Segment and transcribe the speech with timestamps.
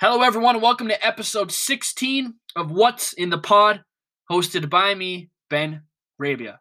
[0.00, 0.54] Hello, everyone.
[0.54, 3.82] and Welcome to episode 16 of What's in the Pod,
[4.30, 5.82] hosted by me, Ben
[6.20, 6.60] Rabia.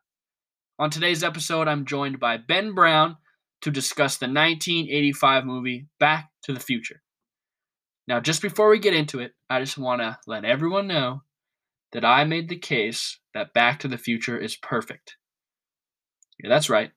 [0.80, 3.18] On today's episode, I'm joined by Ben Brown
[3.62, 7.04] to discuss the 1985 movie Back to the Future.
[8.08, 11.22] Now, just before we get into it, I just want to let everyone know
[11.92, 15.16] that I made the case that Back to the Future is perfect.
[16.44, 16.90] Yeah, that's right.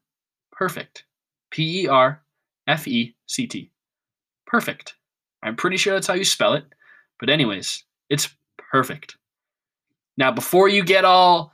[0.52, 1.04] Perfect.
[1.50, 2.22] P E R
[2.66, 3.72] F E C T.
[4.46, 4.94] Perfect.
[5.42, 6.64] I'm pretty sure that's how you spell it.
[7.18, 9.16] But, anyways, it's perfect.
[10.16, 11.52] Now, before you get all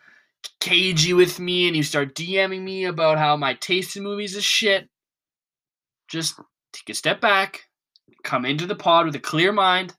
[0.60, 4.44] cagey with me and you start DMing me about how my taste in movies is
[4.44, 4.88] shit,
[6.08, 6.38] just
[6.72, 7.62] take a step back,
[8.24, 9.94] come into the pod with a clear mind,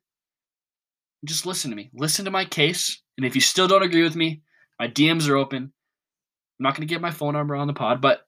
[1.22, 1.89] and just listen to me.
[1.94, 3.02] Listen to my case.
[3.17, 4.41] And if you still don't agree with me,
[4.80, 5.63] my DMs are open.
[5.63, 8.22] I'm not going to get my phone number on the pod, but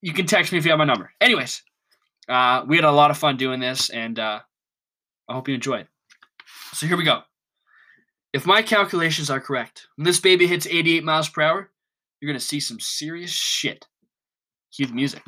[0.00, 1.10] you can text me if you have my number.
[1.20, 1.62] Anyways,
[2.28, 4.40] uh, we had a lot of fun doing this, and uh,
[5.30, 5.86] I hope you enjoyed.
[6.72, 7.20] So here we go.
[8.32, 11.70] If my calculations are correct, when this baby hits 88 miles per hour,
[12.20, 13.86] you're going to see some serious shit.
[14.74, 15.22] Cue the music.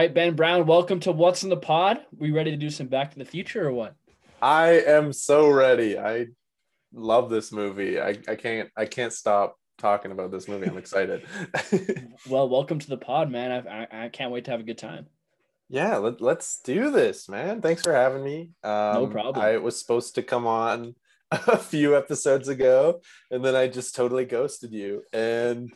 [0.00, 2.00] Right, Ben Brown, welcome to What's in the Pod.
[2.16, 3.94] We ready to do some Back to the Future or what?
[4.40, 5.98] I am so ready.
[5.98, 6.28] I
[6.94, 8.00] love this movie.
[8.00, 10.66] I, I can't I can't stop talking about this movie.
[10.66, 11.26] I'm excited.
[12.30, 13.50] Well, welcome to the pod, man.
[13.66, 15.06] I, I, I can't wait to have a good time.
[15.68, 17.60] yeah, let, let's do this, man.
[17.60, 18.52] Thanks for having me.
[18.64, 19.44] Um, No problem.
[19.44, 20.94] I was supposed to come on
[21.30, 25.02] a few episodes ago, and then I just totally ghosted you.
[25.12, 25.70] And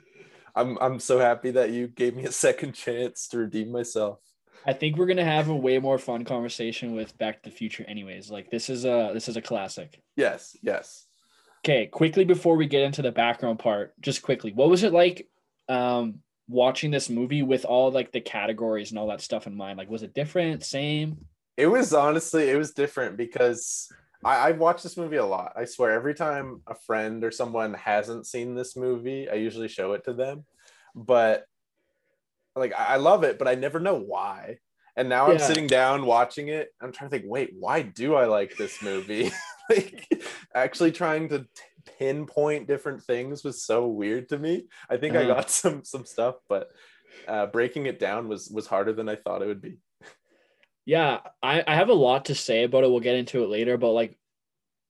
[0.55, 4.20] I'm I'm so happy that you gave me a second chance to redeem myself.
[4.66, 7.84] I think we're gonna have a way more fun conversation with Back to the Future,
[7.86, 8.30] anyways.
[8.30, 10.00] Like this is a this is a classic.
[10.16, 11.06] Yes, yes.
[11.64, 15.28] Okay, quickly before we get into the background part, just quickly, what was it like
[15.69, 19.78] um watching this movie with all like the categories and all that stuff in mind?
[19.78, 21.26] Like was it different, same?
[21.56, 23.88] It was honestly, it was different because
[24.25, 25.53] I, I watch this movie a lot.
[25.57, 29.93] I swear, every time a friend or someone hasn't seen this movie, I usually show
[29.93, 30.45] it to them.
[30.95, 31.45] But
[32.57, 34.59] like, I I love it, but I never know why.
[34.97, 36.69] And now I'm sitting down watching it.
[36.81, 39.33] I'm trying to think, wait, why do I like this movie?
[39.69, 40.07] like,
[40.55, 41.47] actually trying to t-
[41.99, 44.69] pinpoint different things was so weird to me.
[44.89, 45.35] I think I Uh-huh.
[45.35, 46.69] got some some stuff, but
[47.27, 49.79] uh, breaking it down was was harder than I thought it would be.
[50.87, 52.91] Yeah, I, I have a lot to say about it.
[52.91, 54.19] We'll get into it later, but like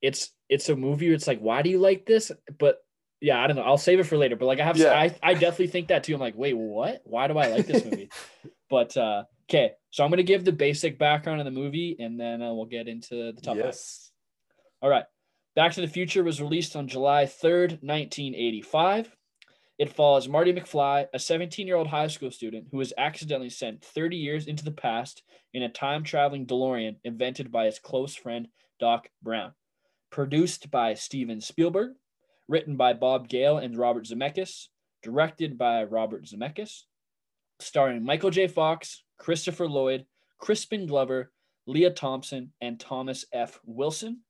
[0.03, 1.13] it's it's a movie.
[1.13, 2.33] It's like, why do you like this?
[2.59, 2.79] But
[3.21, 3.63] yeah, I don't know.
[3.63, 4.37] I'll save it for later.
[4.37, 4.93] But like I have Yeah.
[4.93, 6.15] I, I definitely think that too.
[6.15, 7.01] I'm like, wait, what?
[7.05, 8.11] Why do I like this movie?
[8.69, 12.43] but uh okay, so I'm gonna give the basic background of the movie and then
[12.43, 13.65] uh, we'll get into the top five.
[13.67, 14.11] yes.
[14.83, 15.05] All right.
[15.57, 19.15] Back to the Future was released on July 3rd, 1985.
[19.79, 23.85] It follows Marty McFly, a 17 year old high school student who was accidentally sent
[23.85, 28.49] 30 years into the past in a time traveling DeLorean invented by his close friend
[28.79, 29.53] Doc Brown.
[30.11, 31.95] Produced by Steven Spielberg,
[32.47, 34.69] written by Bob Gale and Robert Zemeckis,
[35.03, 36.83] directed by Robert Zemeckis,
[37.59, 38.47] starring Michael J.
[38.47, 40.07] Fox, Christopher Lloyd,
[40.39, 41.33] Crispin Glover,
[41.67, 43.59] Lea Thompson, and Thomas F.
[43.65, 44.21] Wilson.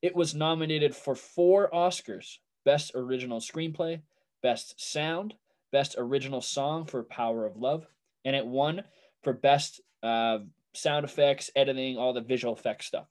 [0.00, 4.00] It was nominated for four Oscars Best Original Screenplay,
[4.42, 5.34] Best Sound,
[5.72, 7.86] Best Original Song for Power of Love,
[8.24, 8.82] and it won
[9.22, 10.38] for Best uh,
[10.74, 13.06] Sound Effects, Editing, all the visual effects stuff.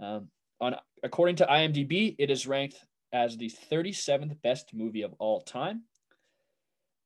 [0.00, 0.28] Um,
[0.60, 2.76] on According to IMDb, it is ranked
[3.12, 5.82] as the 37th best movie of all time.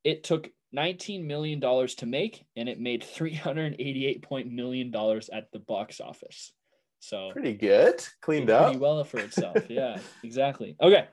[0.03, 4.95] It took $19 million to make, and it made $388 million
[5.33, 6.53] at the box office.
[6.99, 8.05] So Pretty good.
[8.21, 8.65] Cleaned did up.
[8.65, 9.57] pretty well for itself.
[9.69, 10.75] Yeah, exactly.
[10.81, 11.07] Okay.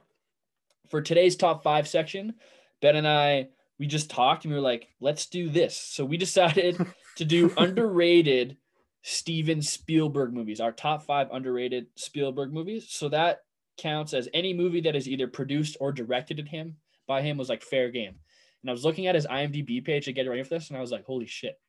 [0.90, 2.34] For today's top five section,
[2.82, 3.50] Ben and I
[3.80, 5.76] we just talked and we were like, let's do this.
[5.76, 6.78] So we decided
[7.18, 8.58] to do underrated
[9.02, 12.88] Steven Spielberg movies, our top five underrated Spielberg movies.
[12.90, 13.40] So that
[13.78, 16.76] counts as any movie that is either produced or directed at him
[17.08, 18.16] by him was like fair game.
[18.62, 20.82] And I was looking at his IMDb page to get ready for this, and I
[20.82, 21.60] was like, holy shit.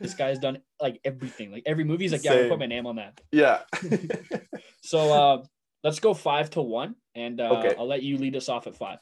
[0.00, 1.50] This guy's done like everything.
[1.50, 3.20] Like every movie, he's like, yeah, I'm put my name on that.
[3.32, 3.62] Yeah.
[4.84, 5.42] So uh,
[5.84, 7.74] let's go five to one, and uh, Okay.
[7.78, 8.98] I'll let you lead us off at five.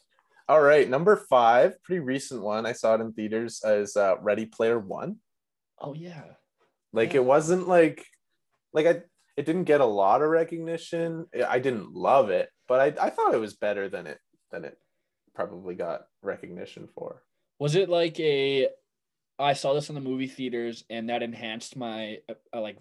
[0.48, 0.88] All right.
[0.88, 2.66] Number five, pretty recent one.
[2.66, 5.16] I saw it in theaters as uh, Ready Player One.
[5.80, 6.22] Oh yeah,
[6.92, 7.20] Like Yeah.
[7.20, 8.04] it wasn't like,
[8.74, 9.02] like I,
[9.36, 11.26] it didn't get a lot of recognition.
[11.48, 14.18] I didn't love it, but I, I thought it was better than it
[14.50, 14.76] than it
[15.34, 17.22] probably got recognition for.
[17.58, 18.68] was it like a?
[19.38, 22.18] I saw this in the movie theaters, and that enhanced my
[22.54, 22.76] uh, like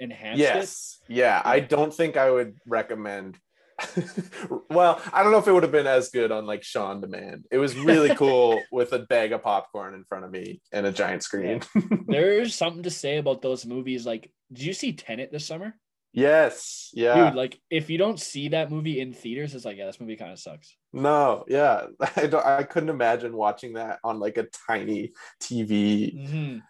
[0.00, 0.98] enhanced yes.
[1.08, 1.40] Yeah.
[1.44, 3.38] I don't think I would recommend.
[4.70, 7.00] well, I don't know if it would have been as good on like Shaw on
[7.00, 7.46] Demand.
[7.50, 10.92] It was really cool with a bag of popcorn in front of me and a
[10.92, 11.60] giant screen.
[12.06, 14.06] There's something to say about those movies.
[14.06, 15.74] Like, did you see Tenet this summer?
[16.12, 16.90] yes.
[16.94, 17.24] Yeah.
[17.30, 20.14] Dude, like if you don't see that movie in theaters, it's like, yeah, this movie
[20.14, 20.76] kind of sucks.
[20.92, 21.44] No.
[21.48, 21.86] Yeah.
[22.16, 22.46] I don't.
[22.46, 25.12] I couldn't imagine watching that on like a tiny
[25.42, 26.14] TV.
[26.28, 26.62] Mhm.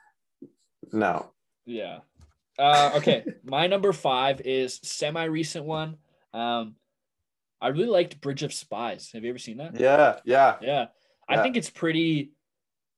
[0.93, 1.33] No.
[1.67, 1.99] Yeah.
[2.59, 3.25] Uh, okay.
[3.45, 5.97] My number five is semi recent one.
[6.33, 6.77] Um,
[7.61, 9.11] I really liked Bridge of Spies.
[9.15, 9.79] Have you ever seen that?
[9.81, 10.19] Yeah.
[10.25, 10.57] Yeah.
[10.61, 10.87] Yeah.
[11.29, 11.43] I Yeah.
[11.43, 12.33] think it's pretty.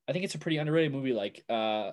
[0.08, 1.12] I think it's a pretty underrated movie.
[1.12, 1.92] Like, uh,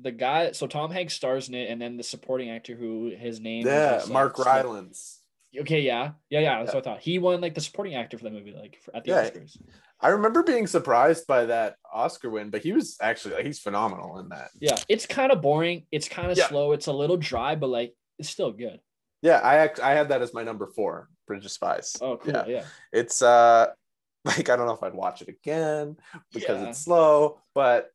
[0.00, 0.52] the guy.
[0.52, 3.66] So Tom Hanks stars in it, and then the supporting actor who his name.
[3.66, 3.96] Yeah.
[3.98, 5.20] just, Mark slipped- Rylance.
[5.58, 5.80] Okay.
[5.82, 6.12] Yeah.
[6.30, 6.40] Yeah.
[6.40, 6.58] Yeah.
[6.58, 6.74] That's Yeah.
[6.78, 7.00] what I thought.
[7.02, 9.22] He won like the supporting actor for that movie, like for, at the Yeah.
[9.30, 9.56] Oscars.
[10.04, 14.18] I remember being surprised by that Oscar win, but he was actually like he's phenomenal
[14.18, 14.50] in that.
[14.60, 14.76] Yeah.
[14.88, 15.86] It's kind of boring.
[15.90, 16.48] It's kind of Yeah.
[16.48, 16.72] slow.
[16.72, 18.80] It's a little dry, but like it's still good.
[19.22, 21.96] Yeah, I act, I had that as my number four, Bridge of Spies.
[22.02, 22.34] Oh, cool.
[22.34, 22.64] Yeah, Yeah.
[22.92, 23.68] it's uh
[24.26, 25.96] like I don't know if I'd watch it again
[26.32, 26.68] because Yeah.
[26.68, 27.90] it's slow, but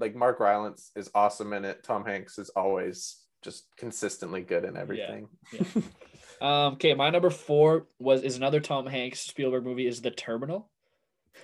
[0.00, 1.84] like Mark Rylance is awesome in it.
[1.84, 5.28] Tom Hanks is always just consistently good in everything.
[6.40, 10.68] Um, okay, my number four was is another Tom Hanks Spielberg movie is The Terminal.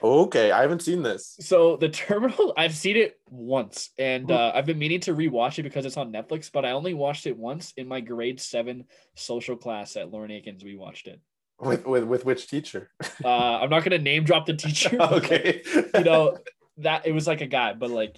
[0.03, 1.37] Okay, I haven't seen this.
[1.41, 5.63] So The Terminal, I've seen it once, and uh, I've been meaning to rewatch it
[5.65, 6.51] because it's on Netflix.
[6.53, 8.85] But I only watched it once in my grade seven
[9.15, 10.65] social class at Lauren Akins.
[10.65, 11.21] We watched it.
[11.61, 12.91] With with with which teacher?
[13.23, 14.97] Uh, I'm not gonna name drop the teacher.
[14.99, 15.63] like, okay.
[15.95, 16.39] you know
[16.79, 18.17] that it was like a guy, but like,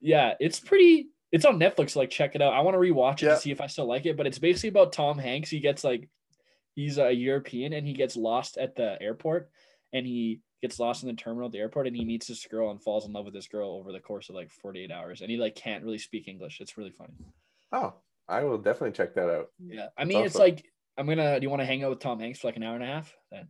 [0.00, 1.08] yeah, it's pretty.
[1.32, 1.96] It's on Netflix.
[1.96, 2.52] Like, check it out.
[2.52, 3.34] I want to rewatch it Yeah.
[3.34, 4.16] to see if I still like it.
[4.16, 5.50] But it's basically about Tom Hanks.
[5.50, 6.08] He gets like,
[6.76, 9.50] he's a European and he gets lost at the airport,
[9.92, 12.70] and he gets lost in the terminal at the airport, and he meets this girl
[12.70, 15.30] and falls in love with this girl over the course of like 48 hours, and
[15.30, 16.60] he like can't really speak English.
[16.60, 17.12] It's really funny.
[17.72, 17.92] oh,
[18.26, 19.48] I will definitely check that out.
[19.58, 20.64] Yeah, I mean, it's like
[20.96, 21.38] I'm gonna.
[21.38, 22.86] Do you want to hang out with Tom Hanks for like an hour and a
[22.86, 23.14] half?
[23.30, 23.48] Then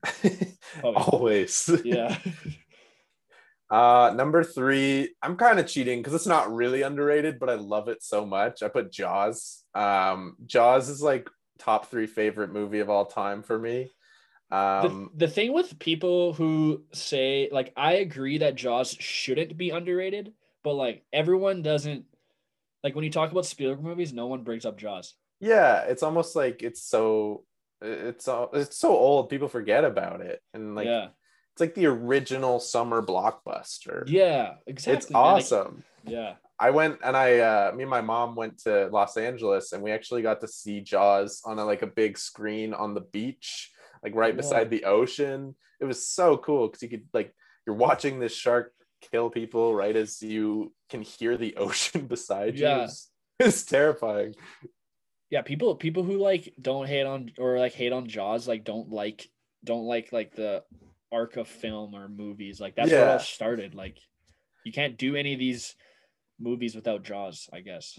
[0.83, 1.71] Always.
[1.85, 2.19] yeah,
[3.71, 7.89] Uh, number three, I'm kind of cheating because it's not really underrated, but I love
[7.89, 8.63] it so much.
[8.63, 9.65] I put Jaws.
[9.75, 11.29] Um, Jaws is like
[11.59, 13.91] top three favorite movie of all time for me.
[14.55, 19.71] Um, the, the thing with people who say like I agree that Jaws shouldn't be
[19.71, 22.05] underrated, but like everyone doesn't
[22.85, 25.15] like when you talk about Spielberg movies, no one brings up Jaws.
[25.41, 27.45] yeah, it's almost like it's so
[27.83, 31.09] it's so it's so old, people forget about it, and like yeah,
[31.53, 34.05] it's like the original summer blockbuster.
[34.07, 34.99] yeah, exactly.
[34.99, 35.23] it's man.
[35.23, 35.85] Like, awesome.
[36.05, 39.83] yeah, I went and I uh me and my mom went to Los Angeles and
[39.83, 43.73] we actually got to see Jaws on a like a big screen on the beach,
[44.05, 44.39] like right Whoa.
[44.39, 45.55] beside the ocean.
[45.81, 47.35] It was so cool because you could like
[47.67, 48.73] you're watching this shark
[49.11, 52.67] kill people right as you can hear the ocean beside you.
[52.67, 52.85] Yeah.
[52.85, 53.11] It's,
[53.41, 54.35] it's terrifying.
[55.31, 55.43] yeah.
[55.43, 59.27] People people who like don't hate on or like hate on Jaws like don't like
[59.65, 60.63] don't like like the
[61.11, 62.61] arc of film or movies.
[62.61, 63.75] Like that's where it all started.
[63.75, 63.99] Like
[64.65, 65.75] you can't do any of these
[66.39, 67.49] movies without Jaws.
[67.53, 67.99] I guess.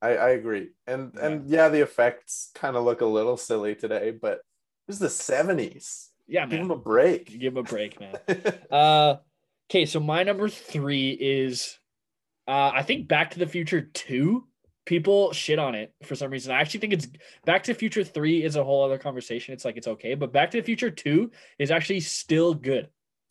[0.00, 0.68] I, I agree.
[0.86, 1.26] And Yeah.
[1.26, 4.40] and yeah, the effects kind of look a little silly today, but
[4.88, 6.08] it was the 70s.
[6.26, 7.38] Yeah, Give him a break.
[7.38, 8.16] Give him a break, man.
[8.70, 9.16] Uh,
[9.70, 11.78] okay, so my number three is,
[12.46, 14.46] uh, I think Back to the Future Two.
[14.86, 16.54] People shit on it for some reason.
[16.54, 17.08] I actually think it's
[17.44, 19.52] Back to the Future Three is a whole other conversation.
[19.52, 22.88] It's like it's okay, but Back to the Future Two is actually still good.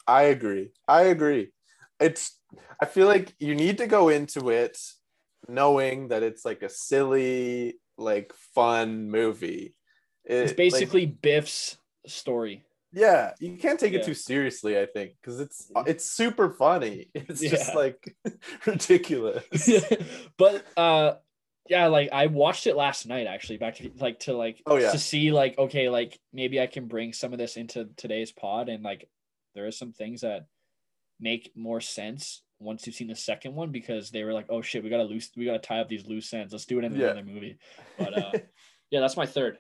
[0.08, 0.70] I agree.
[0.88, 1.50] I agree.
[2.00, 2.40] It's
[2.80, 4.80] I feel like you need to go into it
[5.48, 9.76] knowing that it's like a silly, like fun movie.
[10.28, 12.64] It's It- like, basically Biff's story.
[12.94, 14.00] yeah, you can't take Yeah.
[14.00, 17.10] it too seriously, I think, because it's it's super funny.
[17.16, 18.16] It's just like
[18.66, 19.44] ridiculous.
[20.38, 21.16] but uh
[21.70, 24.92] yeah like i watched it last night actually back to like to like Oh, yeah.
[24.92, 28.70] to see like okay like maybe i can bring some of this into today's pod
[28.70, 29.10] and like
[29.54, 30.46] there are some things that
[31.20, 34.82] make more sense once you've seen the second one because they were like oh shit
[34.82, 37.08] we gotta loose we gotta tie up these loose ends let's do it in Yeah.
[37.08, 37.58] another movie
[37.98, 38.32] but uh
[38.90, 39.58] yeah that's my third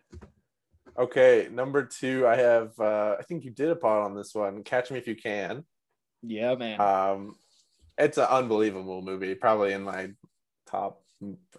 [0.97, 4.63] okay, number two, I have uh I think you did a pod on this one.
[4.63, 5.63] Catch Me If You Can.
[6.23, 7.35] yeah man Um,
[7.97, 10.11] it's an unbelievable movie, probably in my
[10.67, 11.01] top,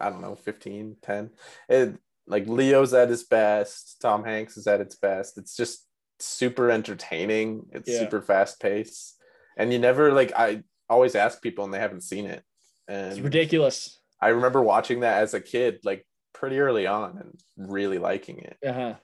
[0.01, 1.31] I don't know, 15, 10.
[1.69, 1.95] It,
[2.29, 5.39] like Leo's at his best, Tom Hanks is at its best.
[5.39, 5.87] It's just
[6.21, 7.67] super entertaining.
[7.73, 8.01] It's Yeah.
[8.01, 9.17] super fast paced.
[9.57, 12.45] And you never like I always ask people and they haven't seen it.
[12.89, 17.41] it's And ridiculous I remember watching that as a kid, like pretty early on and
[17.71, 18.57] really liking it.
[18.65, 18.95] uh-huh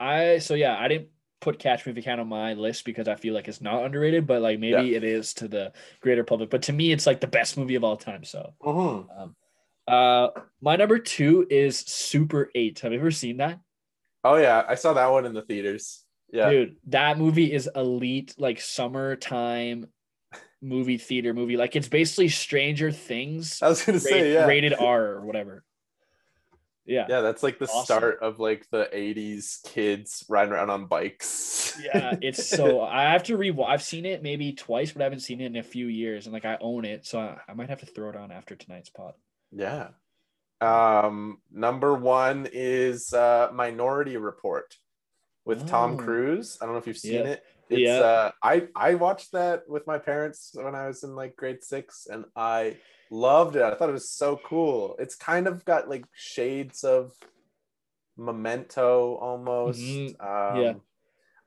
[0.00, 1.08] i so yeah i didn't
[1.40, 3.84] put catch me if you can on my list because i feel like it's not
[3.84, 7.20] underrated but like maybe it is to the greater public but to me it's like
[7.20, 9.06] the best movie of all time so Mhm.
[9.18, 9.36] Um,
[9.88, 10.28] Uh,
[10.60, 12.78] my number two is Super Eight.
[12.80, 13.58] Have you ever seen that?
[14.22, 16.04] Oh yeah, I saw that one in the theaters.
[16.32, 19.86] Yeah, Dude, that movie is elite, like summertime
[20.62, 21.56] movie theater movie.
[21.56, 25.64] Like it's basically Stranger Things I was gonna say yeah, rated R or whatever.
[26.90, 27.06] Yeah.
[27.08, 27.20] yeah.
[27.20, 27.84] That's like the Awesome.
[27.84, 31.80] start of like the '80s kids riding around on bikes.
[31.82, 35.20] Yeah, it's so I have to re I've seen it maybe twice, but I haven't
[35.20, 37.68] seen it in a few years, and like I own it, so I, I might
[37.70, 39.14] have to throw it on after tonight's pod.
[39.52, 39.88] yeah.
[40.60, 44.76] Um, number one is uh, Minority Report
[45.46, 45.96] with Tom Oh.
[45.96, 46.58] Cruise.
[46.60, 47.30] I don't know if you've seen Yeah.
[47.32, 47.44] it.
[47.70, 48.00] It's Yeah.
[48.00, 52.06] uh I I watched that with my parents when I was in like grade 6
[52.10, 52.78] and I
[53.10, 53.62] loved it.
[53.62, 54.96] I thought it was so cool.
[54.98, 57.12] It's kind of got like shades of
[58.16, 59.80] Memento almost.
[59.80, 60.08] Mhm.
[60.20, 60.74] Um Yeah.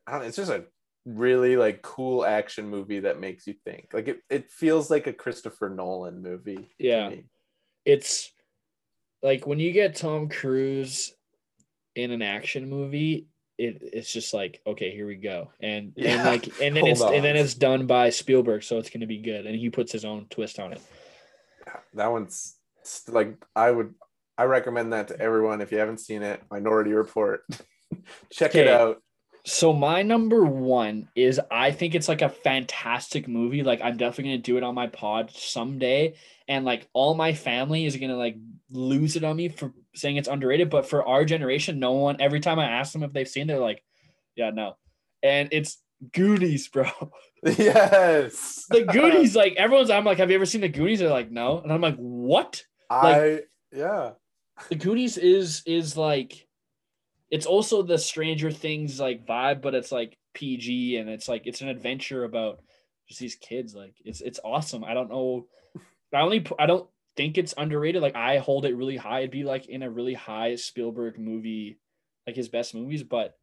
[0.08, 0.66] I don't know, it's just a
[1.06, 3.90] really like cool action movie that makes you think.
[3.94, 6.74] Like it it feels like a Christopher Nolan movie.
[6.80, 7.14] Yeah.
[7.86, 8.32] It's
[9.22, 11.14] like when you get Tom Cruise
[11.96, 16.48] in an action movie, it, it's just like okay, here we go, and and like
[16.62, 19.46] and then Hold it's and then it's done by Spielberg, so it's gonna be good,
[19.46, 20.82] and he puts his own twist on it.
[21.94, 22.56] that one's
[23.08, 23.94] like I would
[24.38, 26.42] I recommend that to everyone if you haven't seen it.
[26.50, 27.44] Minority Report,
[28.32, 29.03] check it out.
[29.46, 33.62] So my number one is I think it's like a fantastic movie.
[33.62, 36.16] Like I'm definitely gonna do it on my pod someday,
[36.48, 38.38] and like all my family is gonna like
[38.72, 40.70] lose it on me for saying it's underrated.
[40.70, 42.22] But for our generation, no one.
[42.22, 43.84] Every time I ask them if they've seen, it, they're like,
[44.36, 44.78] "Yeah, no,"
[45.22, 45.78] and it's
[46.14, 46.86] Goonies, bro.
[47.58, 49.90] Yes, The Goonies, like everyone's.
[49.90, 52.64] I'm like, "Have you ever seen the Goonies?" They're like, "No," and I'm like, "What?"
[52.90, 53.42] I
[53.74, 54.12] yeah
[54.70, 56.48] the Goonies is is like
[57.34, 61.62] it's also the Stranger Things like vibe, but it's like PG and it's like it's
[61.62, 62.62] an adventure about
[63.08, 63.74] just these kids.
[63.74, 64.84] Like it's it's awesome.
[64.84, 65.48] I don't know.
[66.14, 66.88] I only I don't
[67.18, 68.04] think it's underrated.
[68.04, 69.22] Like I hold it really high.
[69.22, 71.80] It'd be like in a really high Spielberg movie,
[72.28, 73.36] like his best movies, but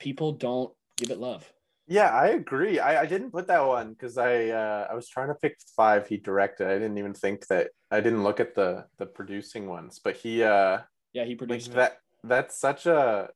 [0.00, 1.44] people don't give it love.
[1.86, 2.78] yeah I agree.
[2.78, 6.08] I, I didn't put that one because I uh, I was trying to pick five
[6.08, 6.66] he directed.
[6.66, 10.42] I didn't even think that I didn't look at the the producing ones, but he
[10.42, 10.78] uh
[11.12, 11.74] Yeah, he produced it.
[11.74, 13.28] that that's such a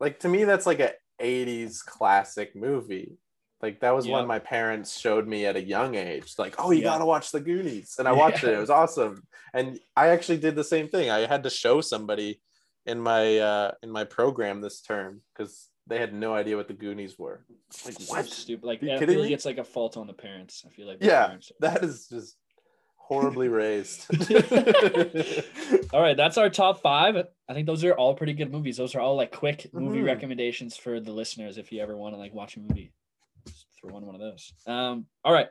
[0.00, 3.18] like to me that's like a 80s classic movie.
[3.62, 4.12] Like that was Yeah.
[4.14, 6.34] one my parents showed me at a young age.
[6.38, 6.84] Like, oh, you Yeah.
[6.90, 8.50] gotta watch the Goonies, and I watched it.
[8.50, 8.58] Yeah.
[8.58, 9.22] It was awesome.
[9.54, 11.08] And I actually did the same thing.
[11.10, 12.40] I had to show somebody
[12.84, 16.74] in my uh, in my program this term because they had no idea what the
[16.74, 17.44] Goonies were.
[17.84, 18.26] Like, So what?
[18.26, 18.64] stupid.
[18.66, 20.64] Like I kidding feel like it's like a fault on the parents.
[20.66, 22.36] I feel like Yeah, parents- that is just
[23.06, 24.06] horribly raised.
[25.92, 27.16] All right, that's our top five.
[27.48, 28.76] I think those are all pretty good movies.
[28.78, 30.06] Those are all like quick movie Mhm.
[30.06, 32.92] recommendations for the listeners if you ever want to like watch a movie.
[33.46, 34.52] Just throw on one of those.
[34.66, 35.48] Um, all right,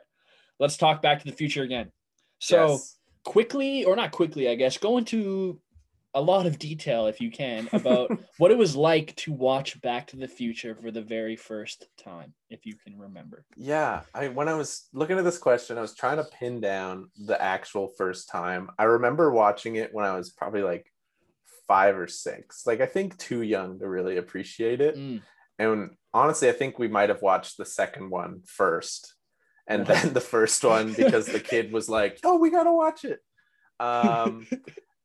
[0.58, 1.92] let's talk Back to the Future again.
[2.40, 2.98] So Yes.
[3.24, 5.60] quickly, or not quickly, I guess, go into
[6.14, 10.06] a lot of detail if you can about what it was like to watch Back
[10.08, 13.44] to the Future for the very first time, if you can remember.
[13.56, 17.10] Yeah, I when I was looking at this question, I was trying to pin down
[17.26, 18.70] the actual first time.
[18.78, 20.90] I remember watching it when I was probably like
[21.66, 22.66] five or six.
[22.66, 24.96] Like I think too young to really appreciate it.
[24.96, 25.22] Mm,
[25.58, 29.14] And honestly, I think we might have watched the second one first
[29.66, 33.20] and then the first one because the kid was like, "Oh, we gotta watch it."
[33.80, 34.46] Um,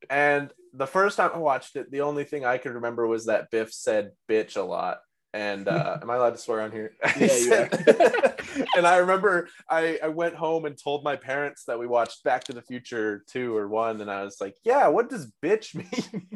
[0.09, 3.51] and the first time I watched it, the only thing I could remember was that
[3.51, 4.99] Biff said "bitch" a lot.
[5.33, 6.93] And uh, am I allowed to swear on here?
[7.19, 8.35] Yeah, you are.
[8.75, 12.45] and I remember I, I went home and told my parents that we watched Back
[12.45, 16.27] to the Future two or one, and I was like, "Yeah, what does bitch mean?"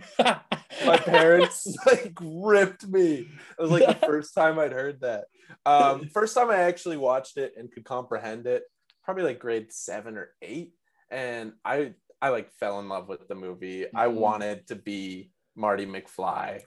[0.86, 3.27] my parents like ripped me.
[3.58, 5.25] It was like the first time I'd heard that.
[5.65, 8.63] Um, first time I actually watched it and could comprehend it,
[9.03, 10.74] probably like grade seven or eight,
[11.10, 11.93] and I
[12.24, 13.86] I like fell in love with the movie.
[13.94, 14.13] I Mhm.
[14.13, 16.63] wanted to be Marty McFly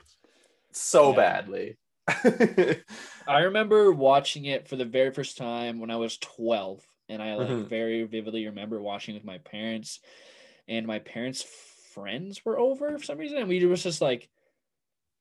[0.71, 1.17] so Yeah.
[1.17, 1.79] badly.
[3.27, 7.37] I remember watching it for the very first time when I was 12 and I
[7.37, 7.69] like Mhm.
[7.69, 10.01] very vividly remember watching with my parents
[10.69, 11.43] and my parents
[11.95, 14.29] friends were over for some reason and we was just like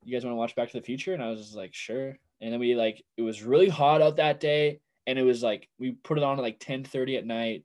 [0.04, 2.20] you guys want to watch Back to the Future and I was just like sure
[2.42, 5.70] and then we like it was really hot out that day and it was like
[5.80, 7.64] we put it on at like 10:30 at night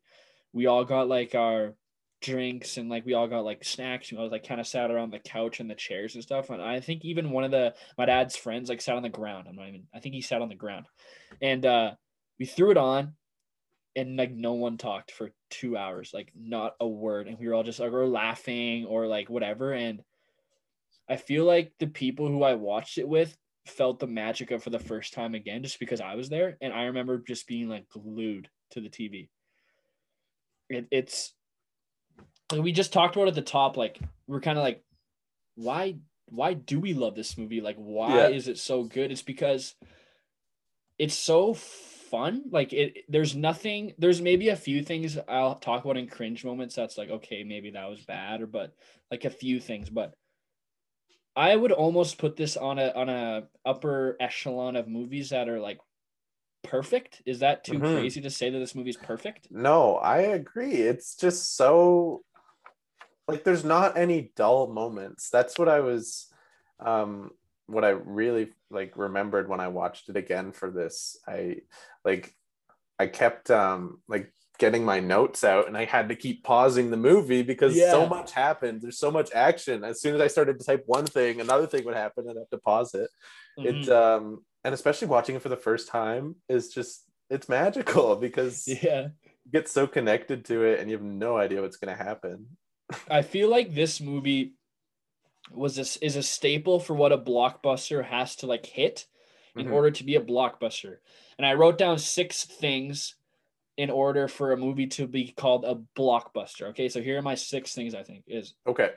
[0.52, 1.74] we all got like our
[2.20, 4.10] drinks and like we all got like snacks.
[4.10, 6.50] and I know, like kind of sat around the couch and the chairs and stuff.
[6.50, 9.46] And I think even one of the my dad's friends like sat on the ground.
[9.48, 9.86] I'm not even.
[9.94, 10.86] I think he sat on the ground,
[11.40, 11.92] and uh
[12.38, 13.14] we threw it on,
[13.96, 17.54] and like no one talked for two hours, like not a word, and we were
[17.54, 19.72] all just like we're laughing or like whatever.
[19.72, 20.02] And
[21.08, 23.36] I feel like the people who I watched it with
[23.66, 26.72] felt the magic of for the first time again, just because I was there, and
[26.72, 29.28] I remember just being like glued to the TV.
[30.68, 31.34] It, it's
[32.52, 34.82] like we just talked about at the top, like we're kind of like,
[35.54, 35.96] why
[36.28, 37.60] why do we love this movie?
[37.60, 38.26] Like, why Yeah.
[38.28, 39.10] is it so good?
[39.10, 39.74] It's because
[40.98, 42.44] it's so fun.
[42.50, 46.74] Like it there's nothing, there's maybe a few things I'll talk about in cringe moments
[46.74, 48.74] that's like, okay, maybe that was bad, or but
[49.10, 50.14] like a few things, but
[51.36, 55.60] I would almost put this on a on a upper echelon of movies that are
[55.60, 55.78] like
[56.62, 57.22] perfect.
[57.24, 57.92] Is that too Mhm.
[57.92, 59.48] crazy to say that this movie's perfect?
[59.50, 60.74] No, I agree.
[60.74, 62.24] It's just so
[63.30, 65.30] like there's not any dull moments.
[65.30, 66.26] That's what I was
[66.78, 67.30] um
[67.66, 71.16] what I really like remembered when I watched it again for this.
[71.26, 71.58] I
[72.04, 72.34] like
[72.98, 76.96] I kept um like getting my notes out and I had to keep pausing the
[76.96, 78.82] movie because so much happened.
[78.82, 79.84] There's so much action.
[79.84, 82.42] As soon as I started to type one thing, another thing would happen and I
[82.42, 83.08] have to pause it.
[83.58, 83.66] Mhm.
[83.66, 88.66] It um and especially watching it for the first time is just it's magical because
[88.66, 89.08] yeah.
[89.44, 92.46] you get so connected to it and you have no idea what's going to happen.
[93.10, 94.54] I feel like this movie
[95.50, 99.06] was this is a staple for what a blockbuster has to like hit
[99.56, 99.72] in Mhm.
[99.72, 101.00] order to be a blockbuster.
[101.38, 103.16] And I wrote down six things
[103.76, 106.68] in order for a movie to be called a blockbuster.
[106.68, 108.94] Okay, so here are my six things I think is Okay.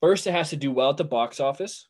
[0.00, 1.88] first it has to do well at the box office.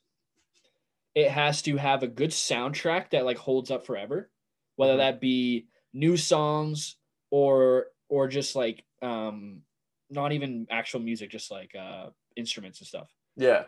[1.14, 4.30] It has to have a good soundtrack that like holds up forever,
[4.76, 4.98] whether Mhm.
[4.98, 6.96] that be new songs
[7.30, 9.64] or or just like um
[10.10, 13.64] not even actual music, just like uh instruments and stuff Yeah.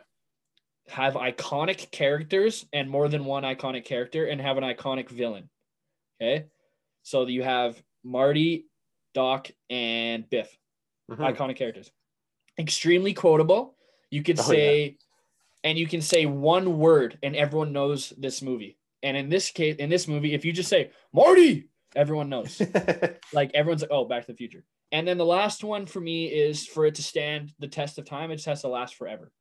[0.89, 5.49] have iconic characters and more than one iconic character and have an iconic villain.
[6.21, 6.47] Okay.
[7.03, 8.67] So you have Marty,
[9.15, 10.57] Doc, and Biff,
[11.11, 11.19] Mhm.
[11.37, 11.91] iconic characters.
[12.59, 13.77] Extremely quotable.
[14.11, 14.99] You could Oh, say,
[15.65, 18.79] and you can say one word and everyone knows this movie.
[19.03, 22.61] And in this case, in this movie, if you just say Marty, everyone knows.
[23.33, 24.65] like everyone's like, oh, Back to the Future.
[24.93, 28.05] And then the last one for me is for it to stand the test of
[28.05, 29.33] time, it just has to last forever.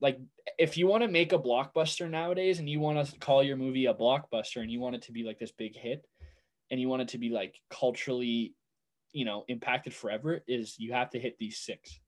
[0.00, 0.18] Like
[0.58, 3.86] if you want to make a blockbuster nowadays and you want to call your movie
[3.86, 6.04] a blockbuster and you want it to be like this big hit
[6.70, 8.54] and you want it to be like culturally,
[9.12, 12.00] you know, impacted forever, is you have to hit these six.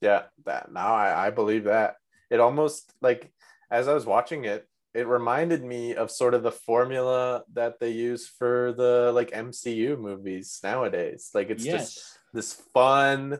[0.00, 0.22] yeah.
[0.46, 1.96] That now I, I believe that.
[2.30, 3.32] It almost like
[3.70, 7.90] as I was watching it, it reminded me of sort of the formula that they
[7.90, 11.30] use for the like MCU movies nowadays.
[11.34, 13.38] Like it's just this fun,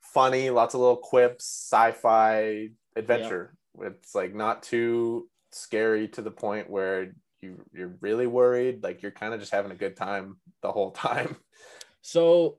[0.00, 3.54] funny, lots of little quips, sci-fi adventure.
[3.80, 8.82] It's like not too scary to the point where you you're really worried.
[8.82, 11.36] Like you're kind of just having a good time the whole time.
[12.00, 12.58] So,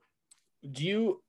[0.70, 1.24] do you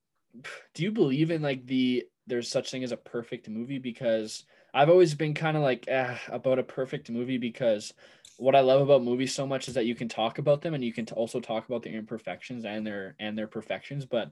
[0.75, 3.79] do you believe in like the there's such thing as a perfect movie?
[3.79, 7.93] Because I've always been kind of like eh, about a perfect movie because
[8.37, 10.83] what I love about movies so much is that you can talk about them and
[10.83, 14.07] you can also talk about their imperfections and their and their perfections.
[14.07, 14.31] But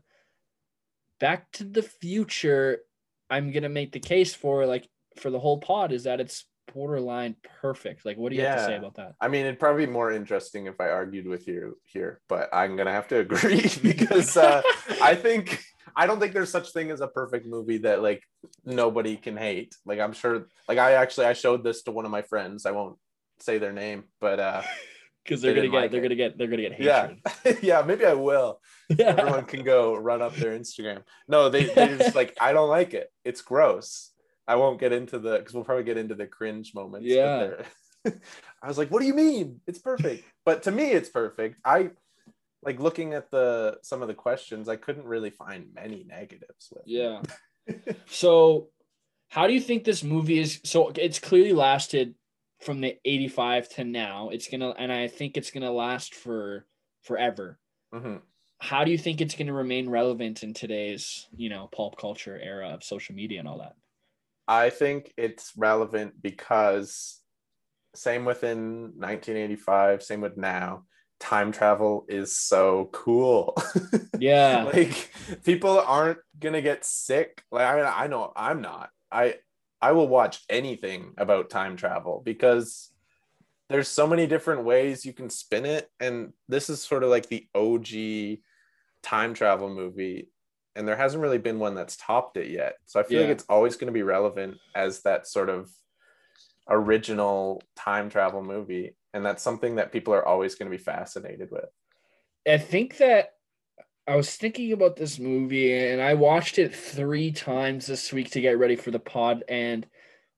[1.20, 2.80] Back to the Future,
[3.28, 7.34] I'm gonna make the case for like for the whole pod is that it's borderline
[7.60, 8.04] perfect.
[8.04, 9.14] Like, what do you have to say about that?
[9.20, 12.76] I mean, it'd probably be more interesting if I argued with you here, but I'm
[12.76, 14.62] gonna have to agree because uh,
[15.02, 15.62] I think
[15.98, 18.22] I don't think there's such thing as a perfect movie that like
[18.64, 19.74] nobody can hate.
[19.84, 22.66] Like I'm sure, like I actually I showed this to one of my friends.
[22.66, 22.96] I won't
[23.40, 24.62] say their name, but uh,
[25.24, 26.04] because they're They gonna get like they're it.
[26.04, 27.18] gonna get they're gonna get hatred.
[27.44, 27.82] yeah, yeah.
[27.84, 28.60] maybe I will.
[28.88, 29.06] Yeah.
[29.18, 31.02] Everyone can go run up their Instagram.
[31.26, 33.10] No, they they're just like I don't like it.
[33.24, 34.12] It's gross.
[34.46, 37.06] I won't get into the because we'll probably get into the cringe moments.
[37.08, 37.62] Yeah.
[38.06, 39.60] I was like, what do you mean?
[39.66, 40.24] It's perfect.
[40.46, 41.56] But to me, it's perfect.
[41.64, 41.90] I
[42.62, 44.68] like looking at the some of the questions.
[44.68, 46.82] I couldn't really find many negatives with.
[46.86, 47.22] Yeah.
[48.06, 48.68] so,
[49.28, 50.60] how do you think this movie is?
[50.64, 52.14] So it's clearly lasted
[52.60, 54.30] from the 85 to now.
[54.30, 56.66] It's gonna, and I think it's gonna last for
[57.02, 57.58] forever.
[57.94, 58.22] Mhm.
[58.60, 62.70] How do you think it's gonna remain relevant in today's, you know, pulp culture era
[62.70, 63.76] of social media and all that?
[64.48, 67.20] I think it's relevant because
[67.94, 70.84] same within 1985, same with now.
[71.20, 73.56] Time travel is so cool.
[74.20, 74.64] Yeah.
[74.64, 75.12] like
[75.44, 77.42] people aren't gonna get sick.
[77.52, 78.90] Like I mean, I know I'm not.
[79.12, 79.36] I
[79.80, 82.90] I will watch anything about time travel because
[83.68, 87.28] there's so many different ways you can spin it, and this is sort of like
[87.28, 88.40] the OG
[89.04, 90.30] time travel movie,
[90.74, 92.74] and there hasn't really been one that's topped it yet.
[92.86, 93.26] So I feel Yeah.
[93.28, 95.70] like it's always going to be relevant as that sort of
[96.68, 101.50] original time travel movie, and that's something that people are always going to be fascinated
[101.50, 101.66] with.
[102.46, 103.34] I think that
[104.06, 108.40] I was thinking about this movie and I watched it three times this week to
[108.40, 109.44] get ready for the pod.
[109.48, 109.86] And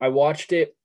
[0.01, 0.77] I watched it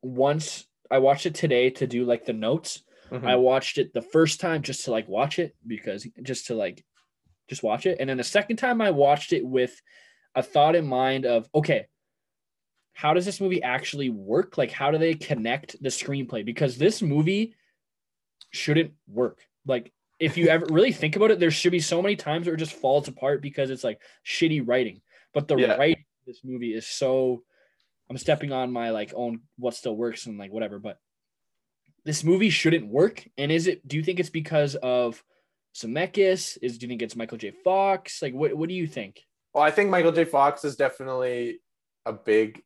[0.00, 2.82] once, I watched it today to do like the notes.
[3.10, 3.26] Mhm.
[3.26, 6.82] I watched it the first time just to like watch it because just to like
[7.48, 7.98] just watch it.
[8.00, 9.78] And then the second time I watched it with
[10.34, 11.88] a thought in mind of, okay,
[13.00, 14.58] how does this movie actually work?
[14.58, 16.44] Like, how do they connect the screenplay?
[16.44, 17.54] Because this movie
[18.50, 19.40] shouldn't work.
[19.66, 22.54] Like, if you ever really think about it, there should be so many times where
[22.56, 25.00] it just falls apart because it's like shitty writing.
[25.32, 25.76] But the Yeah.
[25.76, 27.42] writing of this movie is so
[28.10, 30.98] I'm stepping on my like own what still works and like whatever, but
[32.04, 33.26] this movie shouldn't work.
[33.38, 35.24] And is it do you think it's because of
[35.74, 36.58] Zemeckis?
[36.60, 37.52] Is do you think it's Michael J.
[37.64, 38.20] Fox?
[38.20, 39.24] Like what what do you think?
[39.54, 40.26] Well, I think Michael J.
[40.26, 41.60] Fox is definitely
[42.04, 42.62] a big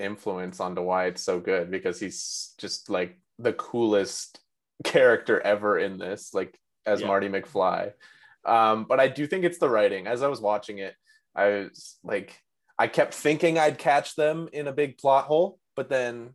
[0.00, 4.40] influence onto why it's so good because he's just like the coolest
[4.84, 7.06] character ever in this, like as Yeah.
[7.08, 7.92] Marty McFly.
[8.44, 10.06] Um, but I do think it's the writing.
[10.06, 10.94] As I was watching it,
[11.34, 12.40] I was like,
[12.78, 16.30] I kept thinking I'd catch them in a big plot hole, but then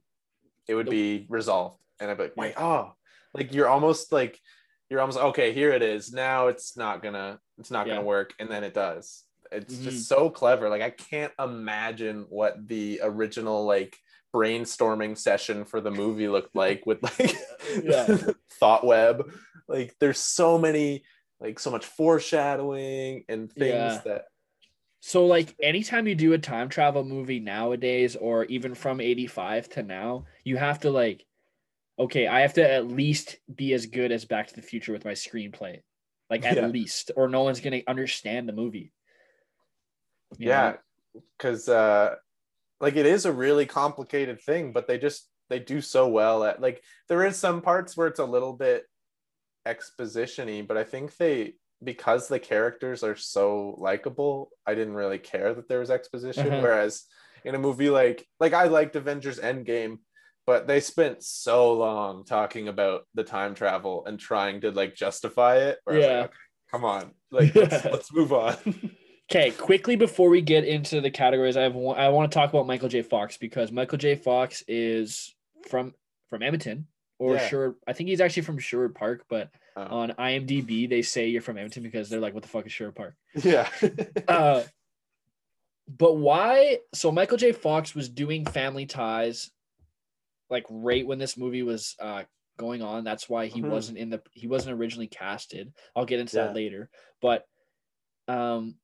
[0.67, 2.93] it would be resolved, and I'd be like, wait, oh,
[3.33, 4.39] like you're almost like
[4.89, 5.51] you're almost okay.
[5.53, 6.13] Here it is.
[6.13, 7.95] Now it's not gonna it's not Yeah.
[7.95, 9.23] gonna work, and then it does.
[9.51, 9.83] It's Mhm.
[9.83, 10.69] just so clever.
[10.69, 13.97] Like I can't imagine what the original like
[14.33, 17.35] brainstorming session for the movie looked like with like
[17.83, 18.17] Yeah.
[18.59, 19.31] thought web.
[19.67, 21.03] Like there's so many
[21.39, 24.01] like so much foreshadowing and things Yeah.
[24.05, 24.25] that
[25.01, 29.83] So like anytime you do a time travel movie nowadays or even from 85 to
[29.83, 31.25] now, you have to like
[31.97, 35.05] okay, I have to at least be as good as Back to the Future with
[35.05, 35.79] my screenplay.
[36.29, 36.67] Like at Yeah.
[36.67, 38.91] least or no one's going to understand the movie.
[40.39, 40.73] Yeah.
[41.37, 42.15] Because uh
[42.81, 46.61] like it is a really complicated thing but they just they do so well at
[46.61, 48.83] like there is some parts where it's a little bit
[49.65, 55.53] exposition-y but i think they because the characters are so likable i didn't really care
[55.53, 56.47] that there was exposition.
[56.47, 56.61] Uh-huh.
[56.61, 57.03] whereas
[57.43, 59.97] in a movie like like i liked avengers endgame
[60.45, 65.57] but they spent so long talking about the time travel and trying to like justify
[65.57, 65.79] it.
[65.87, 66.19] Was like, Yeah.
[66.25, 66.33] "Okay,
[66.71, 67.11] come on.
[67.31, 68.55] Like let's, let's move on
[69.31, 72.49] Okay, quickly before we get into the categories, I have one, I want to talk
[72.51, 73.01] about Michael J.
[73.01, 74.15] Fox because Michael J.
[74.15, 75.33] Fox is
[75.67, 75.95] from
[76.29, 77.47] from Edmonton or Yeah.
[77.47, 77.75] Sherwood.
[77.87, 79.81] I think he's actually from Sherwood Park, but Oh.
[79.83, 82.95] on IMDb they say you're from Edmonton because they're like, "What the fuck is Sherwood
[82.95, 83.69] Park?" yeah
[84.27, 84.63] Uh,
[85.87, 86.79] but why?
[86.93, 87.51] So Michael J.
[87.51, 89.51] Fox was doing Family Ties,
[90.49, 92.23] like right when this movie was uh
[92.57, 93.03] going on.
[93.03, 93.69] That's why he Mhm.
[93.69, 95.73] wasn't in the he wasn't originally casted.
[95.95, 96.45] I'll get into Yeah.
[96.45, 96.89] that later.
[97.21, 97.45] But
[98.27, 98.77] um,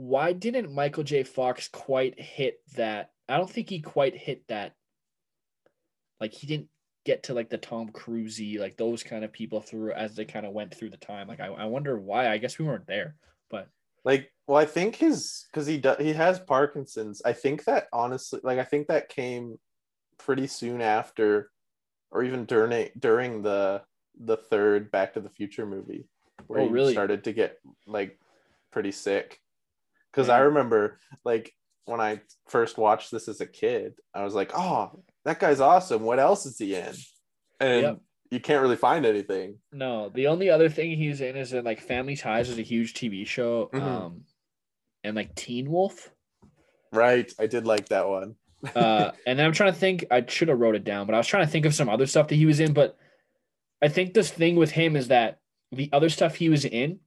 [0.00, 1.24] why didn't Michael J.
[1.24, 3.10] Fox quite hit that?
[3.28, 4.72] I don't think he quite hit that.
[6.20, 6.68] Like he didn't
[7.04, 10.46] get to like the Tom Cruisey, like those kind of people through as they kind
[10.46, 11.28] of went through the time.
[11.28, 12.30] Like I, I wonder why.
[12.30, 13.16] I guess we weren't there,
[13.50, 13.68] but
[14.04, 18.40] like well i think his because he does he has parkinson's i think that honestly
[18.42, 19.58] like i think that came
[20.18, 21.50] pretty soon after
[22.10, 23.82] or even during during the
[24.18, 26.08] the third back to the future movie
[26.46, 28.18] where Oh, he started to get like
[28.72, 29.38] pretty sick
[30.12, 31.52] because i remember like
[31.86, 36.02] when i first watched this as a kid i was like oh that guy's awesome
[36.02, 36.94] what else is he in
[37.60, 38.00] and Yep.
[38.30, 41.80] you can't really find anything No, the only other thing he's in is in like
[41.80, 43.68] Family Ties is a huge TV show.
[43.74, 43.82] Mhm.
[43.82, 44.24] Um
[45.04, 46.10] and like Teen Wolf.
[46.92, 48.36] right i did like that one
[48.74, 51.18] Uh and then I'm trying to think I should have wrote it down, but I
[51.18, 52.72] was trying to think of some other stuff that he was in.
[52.74, 52.96] But
[53.82, 55.38] I think this thing with him is that
[55.72, 57.00] the other stuff he was in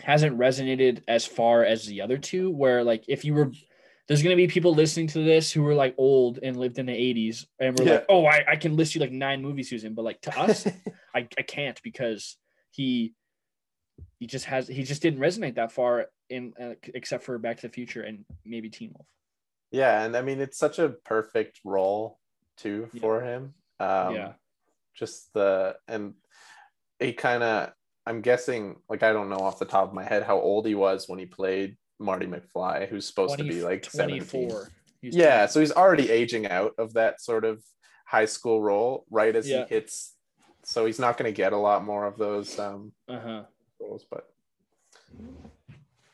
[0.00, 3.52] hasn't resonated as far as the other two, where like if you were
[4.08, 6.92] there's gonna be people listening to this who were like old and lived in the
[6.92, 7.92] 80s and we're Yeah.
[7.94, 10.20] like, oh, I, I can list you like nine movies he was in, but like
[10.22, 10.66] to us,
[11.14, 12.36] I, I can't because
[12.70, 13.14] he
[14.18, 17.68] he just has he just didn't resonate that far in uh, except for Back to
[17.68, 19.06] the Future and maybe Teen Wolf.
[19.70, 22.18] Yeah, and I mean it's such a perfect role
[22.56, 23.00] too Yeah.
[23.00, 23.54] for him.
[23.78, 24.32] Um, Yeah.
[24.94, 26.14] Just the and
[26.98, 27.72] he kind of
[28.06, 30.74] I'm guessing like I don't know off the top of my head how old he
[30.74, 34.20] was when he played Marty McFly, who's supposed to be like 17.
[34.28, 34.68] 24.
[35.00, 37.62] He was Yeah, so he's already aging out of that sort of
[38.06, 39.64] high school role right as Yeah.
[39.68, 40.14] he hits.
[40.64, 43.44] So he's not going to get a lot more of those um, Uh-huh.
[43.80, 44.28] roles, but
[45.18, 45.36] Do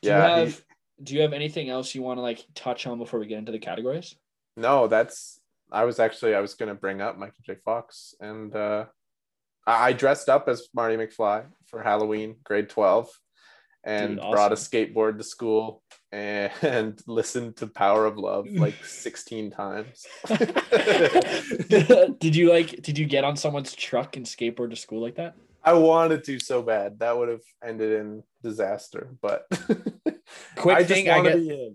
[0.01, 0.61] yeah, you he- have
[1.01, 3.51] do you have anything else you want to like touch on before we get into
[3.53, 4.15] the categories?
[4.57, 5.39] No, that's
[5.71, 7.55] I was actually I was gonna bring up Michael J.
[7.63, 8.85] Fox and uh
[9.71, 13.09] I dressed up as Marty McFly for Halloween, grade 12,
[13.83, 19.51] and Dude, brought a skateboard to school and, listened to Power of Love like 16
[19.51, 20.05] times.
[22.19, 25.35] did you like did you get on someone's truck and skateboard to school like that?
[25.63, 26.99] I wanted to so bad.
[26.99, 29.45] That would have ended in disaster, but
[30.55, 31.73] Quick I thing I get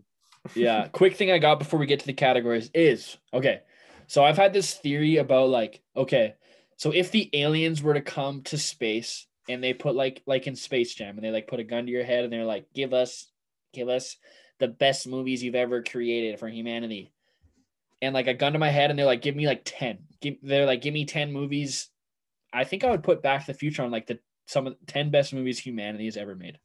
[0.54, 3.62] yeah, quick thing I got before we get to the categories is okay.
[4.06, 6.34] So I've had this theory about like, okay,
[6.76, 10.56] so if the aliens were to come to space and they put like like in
[10.56, 12.94] Space Jam, and they like put a gun to your head, and they're like, "Give
[12.94, 13.30] us,
[13.72, 14.16] give us
[14.58, 17.12] the best movies you've ever created for humanity."
[18.02, 19.98] And like a gun to my head, and they're like, "Give me like ten.
[20.20, 21.90] Give, they're like, give me ten movies."
[22.52, 24.86] I think I would put Back to the Future on like the some of the
[24.86, 26.58] ten best movies humanity has ever made.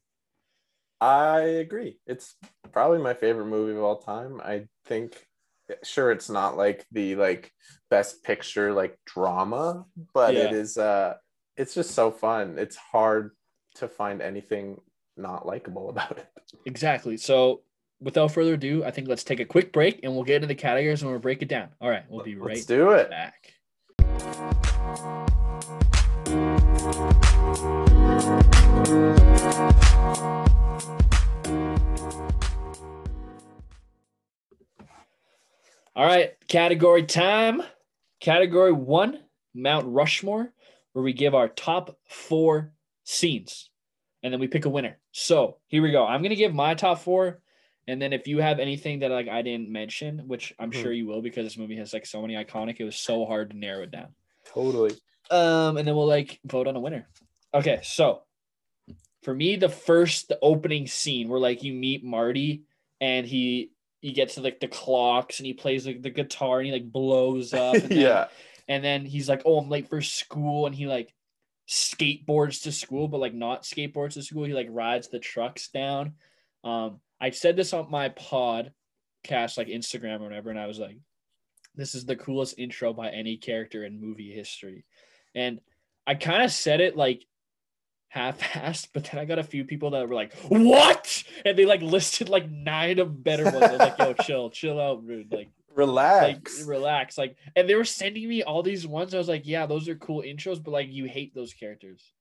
[1.02, 1.98] I agree.
[2.06, 2.36] It's
[2.72, 4.42] probably my favorite movie of all time.
[4.44, 5.29] I think
[5.84, 7.52] sure it's not like the like
[7.90, 10.58] best picture like drama, but it Yeah.
[10.58, 11.16] is uh
[11.58, 12.58] it's just so fun.
[12.58, 13.32] It's hard
[13.76, 14.80] to find anything
[15.18, 16.28] not likable about it.
[16.66, 17.18] Exactly.
[17.18, 17.62] So
[18.00, 20.56] without further ado, I think let's take a quick break, and we'll get into the
[20.56, 21.70] categories and we'll break it down.
[21.82, 23.10] All right, we'll be right Let's do it.
[23.10, 23.54] back.
[36.00, 37.62] All right, category time.
[38.22, 39.20] Category one,
[39.54, 40.54] Mount Rushmore,
[40.94, 42.72] where we give our top four
[43.04, 43.70] scenes
[44.24, 44.98] and then we pick a winner.
[45.12, 46.06] So here we go.
[46.06, 47.42] I'm gonna give my top four,
[47.86, 50.82] and then if you have anything that like I didn't mention, which I'm Mhm.
[50.82, 53.50] sure you will because this movie has like so many iconic, it was so hard
[53.50, 54.16] to narrow it down.
[54.46, 54.96] Totally.
[55.30, 57.10] Um, and then we'll like vote on a winner.
[57.54, 58.24] Okay, so
[59.22, 62.64] for me, the first the opening scene where like you meet Marty
[63.02, 66.68] and he he gets to like the clocks and he plays like the guitar and
[66.68, 67.76] he like blows up.
[67.76, 68.28] And then, yeah.
[68.68, 71.14] And then he's like, "Oh, I'm late for school," and he like
[71.68, 74.46] skateboards to school, but like not skateboards to school.
[74.46, 76.14] He like rides the trucks down.
[76.64, 80.98] Um, I said this on my podcast, like Instagram or whatever, and I was like,
[81.76, 84.86] "This is the coolest intro by any character in movie history,"
[85.36, 85.60] and
[86.08, 87.26] I kind of said it like
[88.10, 91.82] half-assed, but then I got a few people that were like, "What?" and they like
[91.82, 93.58] listed like nine of better ones.
[93.64, 96.64] I was like, "Yo, chill, chill out, rude." Like like Relax.
[96.64, 99.88] relax like and they were sending me all these ones i was like yeah those
[99.88, 102.12] are cool intros but like you hate those characters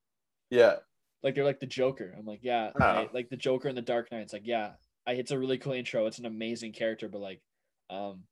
[0.50, 0.76] yeah.
[1.24, 2.84] like they're like the joker i'm like yeah Oh.
[2.84, 4.72] I- like the joker in the dark knight it's like yeah
[5.08, 7.40] I, it's a really cool intro it's an amazing character but like
[7.90, 8.22] um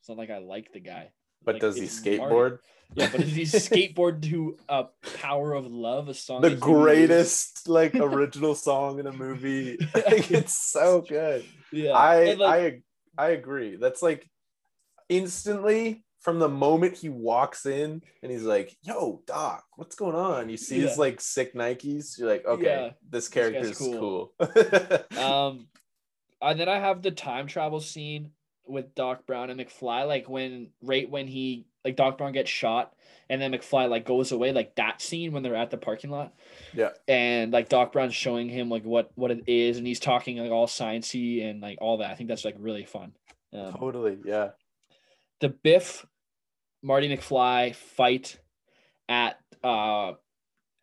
[0.00, 1.12] it's not like i like the guy
[1.44, 2.58] But Like, does he skateboard?
[2.94, 4.84] yeah but does he skateboard to a
[5.18, 9.12] power of love a song The that Huey Lewis- greatest like original song in a
[9.12, 9.78] movie.
[9.94, 11.44] Like, it's so good.
[11.72, 12.82] yeah I like,
[13.18, 13.76] I I agree.
[13.76, 14.28] That's like
[15.08, 20.48] instantly from the moment he walks in and he's like, "Yo, Doc, what's going on?"
[20.48, 22.18] You see his like sick Nikes.
[22.18, 25.66] You're like, "Okay, Yeah, this character is cool." cool." um
[26.42, 28.30] and then i have the time travel scene
[28.66, 32.94] with doc brown and mcfly like when right when he like doc brown gets shot
[33.28, 36.34] and then mcfly like goes away like that scene when they're at the parking lot.
[36.72, 40.38] Yeah, and like doc brown's showing him like what what it is and he's talking
[40.38, 42.10] like all sciencey and like all that.
[42.10, 43.12] I think that's like really fun.
[43.52, 44.18] Um, totally.
[44.24, 44.50] Yeah,
[45.40, 46.06] the biff
[46.82, 48.38] marty mcfly fight
[49.08, 50.12] at uh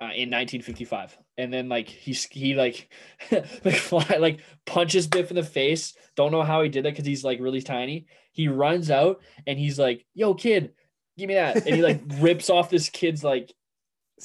[0.01, 2.87] uh, in 1955 and then like he's he like
[3.31, 5.95] McFly like punches Biff in the face.
[6.15, 8.05] Don't know how he did that because he's like really tiny.
[8.31, 10.73] He runs out and he's like yo kid
[11.17, 11.65] give me that.
[11.65, 13.51] And he like rips off this kid's like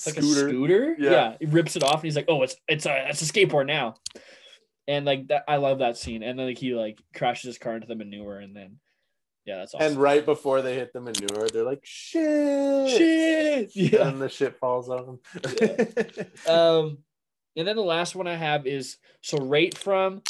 [0.07, 0.95] like a scooter.
[0.99, 1.37] Yeah.
[1.41, 3.95] he rips it off and he's like oh it's it's a it's a skateboard now.
[4.87, 6.23] And like that I love that scene.
[6.23, 8.77] And then like he like crashes his car into the manure and then
[9.47, 9.87] yeah that's awesome.
[9.87, 13.71] And right before they hit the manure, they're like, "Shit!" shit!
[13.75, 14.09] Yeah.
[14.09, 16.27] And the shit falls on them.
[16.49, 16.99] Um,
[17.57, 20.23] and then the last one I have is so right from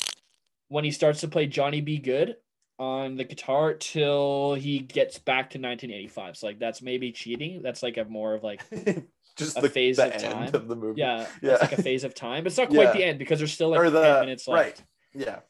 [0.69, 1.99] when he starts to play Johnny B.
[1.99, 2.37] Goode
[2.79, 6.37] on the guitar till he gets back to 1985.
[6.37, 7.63] So like that's maybe cheating.
[7.63, 8.63] That's like a more of like
[9.37, 10.55] Just A the, phase the of end time.
[10.55, 11.01] of the movie.
[11.01, 11.53] yeah, Yeah.
[11.55, 12.43] it's like a phase of time.
[12.43, 12.93] But it's not quite Yeah.
[12.93, 14.63] the end because there's still like or 10 minutes left.
[14.79, 14.83] right.
[15.15, 15.41] Yeah.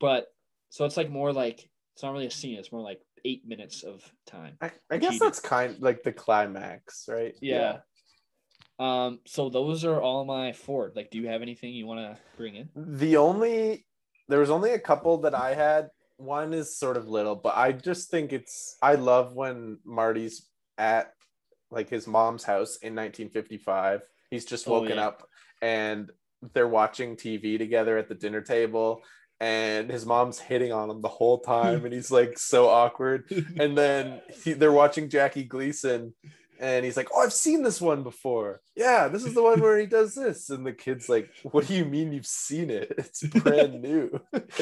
[0.00, 0.26] But
[0.70, 2.58] so it's like more like it's not really a scene.
[2.58, 4.56] It's more like eight minutes of time.
[4.60, 5.26] I, I guess Cheating.
[5.26, 7.34] that's kind like the climax, right?
[7.40, 7.78] Yeah.
[8.78, 9.20] Um.
[9.26, 10.92] So those are all my four.
[10.94, 12.68] Like, do you have anything you want to bring in?
[12.76, 13.86] The only
[14.28, 15.88] there was only a couple that I had.
[16.16, 21.12] One is sort of little, but I just think it's I love when Marty's at
[21.70, 24.02] like his mom's house in 1955.
[24.30, 25.06] He's just Oh, woken yeah.
[25.06, 25.28] up
[25.62, 26.10] and
[26.54, 29.02] they're watching TV together at the dinner table
[29.40, 33.76] and his mom's hitting on him the whole time and he's like so awkward and
[33.76, 36.14] then he, they're watching Jackie Gleason,
[36.60, 38.60] and he's like, "Oh, I've seen this one before.
[38.76, 41.74] Yeah, this is the one where he does this." And the kid's like, "What do
[41.74, 42.94] you mean you've seen it?
[42.98, 44.20] It's brand new."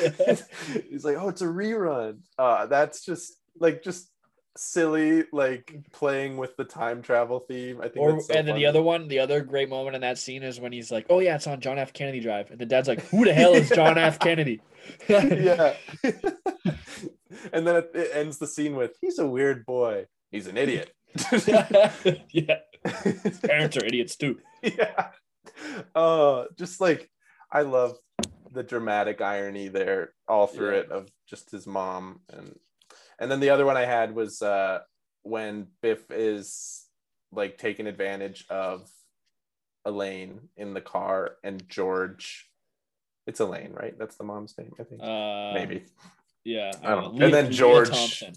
[0.89, 4.11] he's like, "Oh, it's a rerun." Uh, that's just like just
[4.59, 7.81] silly, like playing with the time travel theme.
[7.81, 7.99] I think.
[7.99, 10.61] Or so and then the other one, the other great moment in that scene is
[10.61, 11.93] when he's like, "Oh yeah, it's on John F.
[11.93, 14.19] Kennedy Drive," and the dad's like, "Who the hell is John F.
[14.19, 14.61] Kennedy?"
[15.09, 15.75] yeah.
[17.53, 20.07] and then it, it ends the scene with, "He's a weird boy.
[20.31, 20.93] He's an idiot."
[22.31, 22.59] yeah.
[23.23, 24.39] His Parents are idiots too.
[24.63, 25.09] yeah.
[25.95, 27.11] Oh, just like
[27.51, 27.97] I love
[28.53, 30.81] the dramatic irony there all through Yeah.
[30.81, 32.59] it of just his mom and
[33.19, 34.81] and then the other one I had was uh
[35.23, 36.87] when Biff is
[37.33, 38.89] like taking advantage of
[39.85, 42.49] Elaine in the car and George
[43.27, 43.99] it's Elaine, right?
[43.99, 45.03] That's the mom's name, I think.
[45.03, 45.85] Uh, Maybe.
[46.45, 46.71] Yeah.
[46.85, 47.11] I don't know.
[47.11, 48.35] And Lea- then Lea George- Thompson.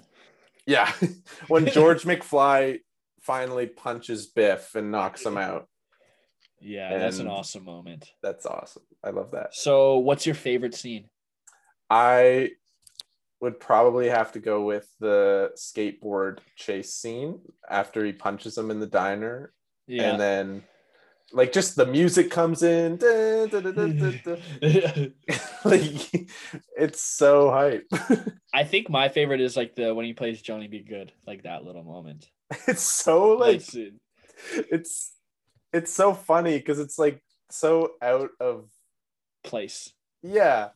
[0.69, 0.91] Yeah.
[1.47, 2.79] when George McFly
[3.21, 5.67] finally punches Biff and knocks him out.
[6.61, 8.09] Yeah, that's an awesome moment.
[8.21, 8.83] That's awesome.
[9.03, 9.55] I love that.
[9.55, 11.05] So, what's your favorite scene?
[11.89, 12.51] I
[13.39, 18.81] would probably have to go with the skateboard chase scene after he punches him in
[18.81, 19.53] the diner.
[19.87, 20.11] Yeah.
[20.11, 20.63] And then
[21.31, 22.97] like just the music comes in.
[22.97, 23.85] da, da, da,
[25.65, 26.29] like
[26.77, 27.87] it's so hype.
[28.53, 30.79] I think my favorite is like the when he plays Johnny B.
[30.79, 32.27] Goode, like that little moment.
[32.67, 33.99] it's so like scene.
[34.55, 35.13] it's
[35.71, 38.65] it's so funny because it's like so out of
[39.43, 39.93] place.
[40.21, 40.69] yeah.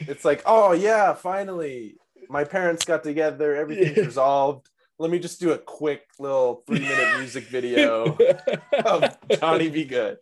[0.00, 1.96] It's like, oh yeah, finally.
[2.30, 4.04] My parents got together, everything's Yeah.
[4.04, 4.70] resolved.
[4.98, 8.16] Let me just do a quick little three minute music video
[8.84, 9.84] of Johnny B.
[9.84, 10.18] Goode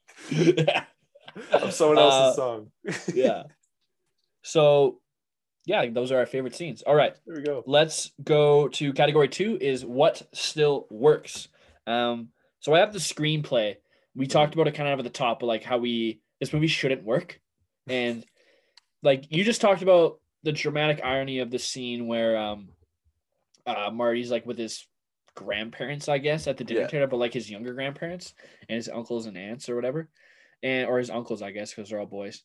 [1.53, 2.71] of someone else's Uh, song.
[3.15, 3.43] yeah.
[4.45, 4.99] So,
[5.67, 6.83] yeah, those are our favorite scenes.
[6.83, 7.63] All right, There we go.
[7.65, 9.57] let's go to category two.
[9.61, 11.47] Is what still works.
[11.87, 13.77] Um, so I have the screenplay.
[14.17, 16.67] We talked about it kind of at the top, but like how we this movie
[16.67, 17.39] shouldn't work,
[17.87, 18.27] and
[19.05, 22.71] like you just talked about the dramatic irony of the scene where um,
[23.67, 24.87] uh, Marty's like with his
[25.35, 26.87] grandparents, I guess, at the dinner Yeah.
[26.89, 28.35] table, but like his younger grandparents
[28.69, 30.11] and his uncles and aunts or whatever,
[30.63, 32.43] and or his uncles, I guess, because they're all boys.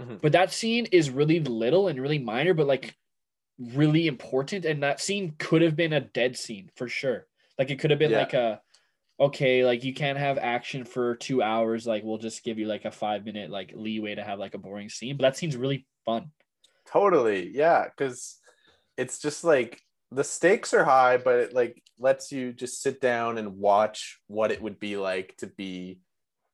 [0.00, 0.20] Mhm.
[0.20, 2.96] But that scene is really little and really minor, but like
[3.58, 4.64] really important.
[4.64, 7.26] And that scene could have been a dead scene for sure.
[7.58, 8.20] Like it could have been Yeah.
[8.20, 8.62] like a
[9.18, 11.86] okay, like you can't have action for two hours.
[11.86, 14.58] Like we'll just give you like a five minute like leeway to have like a
[14.58, 15.16] boring scene.
[15.18, 16.32] But that scene's really fun.
[16.86, 17.50] Totally.
[17.50, 17.86] Yeah.
[17.98, 18.38] Cause
[18.96, 23.38] it's just like the stakes are high, but it like lets you just sit down
[23.38, 26.00] and watch what it would be like to be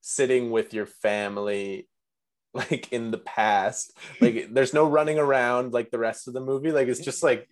[0.01, 1.88] sitting with your family
[2.55, 3.97] like in the past.
[4.21, 6.73] Like there's no running around like the rest of the movie.
[6.73, 7.49] Like it's just like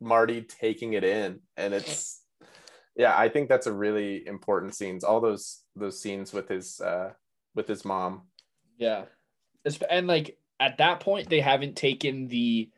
[0.00, 1.40] Marty taking it in.
[1.56, 2.20] And it's
[2.96, 5.04] yeah, I think that's a really important scenes.
[5.04, 7.10] All those those scenes with his uh
[7.54, 8.22] with his mom.
[8.78, 9.04] Yeah.
[9.90, 12.70] And like at that point, they haven't taken the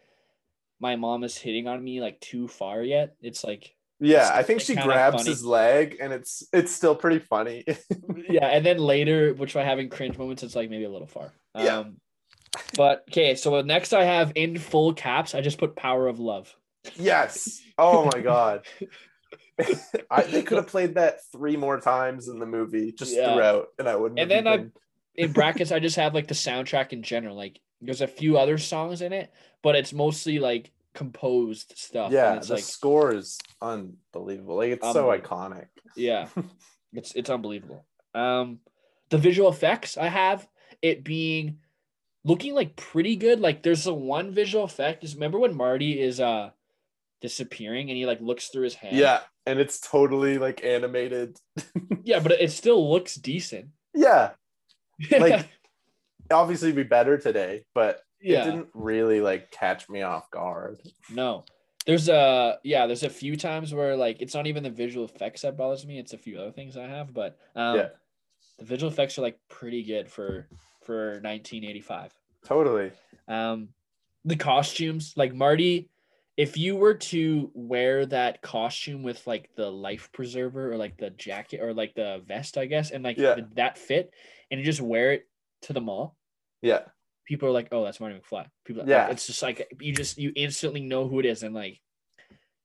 [0.81, 3.15] my mom is hitting on me like too far yet.
[3.21, 5.31] It's like Yeah, I think still she grabs funny.
[5.31, 7.65] his leg and it's it's still pretty funny.
[8.29, 11.33] yeah, and then later, which by having cringe moments, it's like maybe a little far.
[11.57, 11.79] Yeah.
[11.79, 11.97] Um,
[12.77, 15.35] but okay, so next I have in full caps.
[15.35, 16.55] I just put "Power of Love."
[16.97, 17.61] yes.
[17.79, 18.67] Oh my god.
[20.11, 23.33] I, they could have played that three more times in the movie just Yeah.
[23.35, 24.21] throughout, and I wouldn't.
[24.21, 24.67] And then I-
[25.15, 27.35] In brackets, I just have like the soundtrack in general.
[27.37, 32.07] Like, there's a few other songs in it, but it's mostly like composed stuff.
[32.07, 34.57] and yeah, it's the like score is unbelievable.
[34.57, 35.67] Like it's so iconic.
[35.97, 36.29] yeah,
[36.93, 37.85] it's it's unbelievable.
[38.15, 38.61] Um,
[39.11, 40.49] the visual effects I have
[40.83, 41.59] it being
[42.25, 43.41] looking like pretty good.
[43.41, 45.05] Like, there's the one visual effect.
[45.05, 46.51] Is remember when Marty is uh
[47.21, 48.97] disappearing and he like looks through his hand?
[48.97, 51.39] Yeah, and it's totally like animated.
[52.03, 53.69] Yeah, but it still looks decent.
[53.99, 54.33] Yeah,
[55.11, 55.49] like
[56.31, 60.81] obviously be better today, but yeah, it didn't really like catch me off guard.
[61.11, 61.45] no.
[61.87, 65.43] There's a yeah, there's a few times where like it's not even the visual effects
[65.43, 67.89] that bothers me, it's a few other things I have, but um Yeah.
[68.59, 70.49] the visual effects are like pretty good for
[70.83, 72.13] for 1985.
[72.45, 72.91] Totally.
[73.29, 73.69] Um
[74.25, 75.89] the costumes, like Marty,
[76.37, 81.11] if you were to wear that costume with like the life preserver or like the
[81.11, 83.37] jacket or like the vest, I guess, and like Yeah.
[83.55, 84.13] that fit,
[84.51, 85.29] and you just wear it
[85.67, 86.17] to the mall,
[86.63, 86.85] Yeah.
[87.27, 89.09] people are like, "Oh, that's Marty McFly." People, like, Yeah.
[89.11, 91.81] it's just like you just you instantly know who it is, and like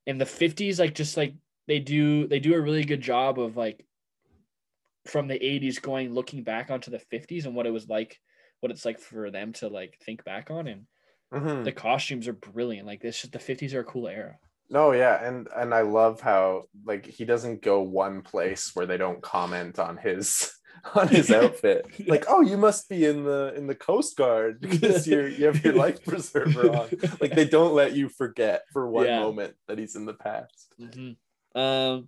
[0.08, 1.36] in the fifties, like just like
[1.68, 3.86] they do, they do a really good job of like
[5.06, 8.19] from the eighties going looking back onto the fifties and what it was like,
[8.60, 10.88] what it's like for them to like think back on, and
[11.34, 11.63] Mhm.
[11.63, 12.86] the costumes are brilliant.
[12.88, 14.38] Like this, just the fifties are a cool era.
[14.69, 18.98] No, yeah, and and I love how like he doesn't go one place where they
[18.98, 20.52] don't comment on his
[20.96, 21.86] on his outfit.
[22.08, 25.63] Like, oh, you must be in the in the Coast Guard because you're you have
[25.63, 26.90] your life preserver on.
[27.19, 29.19] Like they don't let you forget for one Yeah.
[29.19, 30.73] moment that he's in the past.
[30.79, 31.15] Mhm.
[31.56, 32.08] Um,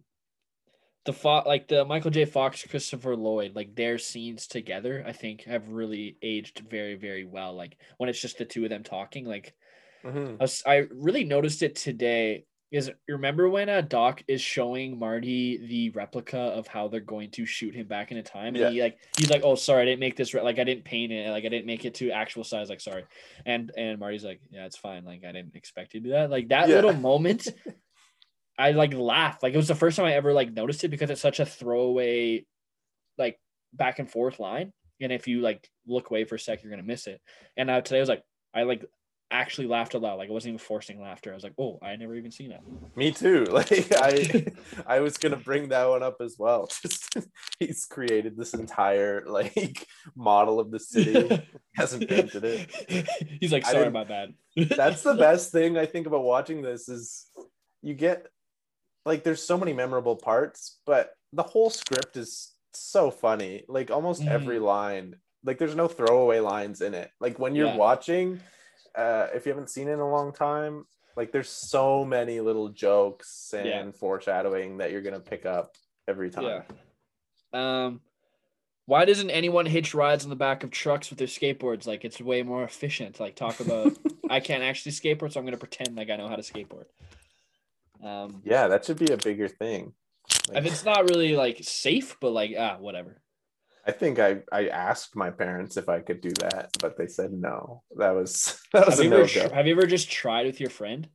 [1.05, 2.26] the Fo- like the Michael J.
[2.26, 7.53] Fox, Christopher Lloyd, like their scenes together, I think have really aged very, very well.
[7.53, 9.53] Like when it's just the two of them talking, like
[10.05, 10.38] Mhm.
[10.39, 14.97] I, was, I really noticed it today is you remember when uh, Doc is showing
[14.97, 18.69] Marty the replica of how they're going to shoot him back into time, and Yeah.
[18.71, 21.11] he like he's like, "Oh, sorry, I didn't make this re- like I didn't paint
[21.13, 23.05] it, like I didn't make it to actual size, like sorry,"
[23.45, 26.32] and and Marty's like, "Yeah, it's fine, like I didn't expect you to do that."
[26.32, 26.76] Like that Yeah.
[26.78, 27.47] little moment,
[28.57, 31.11] I like laughed, like it was the first time I ever like noticed it because
[31.11, 32.43] it's such a throwaway,
[33.19, 33.39] like
[33.71, 36.82] back and forth line, and if you like look away for a sec, you're gonna
[36.82, 37.21] miss it.
[37.55, 38.84] And uh, today I was like, I like
[39.34, 40.15] actually laughed aloud.
[40.19, 41.31] Like I wasn't even forcing laughter.
[41.31, 42.61] I was like, oh, I never even seen that.
[42.95, 43.45] Me too.
[43.51, 44.45] Like I
[44.88, 46.67] I was gonna bring that one up as well.
[46.81, 47.17] Just
[47.59, 51.29] he's created this entire like model of the city.
[51.75, 53.07] hasn't painted it.
[53.41, 54.29] He's like, sorry, about that.
[54.77, 57.25] That's the best thing I think about watching this is
[57.81, 58.27] you get
[59.05, 63.63] like there's so many memorable parts, but the whole script is so funny.
[63.67, 64.27] Like almost Mhm.
[64.29, 67.09] every line, like there's no throwaway lines in it.
[67.19, 67.75] Like when you're Yeah.
[67.77, 68.39] watching,
[68.95, 70.85] uh, if you haven't seen it in a long time,
[71.15, 73.91] like there's so many little jokes and Yeah.
[73.91, 75.75] foreshadowing that you're gonna pick up
[76.07, 76.63] every time.
[77.53, 77.85] Yeah.
[77.85, 78.01] Um,
[78.85, 81.85] why doesn't anyone hitch rides on the back of trucks with their skateboards?
[81.87, 83.19] Like it's way more efficient.
[83.19, 83.97] Like talk about
[84.29, 86.85] I can't actually skateboard, so I'm gonna pretend like I know how to skateboard.
[88.03, 89.93] Um, Yeah, that should be a bigger thing.
[90.53, 93.21] if it's not really like safe, but like ah, whatever.
[93.86, 97.34] I think I I asked my parents if I could do that, but they said
[97.34, 97.84] no.
[97.97, 100.59] That was that was Have a you, no ever, have you ever just tried with
[100.59, 101.07] your friend?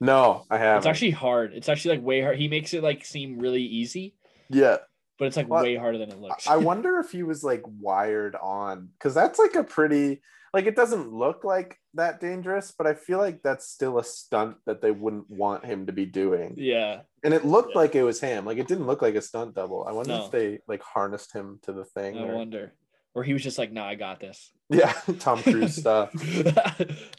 [0.00, 0.78] No, I haven't.
[0.78, 1.52] It's actually hard.
[1.54, 2.38] It's actually like way hard.
[2.38, 4.14] He makes it like seem really easy,
[4.50, 4.76] yeah.
[5.18, 6.46] but it's like Well, way harder than it looks.
[6.46, 10.20] I wonder if he was like wired on because that's like a pretty
[10.52, 14.56] like it doesn't look like that dangerous, but I feel like that's still a stunt
[14.66, 16.54] that they wouldn't want him to be doing.
[16.56, 17.00] yeah.
[17.26, 17.78] And it looked Yeah.
[17.80, 18.46] like it was him.
[18.46, 19.84] Like it didn't look like a stunt double.
[19.84, 20.24] I wonder No.
[20.26, 22.16] if they like harnessed him to the thing.
[22.16, 22.72] I or- wonder.
[23.14, 26.12] Or he was just like, "Nah, I got this." Yeah, Tom Cruise stuff.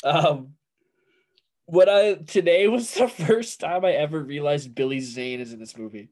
[0.03, 0.53] um,
[1.65, 5.77] what I today was the first time I ever realized Billy Zane is in this
[5.77, 6.09] movie.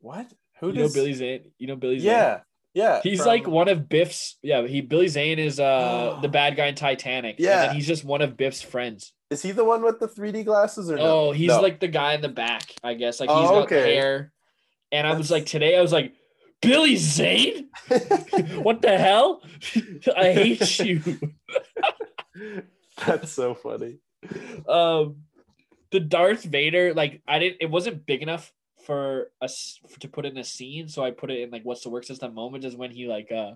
[0.00, 0.26] What?
[0.60, 0.94] Who you know does?
[0.94, 1.52] Billy Zane?
[1.58, 2.10] You know Billy Zane?
[2.10, 2.40] Yeah,
[2.74, 3.00] yeah.
[3.02, 4.36] He's from- like one of Biff's.
[4.42, 7.36] Yeah, he Billy Zane is uh the bad guy in Titanic.
[7.38, 7.66] and Yeah.
[7.66, 9.12] then he's just one of Biff's friends.
[9.32, 11.28] Is he the one with the 3D glasses or no?
[11.28, 11.60] Oh, he's No.
[11.62, 13.18] like the guy in the back, I guess.
[13.18, 13.94] Like he's Oh, got okay.
[13.94, 14.32] hair.
[14.92, 16.12] And I was like, today I was like,
[16.60, 17.70] Billy Zane?
[18.62, 19.42] what the hell?
[20.14, 21.02] I hate you.
[23.06, 23.98] That's so funny.
[24.68, 25.16] um
[25.90, 28.52] the Darth Vader, like I didn't it wasn't big enough
[28.84, 31.90] for us to put in a scene, so I put it in like what's the
[31.90, 33.52] work system moment is when he like uh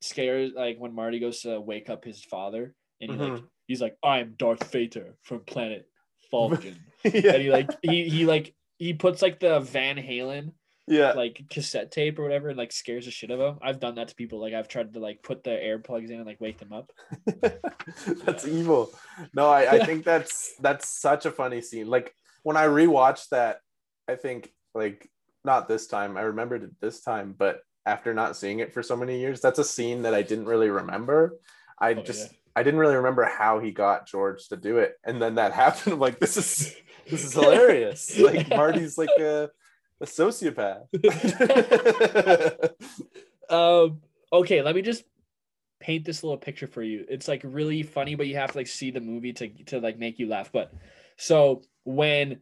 [0.00, 3.44] scares like when Marty goes to wake up his father and he like Mhm.
[3.68, 5.88] He's like, I'm Darth Vader from planet
[6.32, 6.80] Vulcan.
[7.04, 7.10] yeah.
[7.34, 10.52] and he like he he like he puts like the Van Halen
[10.88, 11.12] yeah.
[11.12, 13.58] like cassette tape or whatever and like scares the shit out of them.
[13.62, 14.40] I've done that to people.
[14.40, 16.90] Like I've tried to like put the air plugs in and like wake them up.
[18.24, 18.90] that's evil.
[19.34, 21.88] No, I, I think that's that's such a funny scene.
[21.88, 23.60] Like when I rewatched that,
[24.08, 25.08] I think like
[25.44, 26.16] not this time.
[26.16, 29.58] I remembered it this time, but after not seeing it for so many years, that's
[29.58, 31.38] a scene that I didn't really remember.
[31.78, 32.38] I Oh, just yeah.
[32.58, 35.92] I didn't really remember how he got George to do it, and then that happened.
[35.92, 36.74] I'm like, this is
[37.08, 38.18] this is hilarious.
[38.28, 39.48] Like Marty's like a
[40.00, 40.86] a sociopath.
[43.50, 44.02] Um.
[44.30, 45.04] Okay, let me just
[45.80, 47.06] paint this little picture for you.
[47.08, 49.98] It's like really funny, but you have to like see the movie to to like
[49.98, 50.52] make you laugh.
[50.52, 50.70] But
[51.16, 52.40] so when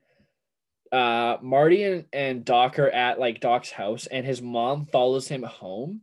[0.90, 5.44] uh Marty and, and Doc are at like Doc's house and his mom follows him
[5.44, 6.00] home.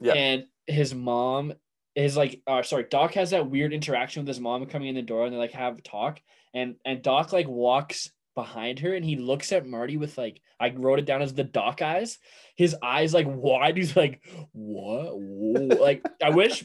[0.00, 0.14] Yeah.
[0.14, 1.52] And his mom
[1.96, 5.02] is like uh sorry, Doc has that weird interaction with his mom coming in the
[5.02, 6.20] door and they like have a talk
[6.54, 10.70] and and Doc like walks behind her and he looks at Marty with like I
[10.70, 12.18] wrote it down as the Doc eyes.
[12.54, 13.76] His eyes like wide.
[13.76, 14.22] He's like,
[14.52, 15.10] what?
[15.12, 15.76] Whoa.
[15.80, 16.64] Like I wish.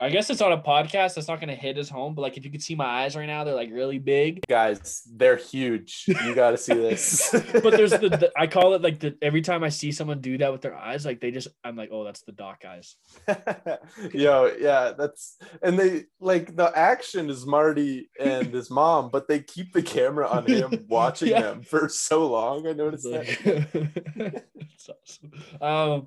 [0.00, 1.14] I guess it's on a podcast.
[1.16, 2.14] That's not gonna hit his home.
[2.14, 4.42] But like, if you could see my eyes right now, they're like really big.
[4.48, 6.04] Guys, they're huge.
[6.06, 7.30] You got to see this.
[7.62, 10.38] But there's the, the I call it like the every time I see someone do
[10.38, 12.94] that with their eyes, like they just I'm like, oh, that's the Doc eyes.
[14.14, 19.40] Yo, yeah, that's and they like the action is Marty and his mom, but they
[19.40, 21.40] keep the camera on him watching Yeah.
[21.40, 22.68] them for so long.
[22.68, 24.44] I noticed that.
[24.60, 25.32] It's awesome.
[25.60, 26.06] Um,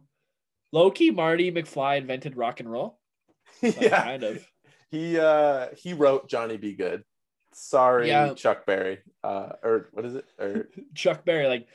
[0.72, 3.00] Loki, Marty McFly invented rock and roll.
[3.80, 4.46] Yeah, kind of.
[4.90, 6.74] he uh he wrote Johnny B.
[6.74, 7.04] Goode.
[7.54, 8.34] Sorry, Yeah.
[8.34, 9.00] Chuck Berry.
[9.24, 10.26] Uh, or what is it?
[10.40, 11.68] Or Chuck Berry, like,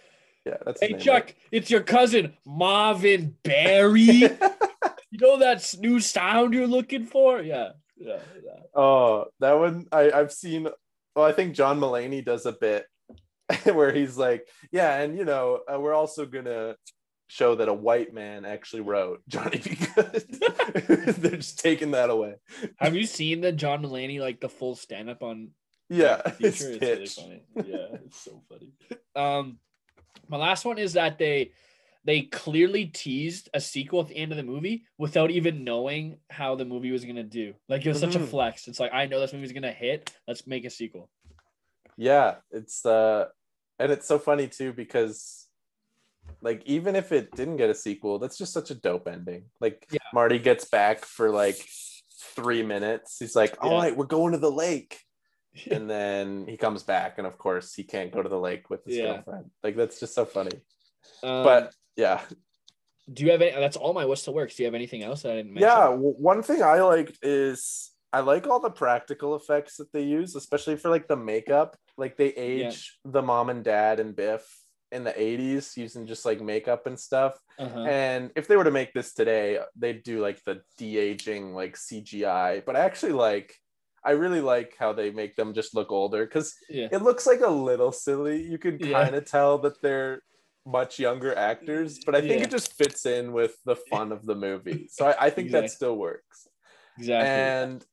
[0.47, 4.03] yeah, that's hey name, Chuck, it's your cousin Marvin Berry.
[4.03, 7.41] you know that new sound you're looking for?
[7.43, 8.18] Yeah, yeah.
[8.43, 8.61] yeah.
[8.74, 10.68] Oh, that one I, I've seen.
[11.14, 12.84] Well, I think John Mulaney does a bit
[13.64, 16.76] where he's like, yeah, and you know, uh, we're also gonna
[17.29, 19.77] show that a white man actually wrote Johnny B.
[19.95, 20.24] Goode.
[21.18, 22.37] They're just taking that away.
[22.79, 25.51] Have you seen the John Mulaney like the full stand up on
[25.89, 26.61] Yeah, it's?
[26.62, 27.43] It's really funny.
[27.57, 27.99] Yeah.
[28.05, 28.72] It's so funny.
[29.14, 29.59] Um,
[30.29, 31.53] my last one is that they
[32.05, 36.55] they clearly teased a sequel at the end of the movie without even knowing how
[36.55, 37.55] the movie was gonna do.
[37.68, 38.29] Like it was such a Mhm.
[38.29, 38.68] flex.
[38.68, 40.12] It's like I know this movie's gonna hit.
[40.29, 41.11] Let's make a sequel.
[41.97, 43.27] Yeah, it's uh
[43.81, 45.45] and it's so funny too because
[46.43, 49.45] like even if it didn't get a sequel, that's just such a dope ending.
[49.61, 49.99] Like Yeah.
[50.12, 51.57] Marty gets back for like
[52.35, 53.18] three minutes.
[53.18, 53.83] He's like, "All Yeah.
[53.83, 55.01] right, we're going to the lake.
[55.70, 58.85] And then he comes back, and of course he can't go to the lake with
[58.85, 59.14] his Yeah.
[59.14, 59.51] girlfriend.
[59.62, 60.61] Like that's just so funny.
[61.22, 62.20] Um, But yeah.
[63.12, 63.53] do you have any?
[63.59, 64.57] That's all my what's the works.
[64.57, 65.68] Do you have anything else that I didn't mention?
[65.68, 70.37] Yeah, one thing I liked is I like all the practical effects that they use,
[70.37, 71.77] especially for like the makeup.
[71.97, 74.45] Like they age the mom and dad and Biff
[74.93, 77.39] in the 80s using just like makeup and stuff.
[77.59, 77.80] Uh-huh.
[77.84, 82.64] And if they were to make this today, they'd do like the de-aging like CGI.
[82.64, 83.55] But I actually like
[84.05, 86.89] I really like how they make them just look older because Yeah.
[86.93, 88.41] it looks like a little silly.
[88.41, 90.22] You can kind of tell that they're
[90.64, 92.45] much younger actors, but I think Yeah.
[92.45, 94.87] it just fits in with the fun of the movie.
[94.91, 96.47] So I, I think that still works.
[96.99, 97.28] Exactly.
[97.28, 97.84] And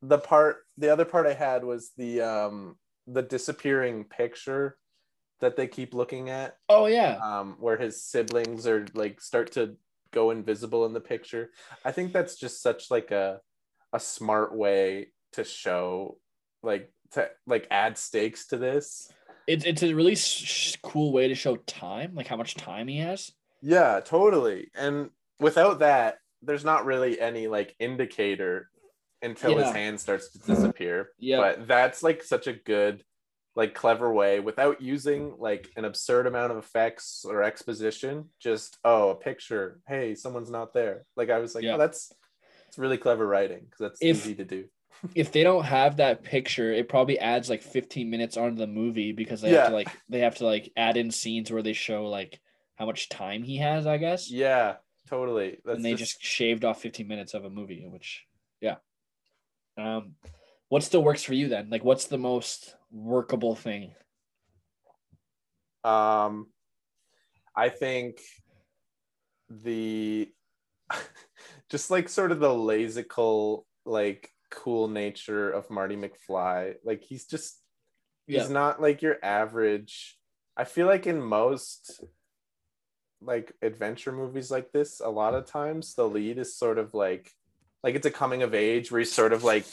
[0.00, 2.76] the part, the other part I had was the um
[3.06, 4.76] the disappearing picture
[5.40, 7.18] that they keep looking at, oh yeah.
[7.22, 9.76] um, where his siblings are like start to
[10.12, 11.50] go invisible in the picture.
[11.84, 13.40] I think that's just such like a
[13.92, 16.18] a smart way to show
[16.62, 19.10] like to like add stakes to this.
[19.46, 22.98] It's it's a really s- cool way to show time, like how much time he
[22.98, 23.32] has.
[23.62, 24.70] Yeah, totally.
[24.74, 25.10] And
[25.40, 28.68] without that, there's not really any like indicator
[29.22, 31.10] until his hand starts to disappear.
[31.18, 31.38] Yeah.
[31.38, 33.02] But that's like such a good,
[33.58, 38.26] like clever way without using like an absurd amount of effects or exposition.
[38.38, 39.80] Just oh, a picture.
[39.88, 41.02] Hey, someone's not there.
[41.16, 41.74] Like I was like, Yeah.
[41.74, 42.12] oh, that's
[42.68, 44.66] it's really clever writing because that's If- easy to do.
[45.16, 49.10] if they don't have that picture, it probably adds like 15 minutes onto the movie
[49.10, 49.68] because they have Yeah.
[49.70, 52.40] to like they have to like add in scenes where they show like
[52.76, 54.30] how much time he has, I guess.
[54.30, 54.76] Yeah,
[55.08, 55.58] totally.
[55.64, 58.24] That's and they just, just shaved off 15 minutes of a movie, which
[58.60, 58.76] yeah.
[59.76, 60.14] Um
[60.68, 61.70] what still works for you then?
[61.70, 63.92] Like what's the most workable thing?
[65.84, 66.48] Um,
[67.56, 68.20] I think
[69.48, 70.30] the
[71.70, 76.74] just like sort of the lazical, like cool nature of Marty McFly.
[76.84, 77.60] Like he's just
[78.26, 78.40] Yeah.
[78.40, 80.16] he's not like your average.
[80.56, 82.02] I feel like in most
[83.20, 87.30] like adventure movies like this, a lot of times the lead is sort of like
[87.82, 89.64] like it's a coming of age where he's sort of like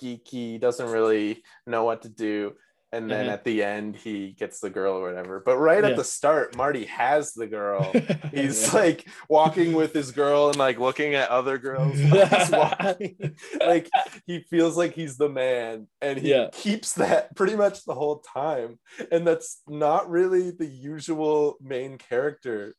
[0.00, 2.54] geeky, doesn't really know what to do.
[2.92, 3.32] And then Mhm.
[3.32, 5.40] at the end he gets the girl or whatever.
[5.40, 5.90] But right Yeah.
[5.90, 7.90] at the start, Marty has the girl.
[8.32, 8.80] He's Yeah.
[8.80, 11.98] like walking with his girl and like looking at other girls.
[13.60, 13.88] like
[14.26, 16.50] he feels like he's the man and he Yeah.
[16.52, 18.78] keeps that pretty much the whole time.
[19.10, 22.76] And that's not really the usual main character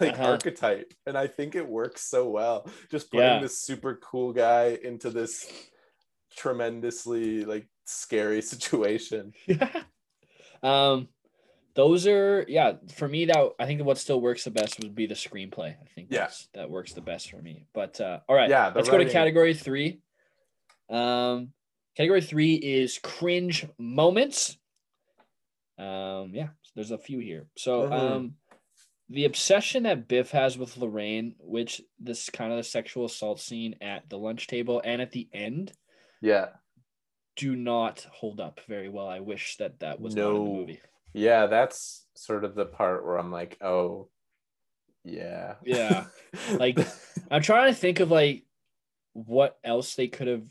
[0.00, 0.30] like Uh-huh.
[0.32, 0.92] archetype.
[1.06, 2.68] And I think it works so well.
[2.90, 3.40] Just putting Yeah.
[3.40, 5.46] this super cool guy into this
[6.36, 9.32] tremendously like scary situation.
[9.46, 9.82] Yeah.
[10.62, 11.08] Um
[11.74, 15.06] those are yeah for me that i think what still works the best would be
[15.06, 16.28] the screenplay i think Yeah.
[16.54, 19.54] that works the best for me but uh all right Yeah, let's go to category
[19.54, 20.00] three
[20.88, 21.52] um
[21.96, 24.56] category three is cringe moments
[25.78, 27.92] um yeah there's a few here so Mhm.
[27.92, 28.34] um
[29.08, 33.74] the obsession that biff has with lorraine which this kind of the sexual assault scene
[33.80, 35.72] at the lunch table and at the end
[36.22, 36.46] Yeah.
[37.36, 40.80] do not hold up very well i wish that that was not in the movie
[41.14, 44.08] Yeah, that's sort of the part where I'm like, oh,
[45.04, 45.56] yeah.
[45.64, 46.06] Yeah.
[46.52, 46.78] Like,
[47.30, 48.44] I'm trying to think of like
[49.12, 50.46] what else they could have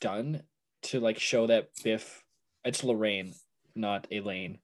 [0.00, 0.42] done
[0.82, 2.22] to like show that Biff.
[2.64, 3.34] It's Lorraine,
[3.74, 4.58] not Elaine.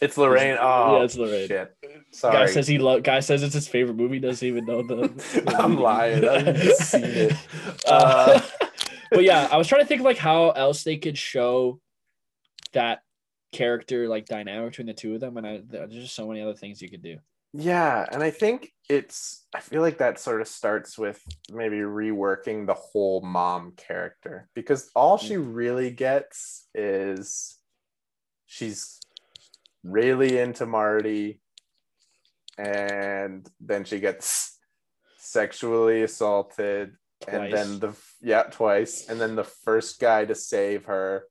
[0.00, 0.56] it's Lorraine.
[0.60, 1.48] Oh, Yeah, it's Lorraine.
[1.48, 1.76] Shit.
[2.22, 4.20] Guy says he lo- guy says it's his favorite movie.
[4.20, 5.08] Doesn't even know the.
[5.44, 6.22] the I'm lying.
[6.28, 7.32] I've seen it.
[7.88, 8.40] Uh,
[9.14, 11.80] but yeah, I was trying to think of like how else they could show
[12.72, 13.02] that
[13.52, 16.54] character like dynamic between the two of them, and I, there's just so many other
[16.54, 17.18] things you could do.
[17.56, 22.66] Yeah, and I think it's I feel like that sort of starts with maybe reworking
[22.66, 25.54] the whole mom character because all she mm.
[25.54, 27.56] really gets is
[28.46, 28.98] she's
[29.84, 31.40] really into Marty
[32.58, 34.58] and then she gets
[35.18, 36.96] sexually assaulted
[37.28, 37.52] and Twice.
[37.52, 41.24] then the yeah twice and then the first guy to save her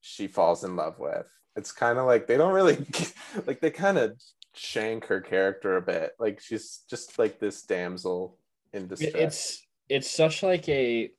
[0.00, 2.76] she falls in love with it's kind of like they don't really
[3.46, 4.12] like they kind of
[4.54, 8.38] shank her character a bit like she's just like this damsel
[8.72, 11.10] in distress it's it's such like a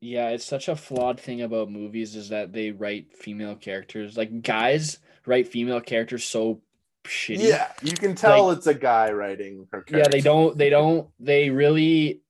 [0.00, 4.42] yeah it's such a flawed thing about movies is that they write female characters like
[4.42, 6.60] guys write female characters so
[7.04, 7.48] shitty.
[7.48, 9.98] Yeah, you can tell it's a guy writing her character.
[9.98, 12.22] Yeah, they don't they don't they really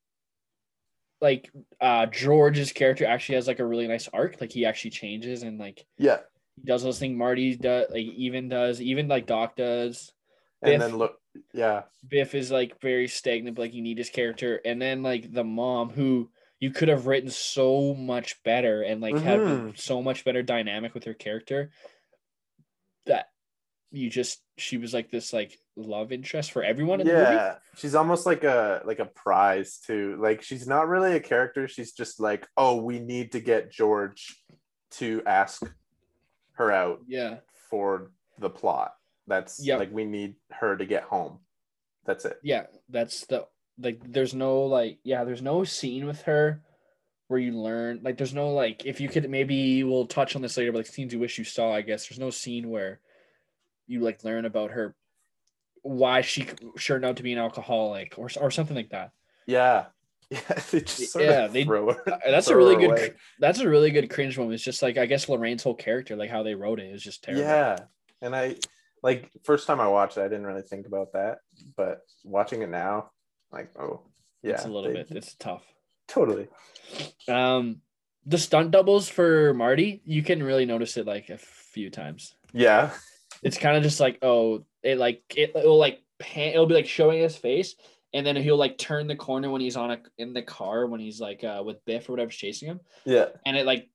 [1.22, 1.50] like
[1.80, 4.40] uh George's character actually has like a really nice arc.
[4.40, 6.18] Like he actually changes and like Yeah,
[6.56, 10.12] he does those things Marty does like even does, even like Doc does.
[10.60, 11.18] and then look,
[11.54, 14.60] yeah, Biff is like very stagnant, but like you need his character.
[14.64, 19.18] And then like the mom who you could have written so much better and like
[19.18, 19.78] had Mhm.
[19.78, 21.70] so much better dynamic with her character
[23.06, 23.26] that
[23.92, 27.24] you just she was like this like love interest for everyone in the movie.
[27.24, 27.54] yeah.
[27.76, 30.16] She's almost like a like a prize too.
[30.20, 31.68] Like she's not really a character.
[31.68, 34.36] She's just like, oh, we need to get George
[34.92, 35.62] to ask
[36.54, 37.36] her out Yeah.
[37.70, 38.92] for the plot.
[39.26, 39.78] That's Yep.
[39.78, 41.38] like we need her to get home.
[42.04, 42.38] That's it.
[42.42, 42.66] Yeah.
[42.88, 43.46] That's the
[43.78, 46.62] like there's no like yeah, there's no scene with her
[47.28, 50.56] where you learn like there's no like if you could maybe we'll touch on this
[50.56, 52.06] later, but like scenes you wish you saw, I guess.
[52.08, 53.00] There's no scene where
[53.92, 54.94] you like learn about her
[55.82, 56.46] why she
[56.80, 59.10] turned out to be an alcoholic or or something like that.
[59.46, 59.86] Yeah.
[60.32, 60.40] Yeah.
[60.70, 61.94] They just sort Yeah, of they- her.
[62.26, 62.90] That's a really good.
[62.90, 63.12] away.
[63.38, 64.54] That's a really good cringe moment.
[64.54, 67.22] It's just like I guess Lorraine's whole character, like how they wrote it, is just
[67.22, 67.44] terrible.
[67.44, 67.76] Yeah.
[68.22, 68.56] And I
[69.02, 71.40] like first time I watched it, I didn't really think about that.
[71.76, 73.10] But watching it now,
[73.52, 74.00] like, oh
[74.42, 74.52] yeah.
[74.52, 75.08] it's a little they- bit.
[75.10, 75.64] It's tough.
[76.08, 76.48] Totally.
[77.28, 77.82] Um,
[78.24, 82.34] the stunt doubles for Marty, you can really notice it like a few times.
[82.54, 82.90] Yeah.
[83.42, 86.52] It's kind of just like oh, it like it will like pan.
[86.52, 87.74] It'll be like showing his face,
[88.14, 91.00] and then he'll like turn the corner when he's on a in the car when
[91.00, 93.26] he's like uh with Biff or whatever's chasing him, Yeah.
[93.44, 93.88] and it like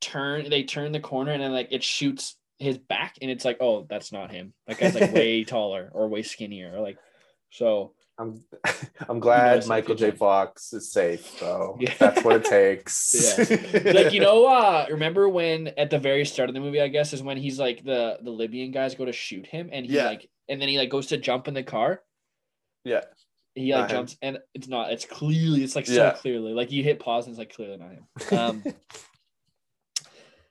[0.00, 3.56] turn they turn the corner and then like it shoots his back and it's like
[3.60, 6.98] oh that's not him that guy's like way taller or way skinnier or like
[7.50, 8.44] so I'm
[9.08, 10.12] I'm glad Michael J.
[10.12, 11.94] Fox is safe, so Yeah.
[11.98, 13.38] that's what it takes.
[13.84, 17.12] like you know uh remember when at the very start of the movie i guess
[17.12, 20.06] is when he's like the the libyan guys go to shoot him and he Yeah.
[20.06, 22.02] like and then he like goes to jump in the car
[22.84, 23.00] Yeah.
[23.54, 23.96] he like Not him.
[23.96, 26.12] jumps and it's not it's clearly it's like Yeah.
[26.14, 28.74] so clearly like you hit pause and it's like clearly not him um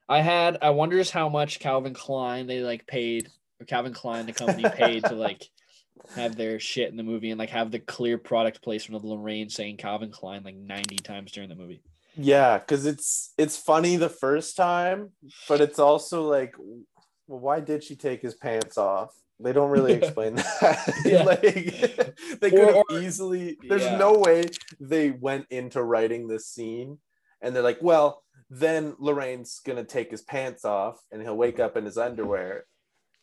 [0.10, 4.34] i had i wonders how much calvin klein they like paid or calvin klein the
[4.34, 5.44] company paid to like
[6.16, 9.50] have their shit in the movie and like have the clear product placement of lorraine
[9.50, 11.82] saying calvin klein like 90 times during the movie
[12.16, 15.12] Yeah, because it's it's funny the first time,
[15.48, 16.54] but it's also like,
[17.28, 19.10] well, why did she take his pants off?
[19.40, 20.94] They don't really explain that.
[21.06, 21.24] Yeah.
[21.24, 21.42] like
[22.42, 23.58] they could have easily.
[23.68, 23.98] There's Yeah.
[23.98, 24.46] no way
[24.80, 27.00] they went into writing this scene,
[27.42, 31.76] and they're like, well, then Lorraine's gonna take his pants off, and he'll wake up
[31.78, 32.66] in his underwear.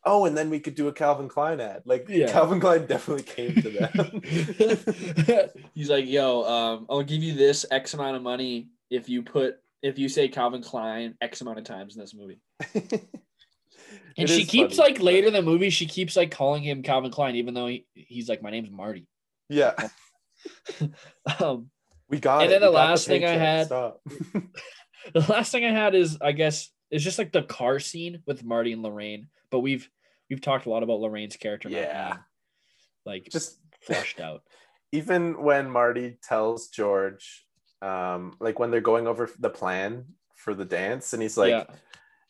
[0.04, 1.82] Oh, and then we could do a Calvin Klein ad.
[1.84, 2.30] Like Yeah.
[2.32, 5.50] Calvin Klein definitely came to them.
[5.74, 9.56] He's like, yo, um, I'll give you this X amount of money if you put
[9.82, 12.40] if you say Calvin Klein X amount of times in this movie.
[14.16, 14.92] And It she keeps funny.
[14.94, 17.86] like later in the movie, she keeps like calling him Calvin Klein, even though he,
[17.94, 19.06] he's like, my name's Marty.
[19.48, 19.72] yeah,
[21.40, 21.70] Um,
[22.08, 22.54] we got And it.
[22.54, 23.92] then the We got last thing I had- the
[25.28, 28.72] last thing I had is, I guess, it's just like the car scene with Marty
[28.72, 29.28] and Lorraine.
[29.50, 29.88] But we've
[30.28, 32.08] we've talked a lot about Lorraine's character, Yeah.
[32.08, 32.18] being,
[33.04, 34.42] like Just flushed out.
[34.92, 37.46] even when Marty tells George,
[37.82, 40.04] um, like when they're going over the plan
[40.36, 41.64] for the dance, and he's like, yeah,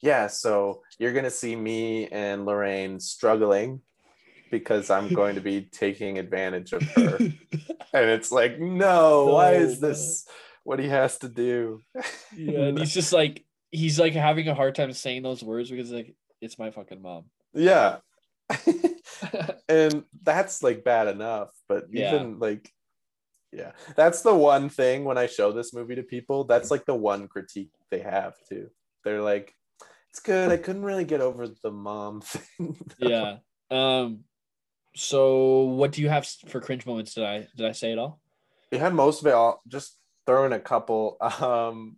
[0.02, 3.80] "Yeah, so you're gonna see me and Lorraine struggling
[4.50, 9.80] because I'm going to be taking advantage of her." and it's like, no, why is
[9.80, 10.26] this
[10.64, 11.80] what he has to do?
[12.36, 15.90] yeah, and he's just like he's like having a hard time saying those words because
[15.90, 17.24] like it's my fucking mom.
[17.54, 17.98] yeah.
[19.68, 22.14] and that's like bad enough but Yeah.
[22.14, 22.68] even like
[23.52, 26.94] yeah that's the one thing when i show this movie to people that's like the
[26.94, 28.70] one critique they have too
[29.04, 29.54] they're like
[30.10, 33.36] it's good i couldn't really get over the mom thing yeah.
[33.70, 34.24] Um.
[34.96, 37.14] So, what do you have for cringe moments?
[37.14, 38.20] Did I did I say it all?
[38.72, 41.96] we had most of it all just throw in a couple um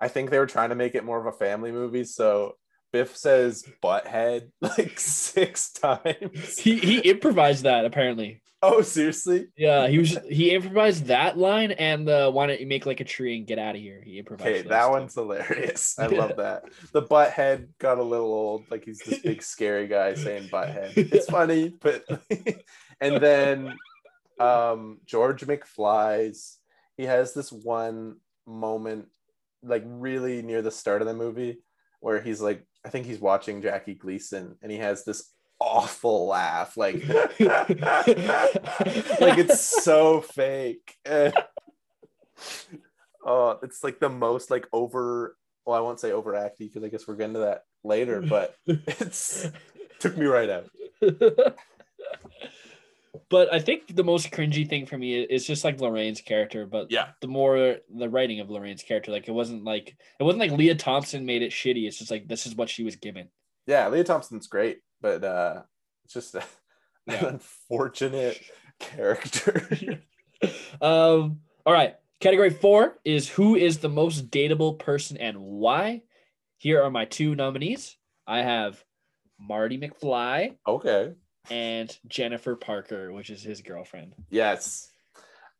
[0.00, 2.54] i think they were trying to make it more of a family movie so
[2.92, 8.42] biff says butthead like six times He he improvised that apparently.
[8.62, 12.86] oh seriously Yeah, he was he improvised that line and the why don't you make
[12.86, 14.02] like a tree and get out of here?
[14.04, 14.48] He improvised.
[14.48, 15.98] Okay, that one's hilarious.
[15.98, 16.64] I love that.
[16.92, 20.68] The butt head got a little old, like he's this big scary guy saying butt
[20.68, 20.92] head.
[20.96, 22.04] It's funny, but
[23.00, 23.76] and then
[24.38, 26.58] um George McFly's
[26.96, 28.16] he has this one
[28.46, 29.06] moment
[29.62, 31.58] like really near the start of the movie
[32.00, 36.76] where he's like I think he's watching Jackie Gleason and he has this awful laugh
[36.76, 37.28] like like
[39.38, 40.96] it's so fake.
[41.04, 41.34] And-
[43.24, 45.36] oh, it's like the most like over.
[45.64, 48.20] Well, I won't say overacting because I guess we're getting to that later.
[48.20, 49.48] But it's
[50.00, 50.68] Took me right out.
[53.28, 56.66] but I think the most cringy thing for me is just like Lorraine's character.
[56.66, 57.08] But Yeah.
[57.20, 60.74] the more the writing of Lorraine's character, like it wasn't like it wasn't like Lea
[60.74, 61.86] Thompson made it shitty.
[61.86, 63.28] It's just like this is what she was given.
[63.66, 65.62] Yeah, Lea Thompson's great, but uh
[66.04, 66.42] it's just a,
[67.06, 67.18] Yeah.
[67.20, 68.40] an unfortunate
[68.80, 70.00] character.
[70.80, 71.40] um.
[71.64, 71.96] All right.
[72.20, 76.02] Category four is who is the most dateable person and why.
[76.58, 77.96] Here are my two nominees.
[78.26, 78.82] I have
[79.40, 81.12] Marty McFly okay.
[81.50, 84.14] And Jennifer Parker, which is his girlfriend.
[84.30, 84.90] Yes.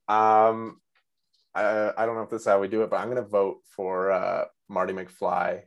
[0.08, 0.80] Um
[1.54, 3.58] I, I don't know if this is how we do it, but I'm gonna vote
[3.64, 5.62] for uh Marty McFly.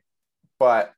[0.59, 0.93] But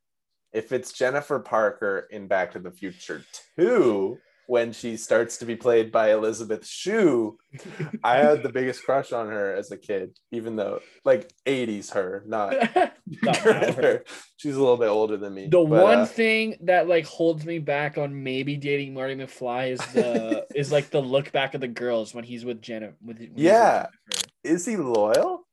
[0.53, 3.24] if it's Jennifer Parker in Back to the Future
[3.57, 4.18] 2,
[4.48, 7.38] when she starts to be played by Elizabeth Shue,
[8.04, 12.24] I had the biggest crush on her as a kid, even though like 80s her,
[12.26, 12.56] not
[13.24, 14.04] Not her.
[14.38, 15.43] She's a little bit older than me.
[15.48, 19.72] The but, one uh, thing that like holds me back on maybe dating Marty McFly
[19.72, 22.93] is the is like the look back of the girls when he's with Jenna.
[23.02, 23.88] With when he's with Yeah.
[24.43, 25.48] Is he loyal?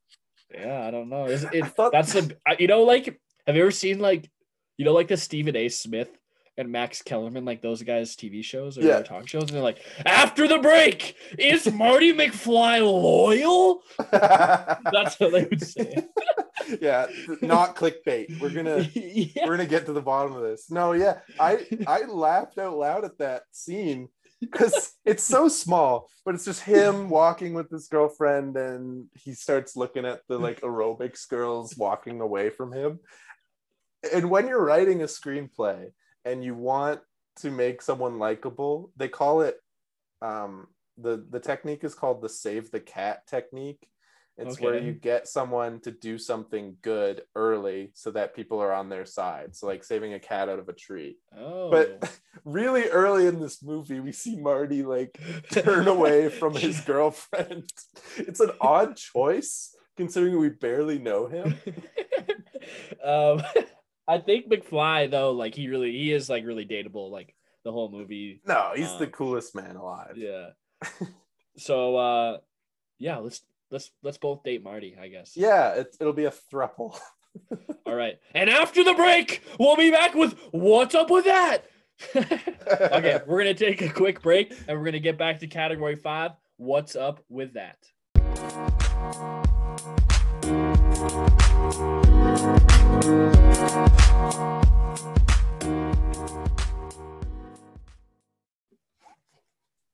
[0.53, 1.27] yeah, I don't know.
[1.27, 1.67] Is it?
[1.75, 4.29] thought- That's a I- you know like have you ever seen like
[4.77, 5.69] you know like the Stephen A.
[5.69, 6.11] Smith
[6.57, 9.03] and Max Kellerman like those guys TV shows or Yeah.
[9.03, 13.83] talk shows and they're like after the break is Marty McFly loyal?
[14.11, 16.07] That's what they would say.
[16.81, 17.07] yeah,
[17.43, 18.41] not clickbait.
[18.41, 19.47] We're gonna yeah.
[19.47, 20.71] we're gonna get to the bottom of this.
[20.71, 24.09] No, yeah, I I laughed out loud at that scene
[24.41, 29.75] because it's so small, but it's just him walking with his girlfriend, and he starts
[29.77, 33.01] looking at the like aerobics girls walking away from him.
[34.13, 35.89] And when you're writing a screenplay
[36.25, 37.01] and you want
[37.37, 39.57] to make someone likable, they call it
[40.23, 40.69] um
[40.99, 43.89] the the technique is called the save the cat technique.
[44.37, 48.89] It's where you get someone to do something good early so that people are on
[48.89, 49.55] their side.
[49.55, 51.19] So like saving a cat out of a tree.
[51.39, 51.71] Oh.
[51.71, 55.21] But really early in this movie, we see Marty like
[55.53, 57.71] turn away from his girlfriend.
[58.17, 61.55] It's an odd choice considering we barely know him.
[63.05, 63.43] um,
[64.07, 67.35] I think McFly though, like he really he is like really dateable, like
[67.65, 68.41] the whole movie.
[68.47, 70.17] No, he's the Um, coolest man alive.
[70.17, 70.51] Yeah.
[71.57, 72.39] so uh
[72.99, 75.37] yeah, let's let's let's both date Marty, I guess.
[75.37, 76.99] Yeah, it, it'll be a thruple.
[77.87, 78.19] All right.
[78.35, 81.65] And after the break, we'll be back with what's up with that.
[82.17, 86.33] okay, we're gonna take a quick break and we're gonna get back to category five.
[86.57, 87.79] What's up with that?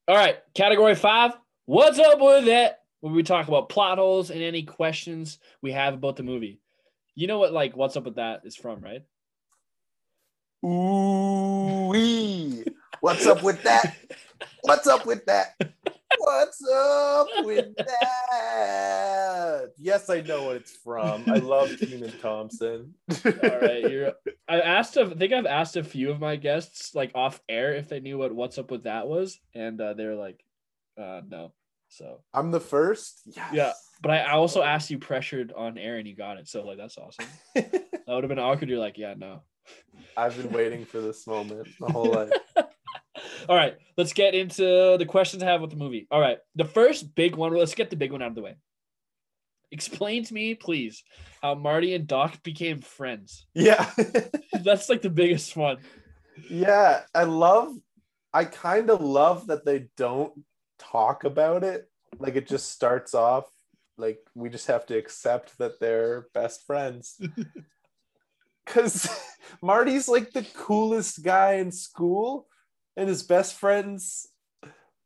[0.06, 1.32] All right, category five.
[1.66, 2.80] What's up with that?
[3.00, 6.60] Where we talk about plot holes and any questions we have about the movie.
[7.14, 9.02] You know what, like, what's up with that is from, right?
[10.64, 11.40] Ooh
[11.90, 12.64] wee.
[13.00, 13.96] What's up with that?
[14.62, 15.54] What's up with that?
[16.20, 19.70] What's up with that?
[19.78, 21.24] Yes, I know what it's from.
[21.26, 22.92] I love Kenan Thompson.
[23.24, 24.12] All right, you're.
[24.48, 24.98] I asked.
[24.98, 28.00] A, I think I've asked a few of my guests, like off air, if they
[28.00, 30.44] knew what "What's up with that" was, and uh, they're like,
[31.00, 31.52] uh, "No."
[31.88, 33.22] So, I'm the first.
[33.24, 33.50] Yes.
[33.54, 33.72] Yeah.
[34.02, 36.48] but I also asked you pressured on air, and you got it.
[36.48, 37.26] So, like, that's awesome.
[38.06, 38.68] That would have been awkward.
[38.68, 39.42] You're like, "Yeah, no."
[40.16, 42.30] I've been waiting for this moment my whole life.
[43.48, 46.06] All right, let's get into the questions I have with the movie.
[46.10, 47.54] All right, the first big one.
[47.54, 48.56] Let's get the big one out of the way.
[49.72, 51.04] Explain to me, please,
[51.42, 53.46] how Marty and Doc became friends.
[53.54, 53.88] Yeah.
[54.52, 55.78] That's like the biggest one.
[56.50, 57.02] yeah.
[57.14, 57.74] I love,
[58.32, 60.32] I kind of love that they don't
[60.80, 61.88] talk about it.
[62.18, 63.44] Like it just starts off
[63.96, 67.20] like we just have to accept that they're best friends.
[68.66, 69.08] Because
[69.62, 72.46] Marty's like the coolest guy in school,
[73.00, 74.28] and his best friend's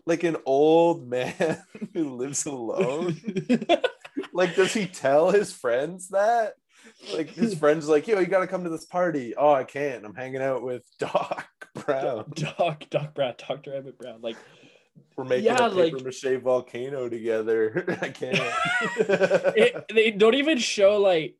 [0.04, 1.62] like an old man
[1.94, 3.16] who lives alone.
[4.32, 6.54] like, does he tell his friends that?
[7.14, 9.34] Like, his friends like, yo, you gotta come to this party.
[9.36, 10.04] Oh, I can't.
[10.04, 11.46] I'm hanging out with Doc
[11.86, 12.32] Brown.
[12.34, 13.74] Doc, Doc Brown, Dr.
[13.74, 14.20] Emmett Brown.
[14.20, 14.36] Like,
[15.16, 17.96] We're making Yeah, a paper like- mache volcano together.
[18.02, 18.38] I can't.
[19.56, 21.36] it, they don't even show like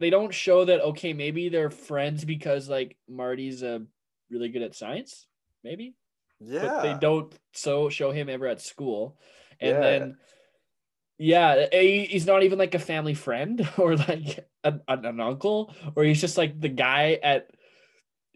[0.00, 3.78] they don't show that okay maybe they're friends because like marty's uh,
[4.30, 5.28] really good at science
[5.64, 5.94] maybe
[6.40, 6.62] yeah.
[6.62, 9.18] but they don't so show him ever at school
[9.60, 9.80] and Yeah.
[9.80, 10.16] then
[11.18, 16.20] yeah he's not even like a family friend or like an, an, uncle or he's
[16.20, 17.48] just like the guy at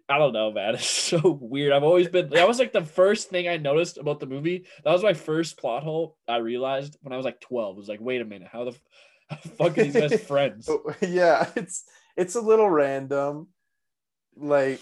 [0.08, 0.74] I don't know, man.
[0.74, 1.72] It's so weird.
[1.72, 4.66] I've always been that was like the first thing I noticed about the movie.
[4.84, 7.76] That was my first plot hole I realized when I was like 12.
[7.76, 8.76] It was like, wait a minute, how the,
[9.28, 10.68] how fuck are these guys friends?
[10.68, 11.84] Oh, yeah, it's
[12.16, 13.48] it's a little random.
[14.36, 14.80] Like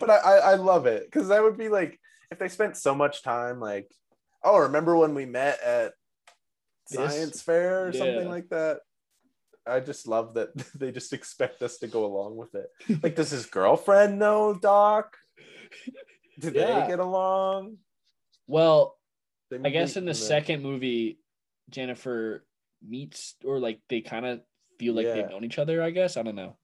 [0.00, 1.98] but I, I, I love it because that would be like
[2.30, 3.90] if they spent so much time like,
[4.44, 5.92] oh, remember when we met at
[6.90, 7.98] This- science fair or yeah.
[7.98, 8.80] something like that?
[9.66, 12.68] I just love that they just expect us to go along with it.
[13.02, 15.14] Like, does his girlfriend know Doc?
[16.38, 16.80] Did Yeah.
[16.80, 17.76] they get along?
[18.46, 18.96] Well,
[19.52, 21.18] I guess in the second movie,
[21.70, 22.44] Jennifer
[22.86, 24.40] meets or like they kind of
[24.78, 25.14] feel like Yeah.
[25.14, 25.82] they've known each other.
[25.82, 26.56] I guess I don't know,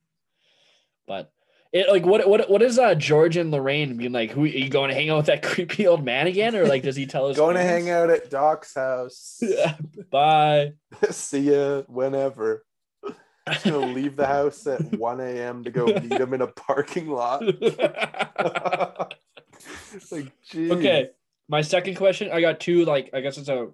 [1.06, 1.30] but
[1.74, 4.30] it like what what what is uh George and Lorraine being like?
[4.30, 6.84] Who are you going to hang out with that creepy old man again, or like
[6.84, 9.42] does he tell us going to hang out at Doc's house.
[10.10, 10.74] Bye.
[11.10, 12.64] See ya whenever.
[13.50, 15.64] Just gonna leave the house at 1 a.m.
[15.64, 17.42] to go meet him in a parking lot.
[20.10, 20.70] like, geez.
[20.70, 21.10] okay,
[21.46, 22.30] my second question.
[22.32, 22.86] I got two.
[22.86, 23.68] Like I guess it's a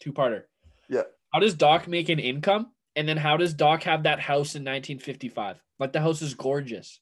[0.00, 0.44] two-parter.
[0.88, 1.02] Yeah.
[1.34, 2.70] How does Doc make an income?
[2.96, 5.62] And then how does Doc have that house in 1955?
[5.78, 7.00] Like the house is gorgeous.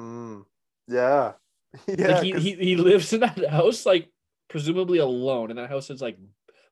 [0.00, 0.44] Mm,
[0.88, 1.32] yeah.
[1.88, 2.06] Yeah.
[2.14, 4.08] like he, 'cause- he he lives in that house like
[4.48, 6.16] presumably alone and that house is like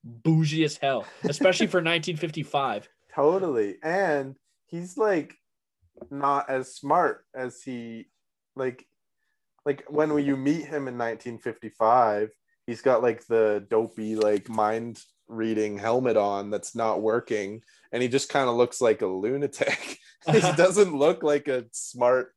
[0.04, 3.76] bougie as hell especially for 1955 totally.
[3.82, 4.36] And
[4.66, 5.34] he's like
[6.10, 8.06] not as smart as he
[8.54, 8.86] like
[9.66, 12.30] like when you meet him in 1955,
[12.66, 17.60] he's got like the dopey like mind reading helmet on that's not working
[17.92, 19.98] and he just kind of looks like a lunatic.
[20.30, 22.34] he doesn't look like a smart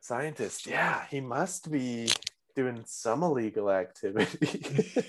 [0.00, 0.66] scientist.
[0.66, 2.08] Yeah, he must be
[2.54, 5.04] doing some illegal activity.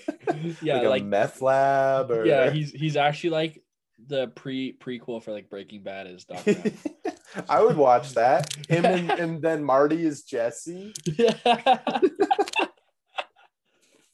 [0.62, 3.64] yeah like a meth lab or yeah he's he's actually like
[4.08, 6.46] the pre prequel for like breaking bad is Doc
[7.50, 8.54] I would watch that.
[8.68, 10.94] Him and, and then Marty is Jesse.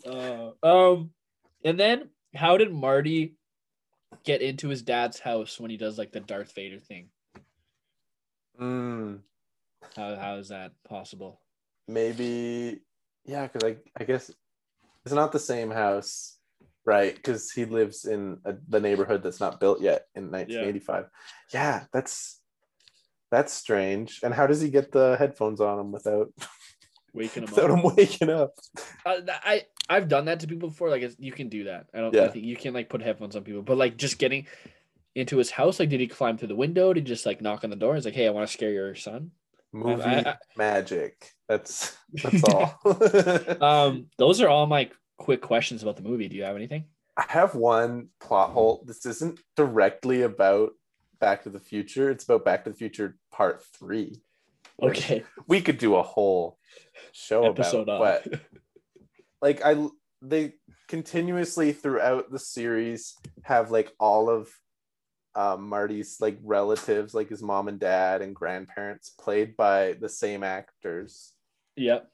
[0.05, 1.11] uh, um
[1.63, 3.35] and then how did marty
[4.23, 7.09] get into his dad's house when he does like the darth vader thing
[8.61, 9.21] Mm,
[9.95, 11.41] how, how is that possible
[11.87, 12.81] maybe,
[13.25, 14.31] yeah, because I, I guess
[15.05, 16.37] it's not the same house,
[16.85, 17.15] right?
[17.15, 21.05] Because he lives in a, the neighborhood that's not built yet in 1985.
[21.53, 21.83] Yeah.
[21.91, 22.39] that's
[23.31, 24.19] that's strange.
[24.23, 26.31] And how does he get the headphones on him without
[27.13, 28.53] waking him without up him waking up?
[29.05, 30.89] Uh, I I've done that to people before.
[30.89, 31.87] Like it's, you can do that.
[31.93, 32.15] I don't.
[32.15, 34.47] I think you can like put headphones on people, but like just getting
[35.15, 35.79] into his house.
[35.79, 36.93] Like, did he climb through the window?
[36.93, 37.95] Did he just like knock on the door?
[37.95, 39.31] He's like, "Hey, I want to scare your son."
[39.73, 41.31] Movie I- I- magic.
[41.47, 42.79] That's that's all.
[43.61, 46.27] Um, those are all my quick questions about the movie.
[46.29, 46.85] Do you have anything?
[47.17, 48.83] I have one plot hole.
[48.87, 50.71] This isn't directly about
[51.19, 52.09] Back to the Future.
[52.09, 54.15] It's about Back to the Future Part Three.
[54.81, 56.57] Okay, we could do a whole
[57.11, 58.31] show episode about, on.
[58.31, 58.41] but
[59.43, 59.87] like I,
[60.21, 60.53] they
[60.87, 63.13] continuously throughout the series
[63.43, 64.49] have like all of
[65.35, 70.43] um, Marty's like relatives, like his mom and dad and grandparents, played by the same
[70.43, 71.33] actors.
[71.75, 72.09] yep.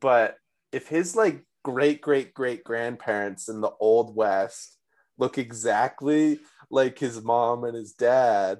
[0.00, 0.36] But
[0.72, 4.78] if his like great great great grandparents in the old west
[5.18, 6.40] look exactly
[6.70, 8.58] like his mom and his dad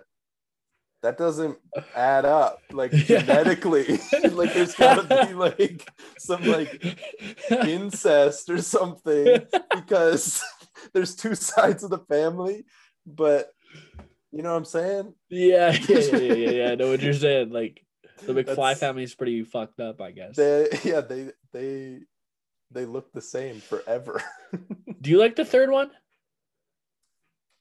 [1.02, 1.56] that doesn't
[1.94, 3.20] add up like Yeah.
[3.22, 3.98] genetically
[4.30, 5.88] like there's gotta be like
[6.18, 6.82] some like
[7.66, 9.42] incest or something
[9.74, 10.42] because
[10.92, 12.64] there's two sides of the family
[13.06, 13.50] but
[14.32, 16.70] you know what i'm saying Yeah, yeah, yeah, yeah, yeah, yeah.
[16.70, 17.50] I know what you're saying.
[17.50, 17.84] Like
[18.26, 20.36] the McFly family is pretty fucked up, I guess.
[20.36, 22.00] they yeah they they
[22.70, 24.20] they look the same forever
[25.00, 25.90] Do you like the third one?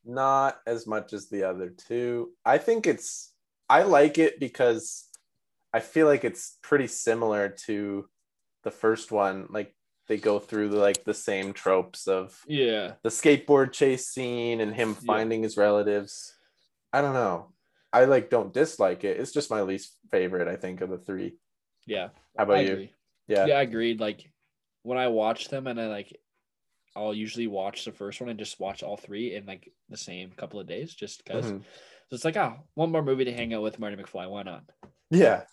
[0.08, 2.32] Not as much as the other two.
[2.45, 3.34] I think it's
[3.70, 5.05] I like it because
[5.74, 8.08] I feel like it's pretty similar to
[8.64, 9.47] the first one.
[9.49, 9.76] Like
[10.08, 12.93] they go through the, like the same tropes of Yeah.
[13.03, 15.05] the skateboard chase scene and him Yeah.
[15.05, 16.34] finding his relatives.
[16.93, 17.51] I don't know.
[17.91, 19.20] I like don't dislike it.
[19.20, 21.38] It's just my least favorite, I think, of the three.
[21.86, 22.10] Yeah.
[22.38, 22.72] How about I you?
[22.74, 22.93] agree.
[23.28, 23.45] Yeah.
[23.47, 23.99] Yeah, I agreed.
[23.99, 24.32] Like
[24.84, 26.18] when I watch them and I like
[26.98, 30.32] I'll usually watch the first one and just watch all three in like the same
[30.32, 31.45] couple of days just because.
[31.45, 31.62] Mhm.
[31.62, 34.30] So it's like, oh, one more movie to hang out with Marty McFly.
[34.30, 34.64] Why not?
[35.12, 35.43] Yeah.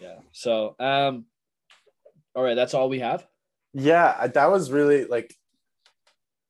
[0.00, 0.16] Yeah.
[0.32, 1.26] So um
[2.34, 3.26] all right, that's all we have.
[3.74, 4.26] Yeah.
[4.26, 5.34] That was really like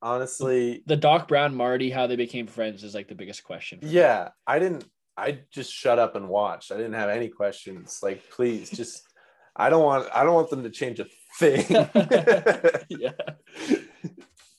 [0.01, 3.81] honestly The Doc Brown Marty, how they became friends is like the biggest question.
[3.81, 3.93] for me.
[3.93, 4.85] Yeah, I didn't.
[5.17, 6.71] I just shut up and watched.
[6.71, 7.99] I didn't have any questions.
[8.03, 9.03] Like, please, just.
[9.57, 10.09] I don't want.
[10.15, 11.07] I don't want them to change a
[11.41, 11.65] thing.
[12.89, 13.11] yeah.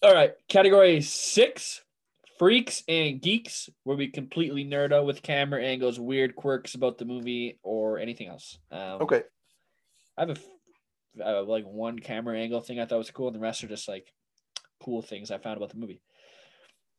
[0.02, 0.34] All right.
[0.48, 1.82] Category six
[2.38, 7.06] freaks and geeks, where we completely nerd out with camera angles, weird quirks about the
[7.06, 8.58] movie, or anything else.
[8.72, 9.24] Um, okay.
[10.18, 10.38] I have a
[11.24, 13.88] uh, like one camera angle thing I thought was cool, and the rest are just
[13.88, 14.14] like
[14.84, 16.02] cool things I found about the movie.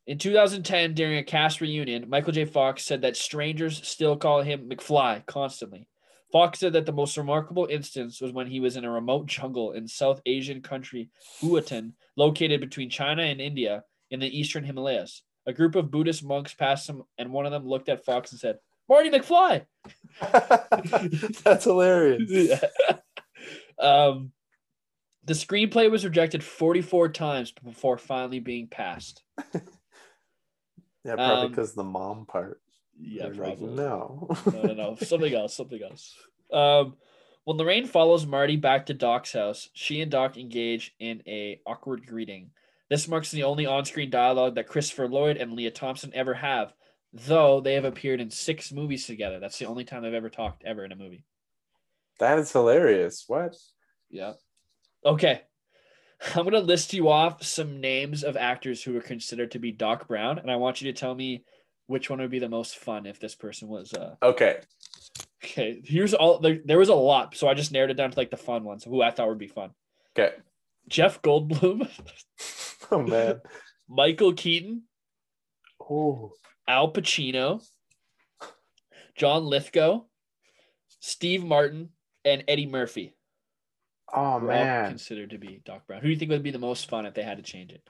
[0.06, 2.44] In 2010, during a cast reunion, Michael J.
[2.44, 5.86] Fox said that strangers still call him McFly constantly.
[6.32, 9.72] Fox said that the most remarkable instance was when he was in a remote jungle
[9.72, 11.10] in South Asian country
[11.40, 15.22] Bhutan, located between China and India in the eastern Himalayas.
[15.46, 18.40] A group of Buddhist monks passed him, and one of them looked at Fox and
[18.40, 18.58] said,
[18.88, 19.64] "Marty McFly."
[21.42, 22.58] That's hilarious.
[23.78, 24.32] um,
[25.24, 29.22] the screenplay was rejected 44 times before finally being passed.
[31.02, 32.60] Yeah, probably Um, because the mom part.
[33.02, 34.28] Yeah, They're like, no.
[34.52, 34.96] no, no, no.
[35.00, 35.56] Something else.
[35.56, 36.14] Something else.
[36.52, 36.96] Um,
[37.44, 42.06] when Lorraine follows Marty back to Doc's house, she and Doc engage in a awkward
[42.06, 42.50] greeting.
[42.90, 46.74] This marks the only on-screen dialogue that Christopher Lloyd and Lea Thompson ever have,
[47.12, 49.38] though they have appeared in six movies together.
[49.40, 51.24] That's the only time they've ever talked ever in a movie.
[52.18, 53.24] that is hilarious.
[53.26, 53.56] What?
[54.10, 54.32] Yeah.
[55.06, 55.42] Okay.
[56.34, 60.06] I'm gonna list you off some names of actors who are considered to be Doc
[60.08, 61.44] Brown, and I want you to tell me
[61.90, 64.60] which one would be the most fun if this person was uh Okay.
[65.42, 68.18] Okay, here's all there, there was a lot, so I just narrowed it down to
[68.18, 69.70] like the fun ones who I thought would be fun.
[70.16, 70.34] Okay.
[70.88, 71.88] Jeff Goldblum,
[72.90, 73.40] Oh man.
[73.88, 74.82] Michael Keaton,
[75.80, 76.32] Oh.
[76.68, 77.60] Al Pacino,
[79.16, 80.02] John Lithgow,
[81.00, 81.88] Steve Martin,
[82.24, 83.14] and Eddie Murphy.
[84.14, 84.88] Oh man.
[84.90, 86.00] considered to be Doc Brown.
[86.00, 87.82] Who do you think would be the most fun if they had to change it?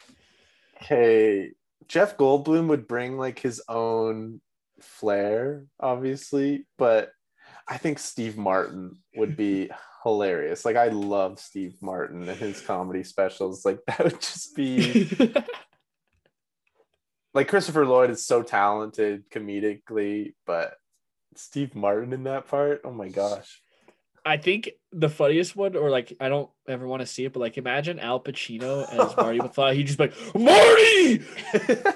[0.83, 1.51] Okay.
[1.89, 4.41] Jeff Goldblum would bring like his own
[4.81, 7.11] flair, obviously, but
[7.69, 9.71] I think Steve Martin would be
[10.03, 10.65] hilarious.
[10.65, 13.65] Like I love Steve Martin and his comedy specials.
[13.65, 15.11] Like that would just be
[17.35, 20.75] like Christopher Lloyd is so talented comedically, but
[21.37, 23.63] Steve Martin in that part, oh my gosh.
[24.25, 27.41] I think the funniest one, or like I don't ever want to see it, but
[27.41, 29.75] like imagine Al Pacino as Marty McFly.
[29.75, 31.19] He'd just be like, Marty,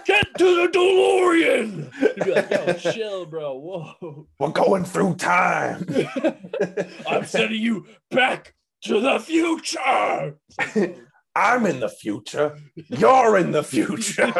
[0.04, 1.92] get to the DeLorean.
[1.94, 3.54] He'd be like, Yo, chill, bro.
[3.54, 4.26] Whoa.
[4.38, 5.86] We're going through time.
[7.08, 8.54] I'm sending you back
[8.84, 10.36] to the future.
[11.36, 12.56] I'm in the future.
[12.88, 14.32] You're in the future.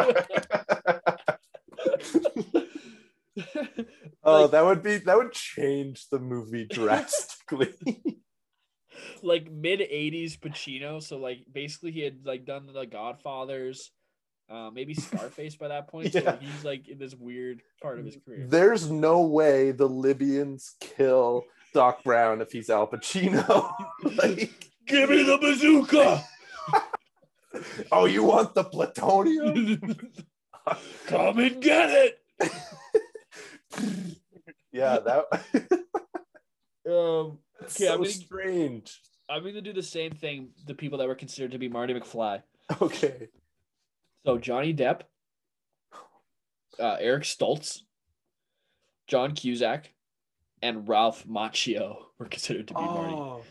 [4.25, 7.73] Oh, Like- that would be that would change the movie drastically.
[9.23, 11.01] like mid 80s Pacino.
[11.01, 13.91] So like basically he had like done the Godfathers,
[14.49, 16.13] uh, maybe Scarface by that point.
[16.13, 18.45] So like, he's like in this weird part of his career.
[18.49, 23.71] There's no way the Libyans kill Doc Brown if he's Al Pacino.
[24.17, 26.23] like, Give me the bazooka.
[27.91, 29.79] oh, you want the plutonium?
[31.07, 32.51] Come and get it.
[34.71, 35.25] Yeah, that.
[36.87, 39.01] Um, Okay, so I'm gonna- strange.
[39.27, 40.49] I'm gonna do the same thing.
[40.67, 42.43] The people that were considered to be Marty McFly.
[42.81, 43.29] Okay.
[44.25, 45.01] So Johnny Depp,
[46.79, 47.79] uh, Eric Stoltz,
[49.07, 49.93] John Cusack,
[50.61, 53.13] and Ralph Macchio were considered to be Marty.
[53.15, 53.41] Oh,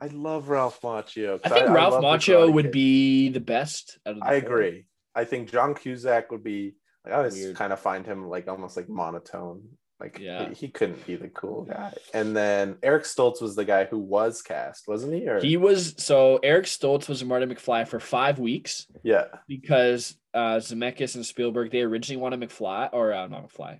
[0.00, 1.40] I love Ralph Macchio.
[1.44, 3.98] I think Ralph love the Macchio would be the best.
[4.06, 4.86] Out of the I agree.
[5.14, 6.74] I think John Cusack would be.
[7.04, 7.56] Like, I always Weird.
[7.56, 9.62] kind of find him like almost like monotone.
[10.00, 10.48] Like Yeah.
[10.48, 11.94] he, he couldn't be the cool guy.
[12.12, 15.28] And then Eric Stoltz was the guy who was cast, wasn't he?
[15.28, 19.26] Or He was so Eric Stoltz was Marty McFly for five weeks yeah.
[19.46, 23.78] because uh, Zemeckis and Spielberg they originally wanted McFly or uh, not McFly,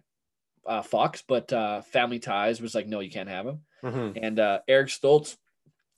[0.66, 3.60] uh, Fox, but uh, Family Ties was like, no, you can't have him.
[3.82, 4.18] Mhm.
[4.22, 5.36] And uh, Eric Stoltz,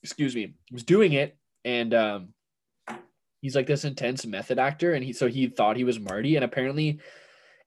[0.02, 2.28] excuse me, was doing it, and um,
[3.46, 6.44] he's like this intense method actor, and he so he thought he was Marty, and
[6.44, 6.98] apparently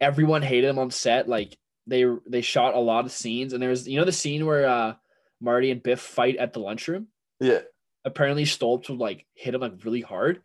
[0.02, 1.30] everyone hated him on set.
[1.30, 1.58] Like
[1.88, 4.68] they they shot a lot of scenes, and there was you know the scene where
[4.68, 4.96] uh,
[5.40, 7.08] Marty and Biff fight at the lunchroom.
[7.40, 7.62] Yeah.
[8.04, 10.42] Apparently Stoltz would like hit him like really hard,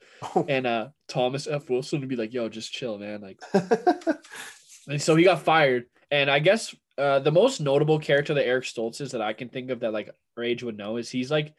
[0.49, 1.69] and uh Thomas F.
[1.69, 3.41] Wilson would be like, "Yo, just chill, man." Like,
[4.87, 5.87] and so he got fired.
[6.13, 9.49] And I guess uh, the most notable character that Eric Stoltz is that I can
[9.49, 11.55] think of that like Rage would know is he's like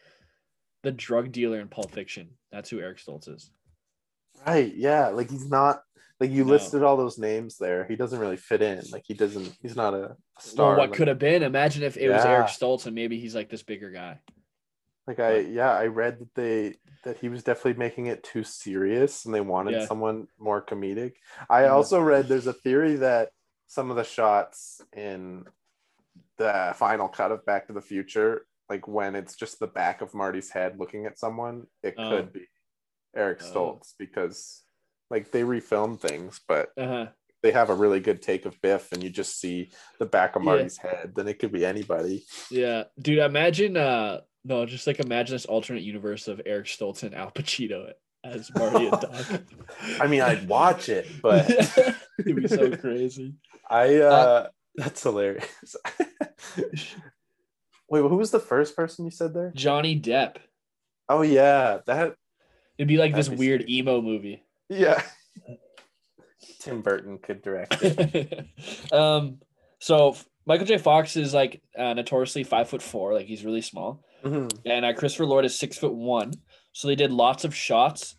[0.83, 2.29] the drug dealer in Pulp Fiction.
[2.53, 3.49] That's who Eric Stoltz is.
[4.53, 4.73] Right.
[4.75, 5.07] Yeah.
[5.09, 5.81] Like he's not
[6.19, 6.51] like you No.
[6.51, 7.85] listed all those names there.
[7.85, 8.81] He doesn't really fit in.
[8.91, 9.55] Like he doesn't.
[9.61, 10.67] He's not a star.
[10.69, 11.43] Well, what like, could have been?
[11.43, 14.19] Imagine if it was Eric Stoltz and maybe he's like this bigger guy.
[15.07, 19.25] Like I yeah, I read that they that he was definitely making it too serious
[19.25, 19.85] and they wanted Yeah.
[19.85, 21.13] someone more comedic.
[21.49, 21.71] I Mhm.
[21.71, 23.29] also read there's a theory that
[23.67, 25.45] some of the shots in
[26.37, 30.13] the final cut of Back to the Future, like when it's just the back of
[30.15, 32.09] Marty's head looking at someone, it Oh.
[32.09, 32.47] could be
[33.15, 33.45] Eric Oh.
[33.79, 34.63] Stoltz because
[35.09, 37.05] like they refilm things, but Uh huh.
[37.43, 40.41] they have a really good take of Biff and you just see the back of
[40.43, 40.45] Yeah.
[40.51, 42.25] Marty's head, then it could be anybody.
[42.49, 43.19] Yeah, dude.
[43.19, 43.77] Imagine.
[43.77, 47.91] uh No, just like imagine this alternate universe of Eric Stoltz and Al Pacino
[48.23, 49.41] as Marty and Doc.
[50.01, 51.49] I mean, I'd watch it, but
[52.19, 53.35] It'd be so crazy.
[53.69, 55.75] I uh, that's hilarious.
[57.89, 59.51] Wait, who was the first person you said there?
[59.55, 60.37] Johnny Depp.
[61.07, 62.15] Oh yeah, that
[62.77, 63.77] It'd be like this That'd be weird sweet.
[63.77, 64.43] emo movie.
[64.69, 65.01] yeah.
[66.59, 68.47] Tim Burton could direct it.
[68.91, 69.39] um,
[69.79, 70.15] so
[70.45, 70.77] Michael J.
[70.77, 74.51] Fox is like uh, notoriously five foot four, like he's really small, Mhm.
[74.65, 76.33] and uh, Christopher Lloyd is six foot one.
[76.71, 78.15] So they did lots of shots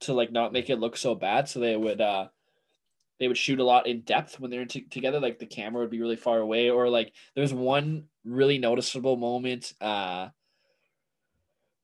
[0.00, 1.48] to like not make it look so bad.
[1.48, 2.28] So they would uh,
[3.18, 5.18] they would shoot a lot in depth when they're t- together.
[5.20, 9.72] Like the camera would be really far away, or like there's one really noticeable moment
[9.80, 10.28] uh,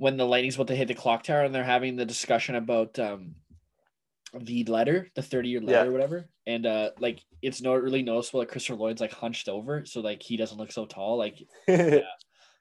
[0.03, 2.98] when the lightning's about to hit the clock tower and they're having the discussion about
[2.98, 3.36] um,
[4.36, 5.88] the letter, the 30 year letter Yeah.
[5.88, 6.28] or whatever.
[6.44, 10.20] And uh, like it's not really noticeable that Christopher Lloyd's like hunched over, so like
[10.20, 11.18] he doesn't look so tall.
[11.18, 11.36] Like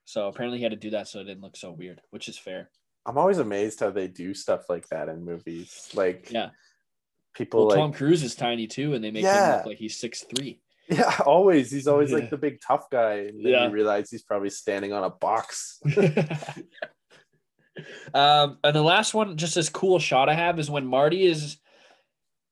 [0.05, 2.37] so apparently he had to do that so it didn't look so weird, which is
[2.37, 2.69] fair.
[3.07, 5.89] I'm always amazed how they do stuff like that in movies.
[5.95, 6.51] Like Yeah.
[7.33, 9.97] people Well, like Tom Cruise is tiny too, and they make him look like he's
[9.97, 10.61] six three.
[10.87, 12.17] yeah, always he's always Yeah.
[12.17, 13.65] like the big tough guy, and then Yeah.
[13.65, 15.81] you realize he's probably standing on a box.
[18.13, 21.57] um, and the last one, just this cool shot I have is when Marty is,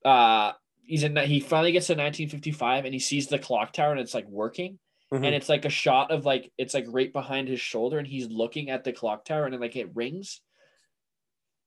[0.05, 0.53] uh,
[0.85, 1.15] he's in.
[1.17, 4.79] He finally gets to 1955 and he sees the clock tower and it's like working,
[5.11, 5.25] Mhm.
[5.25, 8.27] and it's like a shot of like it's like right behind his shoulder and he's
[8.27, 10.41] looking at the clock tower and then like it rings.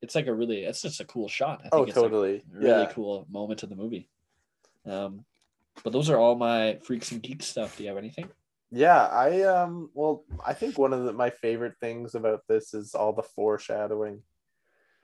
[0.00, 1.60] It's like a really, it's just a cool shot.
[1.60, 2.36] I think oh, it's like, totally.
[2.36, 2.92] a really yeah.
[2.92, 4.08] cool moment of the movie.
[4.84, 5.24] Um,
[5.84, 7.76] but those are all my freaks and geeks stuff.
[7.76, 8.28] Do you have anything?
[8.74, 12.94] Yeah, I um well, I think one of the, my favorite things about this is
[12.94, 14.22] all the foreshadowing.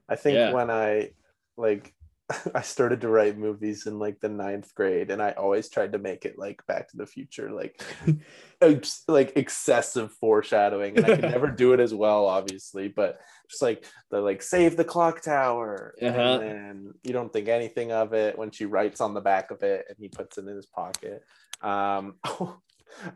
[0.08, 0.52] I think Yeah.
[0.52, 1.10] when I
[1.58, 1.92] like
[2.54, 5.98] I started to write movies in like the ninth grade and I always tried to
[5.98, 7.82] make it like Back to the Future, like
[8.62, 10.96] ex- like excessive foreshadowing.
[10.96, 14.76] And I could never do it as well, obviously, but just like the like save
[14.78, 15.94] the clock tower.
[16.00, 16.40] Uh-huh.
[16.40, 19.86] And you don't think anything of it when she writes on the back of it
[19.88, 21.22] and he puts it in his pocket.
[21.60, 22.14] Um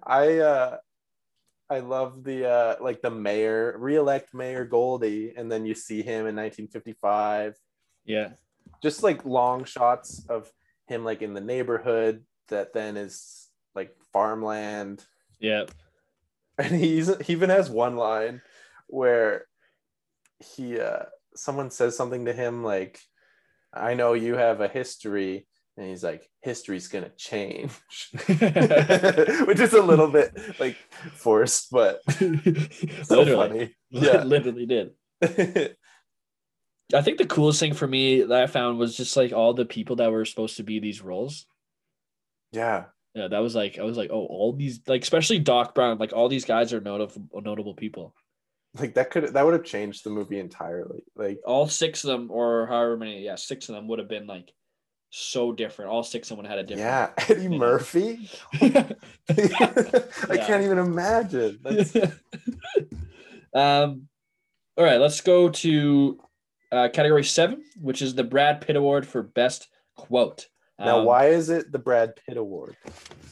[0.03, 0.77] I uh
[1.70, 6.27] I love the uh like the mayor re-elect Mayor Goldie, and then you see him
[6.27, 7.57] in 1955.
[8.05, 8.31] Yeah.
[8.83, 10.51] Just like long shots of
[10.87, 15.05] him like in the neighborhood that then is like farmland.
[15.41, 15.64] Yeah.
[16.59, 18.43] And he's he even has one line
[18.89, 19.47] where
[20.39, 21.05] he uh
[21.35, 23.01] someone says something to him like,
[23.73, 25.47] I know you have a history,
[25.77, 27.70] and he's like, history's gonna change.
[28.27, 30.77] Which is a little bit like
[31.14, 32.27] forced, but so
[33.11, 33.35] Literally.
[33.35, 33.75] funny.
[33.91, 34.23] Yeah.
[34.25, 34.91] literally did.
[36.95, 39.64] I think the coolest thing for me that I found was just like all the
[39.64, 41.47] people that were supposed to be these roles.
[42.53, 42.85] yeah.
[43.14, 46.14] Yeah, that was like I was like, oh, all these like especially Doc Brown, like
[46.14, 48.14] all these guys are notable notable people.
[48.79, 51.03] Like that could that would have changed the movie entirely.
[51.14, 54.27] Like All six of them, or however many, yeah, six of them would have been
[54.27, 54.51] like
[55.15, 55.91] so different.
[55.91, 56.81] All six of them had a different.
[56.81, 57.49] yeah, Eddie.
[57.59, 58.31] Murphy.
[58.61, 58.95] I
[59.37, 60.47] Yeah.
[60.47, 61.59] can't even imagine.
[63.55, 64.09] Um,
[64.77, 66.19] all right, let's go to
[66.71, 70.49] uh, category seven, which is the Brad Pitt Award for Best Quote.
[70.79, 72.77] now, Um, why is it the Brad Pitt Award?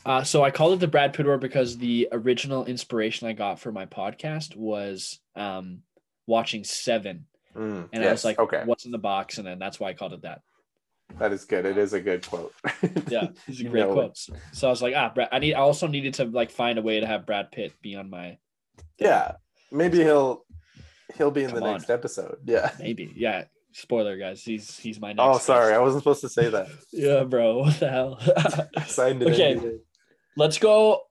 [0.05, 3.59] Uh, so I called it the Brad Pitt Award because the original inspiration I got
[3.59, 5.81] for my podcast was um,
[6.27, 7.27] watching Seven,
[7.57, 9.95] Mm, and I was like, okay, "What's in the box?" And then that's why I
[9.95, 10.43] called it that.
[11.19, 11.67] That is good.
[11.67, 12.53] It is a good quote.
[13.09, 13.93] Yeah, these are great it.
[13.93, 14.31] quotes.
[14.53, 15.55] So I was like, "Ah, Brad." I need.
[15.55, 18.39] I also needed to like find a way to have Brad Pitt be on my.
[18.99, 19.33] yeah,
[19.73, 20.45] maybe he'll
[21.17, 21.73] he'll be in the Come on.
[21.75, 22.37] next episode.
[22.45, 22.71] Yeah.
[22.79, 23.45] Maybe, yeah.
[23.73, 24.43] Spoiler, guys.
[24.43, 25.21] He's he's my next.
[25.27, 26.69] Oh, sorry, I wasn't supposed to say that.
[26.93, 27.59] Yeah, bro.
[27.59, 28.21] What the hell?
[28.87, 29.29] Signed it.
[29.33, 29.79] Okay.
[30.37, 31.03] let's go.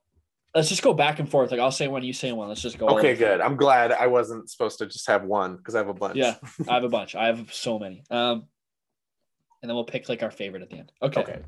[0.54, 1.52] Let's just go back and forth.
[1.52, 2.48] Like I'll say one, you say one.
[2.48, 2.88] Let's just go.
[2.98, 3.40] Okay, good.
[3.40, 6.16] I'm glad I wasn't supposed to just have one because I have a bunch.
[6.16, 6.34] Yeah,
[6.68, 7.14] I have a bunch.
[7.14, 8.02] I have so many.
[8.10, 8.46] Um,
[9.62, 10.92] and then we'll pick like our favorite at the end.
[11.02, 11.20] Okay.
[11.20, 11.40] Okay.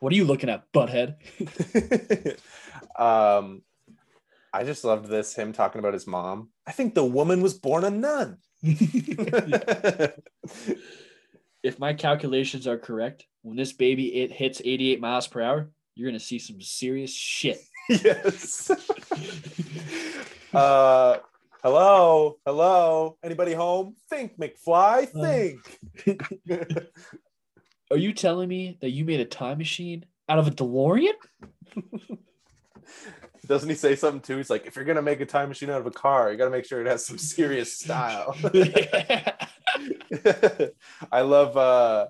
[0.00, 1.16] What are you looking at, butthead?
[2.96, 3.62] um,
[4.52, 6.50] I just loved this him talking about his mom.
[6.66, 8.38] I think the woman was born a nun.
[11.62, 16.08] if my calculations are correct, when this baby it hits 88 miles per hour, you're
[16.08, 17.60] gonna see some serious shit.
[17.88, 18.70] yes.
[20.52, 21.18] uh,
[21.62, 23.18] hello, hello.
[23.22, 23.96] Anybody home?
[24.08, 25.08] Think, McFly.
[25.14, 25.22] Uh.
[25.22, 26.28] Think.
[27.90, 31.14] Are you telling me that you made a time machine out of a DeLorean?
[33.46, 34.36] Doesn't he say something too?
[34.36, 36.50] He's like, if you're gonna make a time machine out of a car, you gotta
[36.50, 38.36] make sure it has some serious style.
[41.10, 42.08] I love uh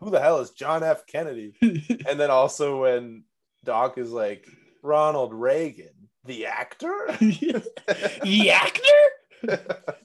[0.00, 1.06] who the hell is John F.
[1.06, 1.52] Kennedy?
[1.60, 3.24] And then also when
[3.64, 4.46] Doc is like
[4.82, 7.06] Ronald Reagan, the actor.
[7.20, 9.96] the actor?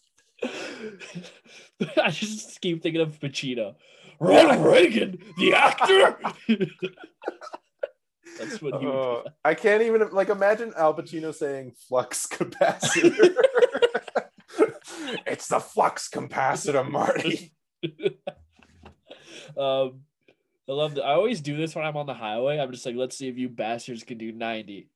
[1.98, 3.76] I just keep thinking of Pacino.
[4.20, 6.18] Ronald Reagan, the actor.
[8.40, 9.24] That's what he would Oh.
[9.46, 13.36] I can't even like imagine Al Pacino saying flux capacitor.
[15.28, 17.54] it's the flux capacitor, Marty.
[19.56, 20.02] um,
[20.70, 21.04] I love that.
[21.04, 22.60] I always do this when I'm on the highway.
[22.60, 24.90] I'm just like, let's see if you bastards can do 90.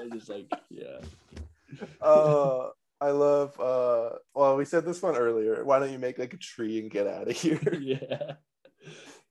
[0.00, 1.00] I'm just like, yeah.
[2.00, 2.70] Uh,
[3.00, 3.58] I love.
[3.60, 5.64] Uh, well, we said this one earlier.
[5.64, 7.74] Why don't you make like a tree and get out of here?
[7.80, 8.32] yeah.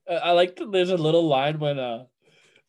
[0.08, 2.04] I I like that there's a little line when uh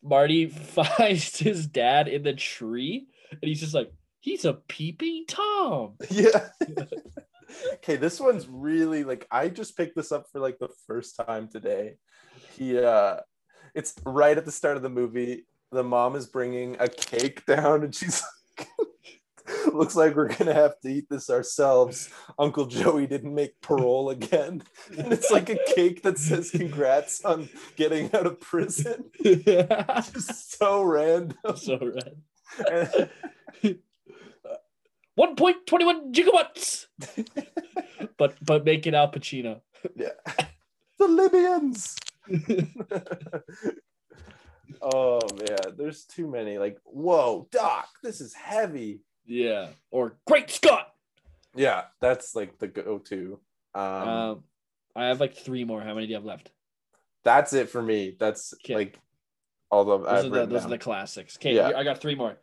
[0.02, 5.94] Marty finds his dad in the tree and he's just like, he's a peeping Tom.
[6.10, 6.48] yeah.
[7.74, 11.48] okay, this one's really like I just picked this up for like the first time
[11.48, 11.96] today.
[12.56, 13.16] He uh
[13.74, 15.46] it's right at the start of the movie.
[15.72, 18.22] The mom is bringing a cake down and she's
[18.58, 18.68] like
[19.72, 22.08] looks like we're gonna have to eat this ourselves.
[22.38, 24.62] Uncle Joey didn't make parole again.
[24.98, 29.10] And it's like a cake that says congrats on getting out of prison.
[29.22, 31.36] Just so random.
[31.56, 31.78] so.
[32.70, 33.08] And-
[35.18, 36.86] 1.21 gigawatts.
[38.16, 39.60] but but make it Al Pacino.
[39.96, 40.10] Yeah.
[40.98, 41.96] The Libyans.
[44.82, 46.58] Oh man, there's too many.
[46.58, 49.00] Like, whoa, Doc, this is heavy.
[49.26, 49.68] Yeah.
[49.90, 50.88] Or Great Scott.
[51.54, 53.40] Yeah, that's like the go-to.
[53.74, 54.44] Um, Um,
[54.96, 55.80] I have like three more.
[55.80, 56.50] How many do you have left?
[57.22, 58.16] that's it for me.
[58.18, 58.74] That's Okay.
[58.74, 58.98] like
[59.70, 61.36] all of Those, I've are the, those are the classics.
[61.36, 61.72] Okay, Yeah.
[61.76, 62.38] I got three more.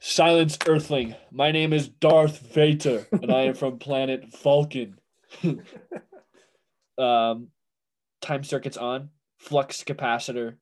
[0.00, 1.14] Silence Earthling.
[1.30, 4.98] My name is Darth Vader, and I am from planet Vulcan.
[6.98, 7.48] um,
[8.20, 9.10] time circuits on.
[9.38, 10.56] Flux capacitor.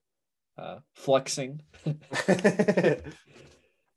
[0.61, 1.61] Uh, fluxing.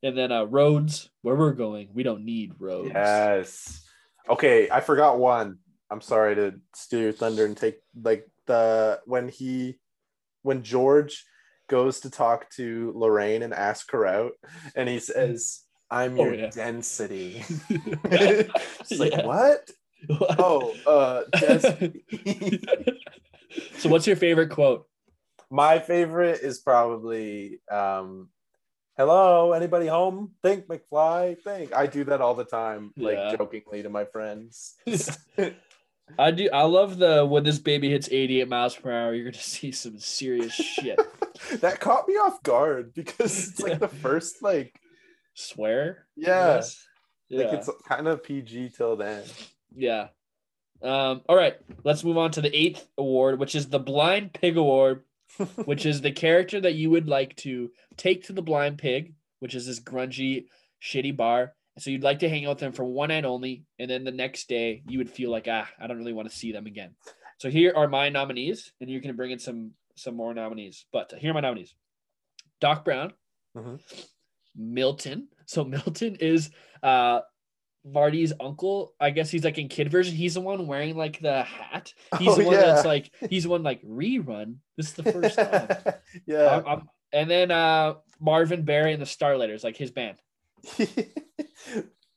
[0.06, 1.10] And then uh, roads.
[1.22, 2.92] Where we're going, we don't need roads.
[2.94, 3.82] yes.
[4.30, 5.60] Okay, I forgot one.
[5.90, 9.80] I'm sorry to steal your thunder and take like the when he
[10.42, 11.24] when George
[11.70, 14.34] goes to talk to Lorraine and ask her out,
[14.76, 16.50] and he says, "I'm Oh, your yeah.
[16.50, 19.26] density." It's like Yeah.
[19.26, 19.72] what?
[20.38, 21.24] Oh, uh,
[23.78, 24.86] so, what's your favorite quote?
[25.54, 28.30] My favorite is probably um
[28.98, 30.32] Hello, anybody home?
[30.44, 31.40] Think McFly.
[31.44, 31.76] Think.
[31.76, 33.36] I do that all the time, like Yeah.
[33.36, 34.76] jokingly to my friends.
[36.20, 36.50] I do.
[36.52, 40.00] I love the when this baby hits 88 miles per hour, you're gonna see some
[40.00, 41.00] serious shit.
[41.62, 44.74] that caught me off guard because it's like the first like
[45.36, 46.08] Swear?
[46.16, 46.62] yeah.
[47.30, 47.46] Yeah.
[47.46, 49.24] like it's kind of PG till then.
[49.76, 50.08] yeah.
[50.82, 51.56] Um, all right,
[51.86, 55.04] let's move on to the eighth award, which is the Blind Pig Award,
[55.66, 59.56] which is the character that you would like to take to the Blind Pig, which
[59.56, 60.46] is this grungy,
[60.82, 61.54] shitty bar.
[61.80, 64.12] So you'd like to hang out with them for one night only, and then the
[64.12, 66.96] next day you would feel like ah, I don't really want to see them again.
[67.40, 70.86] So here are my nominees, and you're gonna bring in some some more nominees.
[70.92, 71.74] But here are my nominees:
[72.62, 73.14] Doc Brown,
[73.58, 73.82] Mhm.
[74.56, 75.30] Milton.
[75.46, 76.52] So Milton is
[76.84, 77.22] uh
[77.86, 78.94] Marty's uncle.
[79.00, 80.16] I guess he's like in kid version.
[80.16, 81.94] He's the one wearing like the hat.
[82.20, 82.62] He's Oh, the one yeah.
[82.62, 84.56] that's like he's the one like rerun.
[84.78, 85.94] This is the first time.
[86.26, 86.44] yeah.
[86.46, 90.18] I'm- I'm- and then uh Marvin Berry and the Starlighters, like his band.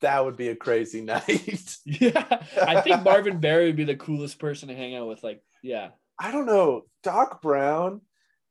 [0.01, 1.77] that would be a crazy night.
[1.85, 5.23] Yeah, I think Marvin Berry would be the coolest person to hang out with.
[5.23, 5.89] Like, yeah,
[6.19, 6.85] I don't know.
[7.03, 8.01] Doc Brown,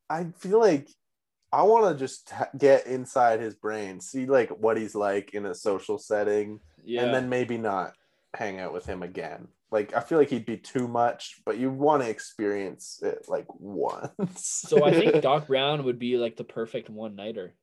[0.10, 0.90] I feel like
[1.52, 5.56] I want to just get inside his brain, see like what he's like in a
[5.56, 7.04] social setting, yeah.
[7.04, 7.94] and then maybe not
[8.34, 9.48] hang out with him again.
[9.72, 13.48] Like I feel like he'd be too much, but you want to experience it like
[13.60, 14.46] once.
[14.46, 17.56] so I think Doc Brown would be like the perfect one nighter.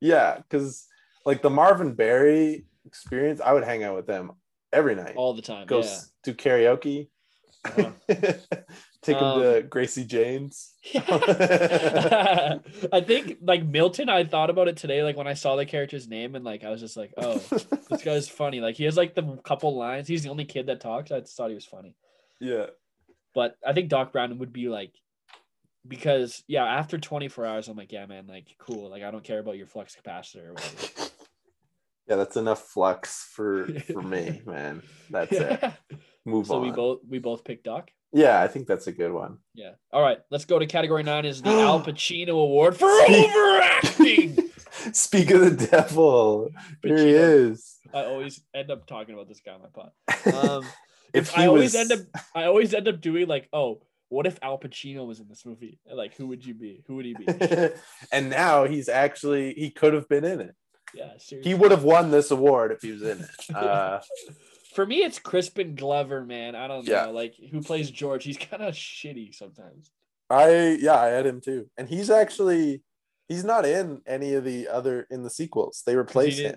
[0.00, 0.86] yeah, because
[1.26, 4.32] like the Marvin Berry experience, I would hang out with them
[4.72, 5.16] every night.
[5.16, 5.66] all the time.
[5.66, 5.98] Go yeah.
[6.22, 7.08] do karaoke.
[7.64, 7.90] Uh-huh.
[9.08, 10.74] Take him Um, to Gracie Jane's.
[10.94, 12.60] I
[13.04, 16.34] think like Milton, I thought about it today, like when I saw the character's name,
[16.34, 17.34] and like I was just like, oh,
[17.90, 18.60] this guy's funny.
[18.60, 20.08] Like he has like the couple lines.
[20.08, 21.10] He's the only kid that talks.
[21.10, 21.94] I just thought he was funny.
[22.40, 22.66] yeah.
[23.34, 24.92] But I think Doc Brown would be like,
[25.86, 28.90] because yeah, after 24 hours, I'm like, yeah, man, like cool.
[28.90, 31.10] Like I don't care about your flux capacitor or whatever.
[32.08, 34.82] Yeah, that's enough flux for for me, man.
[35.10, 35.62] That's it.
[36.24, 36.60] Move so on.
[36.60, 37.90] So we both we both picked Doc.
[38.12, 39.38] Yeah, I think that's a good one.
[39.54, 39.72] Yeah.
[39.92, 40.18] All right.
[40.30, 41.24] Let's go to category nine.
[41.24, 44.50] Is the Al Pacino Award for overacting.
[44.92, 46.50] Speak of the devil.
[46.82, 47.76] Here he is.
[47.92, 49.90] I always end up talking about this guy on my pod.
[50.34, 50.64] Um,
[51.14, 53.80] if he I always was, end up I always end up doing like, oh,
[54.10, 55.78] what if Al Pacino was in this movie?
[55.90, 56.82] Like, who would you be?
[56.86, 57.26] Who would he be?
[58.12, 60.54] and now he's actually he could have been in it.
[60.94, 61.50] Yeah, seriously.
[61.50, 63.54] He would have won this award if he was in it.
[63.54, 64.00] Uh,
[64.78, 66.54] For me, it's Crispin Glover, man.
[66.54, 68.22] I don't know, like who plays George.
[68.22, 69.90] He's kind of shitty sometimes.
[70.30, 72.82] I yeah, I had him too, and he's actually
[73.28, 75.82] He's not in any of the other in the sequels.
[75.84, 76.56] They replaced him.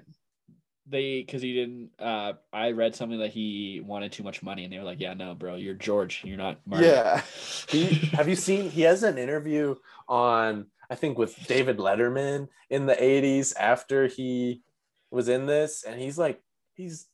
[0.88, 1.90] They because he didn't.
[2.00, 5.14] Uh, I read something that he wanted too much money, and they were like, "Yeah,
[5.14, 6.22] no, bro, you're George.
[6.24, 7.22] You're not Marty." Yeah.
[7.70, 9.76] He have you seen he has an interview
[10.08, 14.62] on I think with David Letterman in the 80s after he
[15.10, 16.42] was in this and he's like
[16.74, 17.08] he's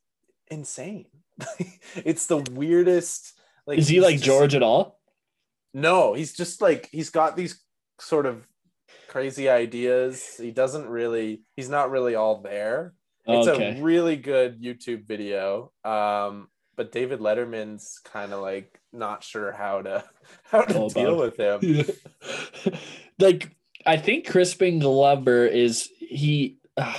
[0.49, 1.05] insane.
[1.95, 3.33] it's the weirdest
[3.65, 4.99] like Is he like just- George at all?
[5.73, 7.61] No, he's just like he's got these
[7.99, 8.47] sort of
[9.07, 10.35] crazy ideas.
[10.37, 12.93] He doesn't really he's not really all there.
[13.27, 13.77] It's okay.
[13.77, 15.71] a really good YouTube video.
[15.83, 20.03] Um but David Letterman's kind of like not sure how to
[20.43, 21.85] how to Oh, deal with him.
[23.19, 23.51] like
[23.85, 26.97] I think Crispin Glover is he uh,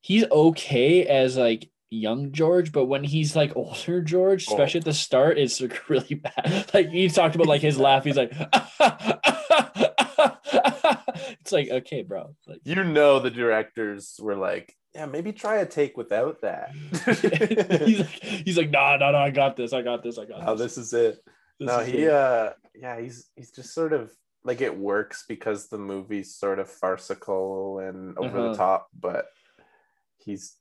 [0.00, 4.52] he's okay as like young George, but when he's like older George, Oh.
[4.52, 6.70] especially at the start, it's like really bad.
[6.74, 8.32] Like he talked about like his laugh, he's like
[11.40, 12.34] it's like okay, bro.
[12.46, 16.70] Like You know the directors were like, yeah, maybe try a take without that.
[17.84, 20.40] he's like he's like no no no I got this I got this I got
[20.40, 20.44] this.
[20.48, 20.74] oh, this.
[20.76, 21.18] this is it.
[21.58, 22.10] This no, is he it.
[22.12, 24.12] uh yeah, he's he's just sort of
[24.44, 28.48] like it works because the movie's sort of farcical and over Uh-huh.
[28.50, 29.26] the top, but
[30.18, 30.56] he's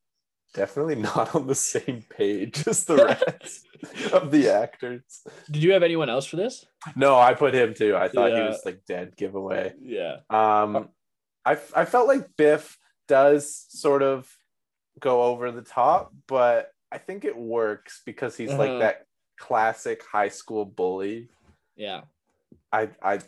[0.54, 3.68] definitely not on the same page as the rest
[4.14, 5.22] of the actors.
[5.50, 6.66] Did you have anyone else for this?
[6.96, 7.96] No, I put him too.
[7.96, 9.74] I thought he was like dead giveaway.
[9.82, 10.18] Yeah.
[10.30, 10.90] Um,
[11.46, 14.30] I I felt like Biff does sort of
[15.00, 18.60] go over the top, but I think it works because he's Uh-huh.
[18.60, 19.06] like that
[19.40, 21.30] classic high school bully.
[21.76, 22.02] Yeah.
[22.72, 23.20] I I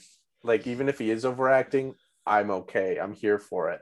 [0.44, 1.96] like even if he is overacting,
[2.26, 3.00] I'm okay.
[3.00, 3.82] I'm here for it.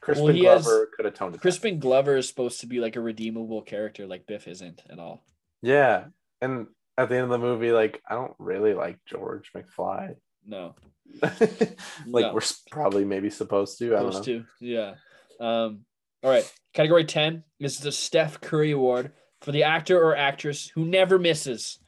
[0.00, 1.38] Crispin he has- Glover could have toned it.
[1.38, 1.42] down.
[1.42, 5.22] Crispin Glover is supposed to be like a redeemable character, like Biff isn't at all.
[5.62, 6.06] Yeah,
[6.40, 6.66] and
[6.96, 10.16] at the end of the movie, like I don't really like George McFly.
[10.46, 10.74] No.
[11.22, 12.32] like No.
[12.34, 12.40] we're
[12.70, 13.94] probably maybe supposed to.
[13.96, 14.38] I don't Supposed know.
[14.40, 14.44] to.
[14.60, 14.94] Yeah.
[15.38, 15.84] Um,
[16.22, 16.50] all right.
[16.72, 21.78] Category 10 is the Steph Curry Award for the actor or actress who never misses.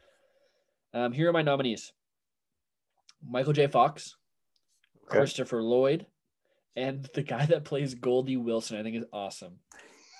[0.94, 1.93] Um, here are my nominees
[3.26, 3.66] Michael J.
[3.68, 4.16] Fox,
[5.06, 5.18] Okay.
[5.18, 6.06] Christopher Lloyd,
[6.77, 9.59] and the guy that plays Goldie Wilson, I think is awesome.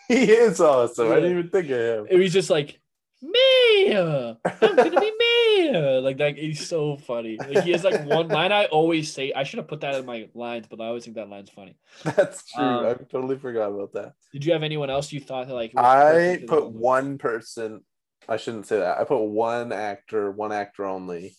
[0.09, 1.11] He is awesome.
[1.11, 2.07] I didn't even think of him.
[2.11, 2.81] It was just like,
[3.23, 5.79] me, I'm gonna be me.
[6.01, 7.39] Like that, he's so funny.
[7.39, 9.33] Like, he has like one line I always say.
[9.33, 11.77] I should have put that in my lines, but I always think that line's funny.
[12.03, 12.65] That's true.
[12.65, 14.15] Um, I totally forgot about that.
[14.33, 15.73] Did you have anyone else you thought that like?
[15.77, 17.83] I put one person.
[18.29, 18.99] I shouldn't say that.
[18.99, 21.37] I put one actor, one actor only.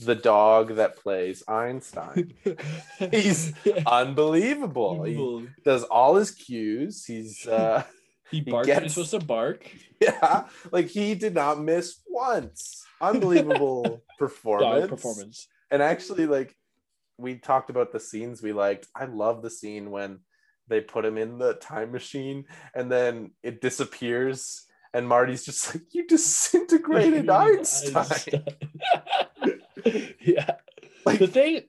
[0.00, 2.32] The dog that plays Einstein.
[3.10, 3.52] He's
[3.86, 5.04] Unbelievable.
[5.04, 7.04] He does all his cues.
[7.04, 7.84] He's uh
[8.30, 8.66] he barks.
[8.68, 9.70] when gets- He's supposed to bark.
[10.00, 12.82] yeah, like he did not miss once.
[13.00, 14.80] Unbelievable performance.
[14.80, 15.48] Dog performance.
[15.70, 16.56] And actually, like
[17.18, 18.88] we talked about the scenes we liked.
[18.96, 20.20] I love the scene when
[20.68, 24.64] they put him in the time machine and then it disappears,
[24.94, 28.44] and Marty's just like, "You disintegrated Einstein."
[30.20, 30.56] yeah.
[31.04, 31.62] Like- the thing,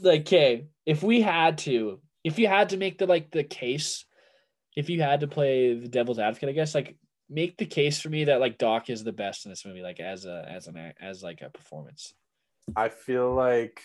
[0.00, 4.04] like, okay, if we had to, if you had to make the like the case,
[4.76, 6.96] if you had to play the devil's advocate, I guess, like,
[7.32, 10.00] make the case for me that like Doc is the best in this movie, like
[10.00, 12.14] as a as an as like a performance.
[12.76, 13.80] I feel like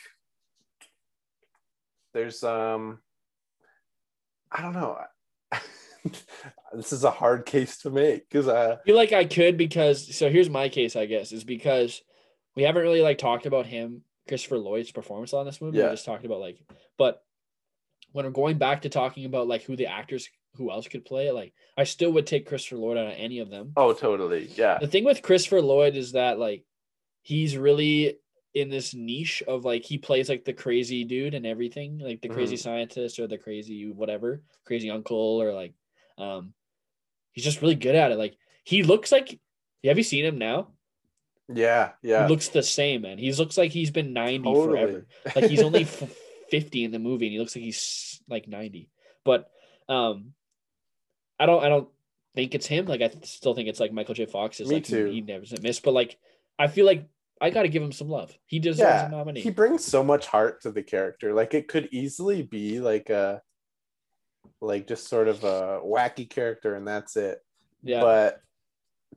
[2.14, 3.00] there's um,
[4.52, 4.98] I don't know.
[6.74, 10.16] this is a hard case to make because I I feel like I could because
[10.16, 12.02] so here's my case, I guess, is because
[12.58, 15.78] we haven't really like talked about him, Christopher Lloyd's performance on this movie.
[15.78, 15.86] Yeah.
[15.86, 16.58] We just talked about like,
[16.98, 17.24] but
[18.12, 21.28] when we're going back to talking about like who the actors, who else could play
[21.28, 23.72] it, like I still would take Christopher Lloyd out of any of them.
[23.78, 26.66] oh totally yeah The thing with Christopher Lloyd is that like
[27.22, 28.18] he's really
[28.56, 32.30] in this niche of like he plays like the crazy dude and everything, like the
[32.30, 32.60] crazy Mhm.
[32.64, 35.74] scientist or the crazy whatever, crazy uncle or like
[36.18, 36.54] um
[37.34, 38.18] he's just really good at it.
[38.18, 39.40] Like he looks like
[39.84, 40.70] have you seen him now?
[41.54, 43.18] Yeah yeah looks the same, man.
[43.18, 44.68] He looks like he's been 90 totally.
[44.68, 45.08] forever.
[45.36, 45.84] Like he's only
[46.50, 48.90] 50 in the movie and he looks like he's like 90.
[49.24, 49.50] But
[49.88, 50.34] um
[51.40, 51.88] I don't I don't
[52.36, 52.86] think it's him.
[52.86, 54.26] Like I still think it's like Michael J.
[54.26, 55.06] Fox is Me like he- too.
[55.06, 56.18] He, never missed, But like
[56.60, 57.08] I feel like
[57.40, 58.36] I gotta give him some love.
[58.46, 59.42] He deserves a yeah nominee.
[59.42, 63.42] he brings so much heart to the character like it could easily be like a
[64.60, 67.44] like just sort of a wacky character and that's it
[67.84, 68.02] yeah.
[68.02, 68.42] but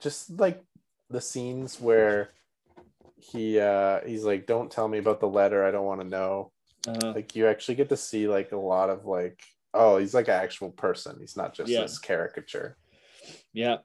[0.01, 0.62] just like
[1.11, 2.31] the scenes where
[3.16, 6.51] he uh he's like don't tell me about the letter i don't want to know
[6.89, 9.39] uh, like you actually get to see like a lot of like
[9.74, 11.82] oh he's like an actual person he's not just Yeah.
[11.82, 12.77] this caricature
[13.53, 13.78] yeah.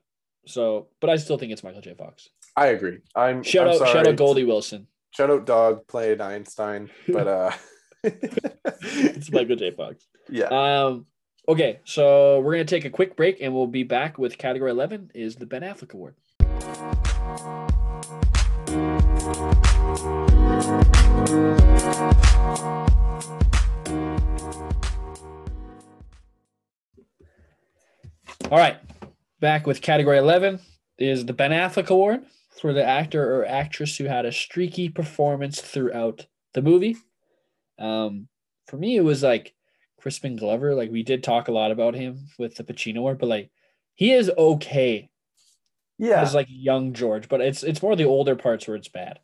[0.48, 1.94] So but I still think it's Michael J.
[1.96, 2.30] Fox.
[2.56, 4.88] i agree i'm Shout I'm out shout out Goldie Wilson.
[5.12, 7.52] shout out dog played einstein but uh
[8.04, 9.72] it's Michael J.
[9.72, 10.08] Fox.
[10.30, 10.46] yeah.
[10.48, 11.08] Um.
[11.48, 15.12] Okay, so we're gonna take a quick break, and we'll be back with category eleven
[15.14, 16.16] is the Ben Affleck Award.
[21.26, 21.32] All
[28.52, 28.78] right,
[29.40, 30.60] back with category 11
[31.00, 32.26] is the Ben Affleck Award
[32.62, 36.96] for the actor or actress who had a streaky performance throughout the movie.
[37.80, 38.28] Um,
[38.68, 39.56] for me, it was like
[40.00, 40.76] Crispin Glover.
[40.76, 43.50] Like we did talk a lot about him with the Pacino Award, but like
[43.96, 45.10] he is okay
[45.98, 46.22] yeah.
[46.22, 49.20] as like young George, but it's it's more the older parts where it's bad.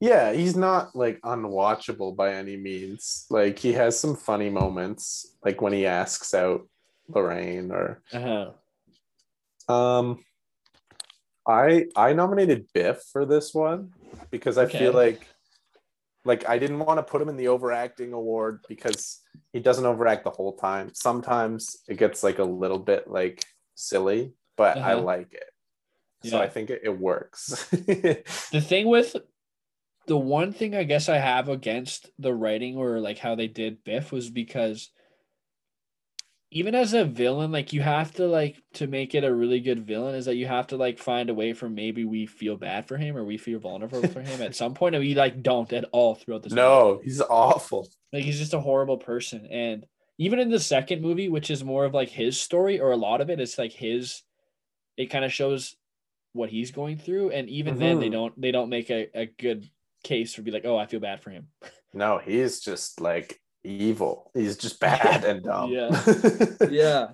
[0.00, 3.26] Yeah, he's not like unwatchable by any means.
[3.30, 6.68] Like he has some funny moments, like when he asks out
[7.08, 8.52] Lorraine or Uh-huh.
[9.72, 10.24] um
[11.48, 13.92] I I nominated Biff for this one
[14.30, 14.78] because I Okay.
[14.78, 15.26] feel like
[16.24, 20.24] like I didn't want to put him in the overacting award because he doesn't overact
[20.24, 20.90] the whole time.
[20.92, 23.44] Sometimes it gets like a little bit like
[23.76, 25.02] silly, but I Uh-huh.
[25.02, 25.44] like it.
[26.24, 27.68] So I think it, it works.
[28.50, 29.14] The thing with
[30.06, 33.82] the one thing I guess I have against the writing or like how they did
[33.84, 34.90] Biff was because
[36.52, 39.84] even as a villain, like you have to like to make it a really good
[39.84, 42.86] villain is that you have to like find a way for maybe we feel bad
[42.86, 45.72] for him or we feel vulnerable for him at some point and we like don't
[45.72, 46.62] at all throughout this movie.
[46.62, 47.88] no, he's awful.
[48.12, 49.46] Like he's just a horrible person.
[49.50, 49.86] And
[50.18, 53.20] even in the second movie, which is more of like his story, or a lot
[53.20, 54.22] of it, it's like his
[54.96, 55.76] it kind of shows
[56.32, 57.30] what he's going through.
[57.30, 58.12] And even then they Mhm.
[58.12, 59.68] don't they don't make a, a good
[60.02, 61.48] case for be like, oh, I feel bad for him.
[61.94, 64.30] No, he's just like evil.
[64.34, 65.70] He's just bad and dumb.
[65.70, 66.04] Yeah.
[66.70, 67.06] yeah.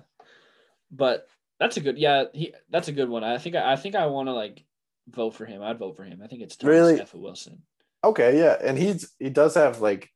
[0.91, 1.27] But
[1.57, 3.23] that's a good yeah, he that's a good one.
[3.23, 4.65] I think I, I think I want to like
[5.07, 5.61] vote for him.
[5.61, 6.21] I'd vote for him.
[6.21, 6.99] I think it's Thomas Really?
[6.99, 7.13] F.
[7.13, 7.61] Wilson.
[8.03, 8.57] okay, yeah.
[8.61, 10.09] And he's he does have like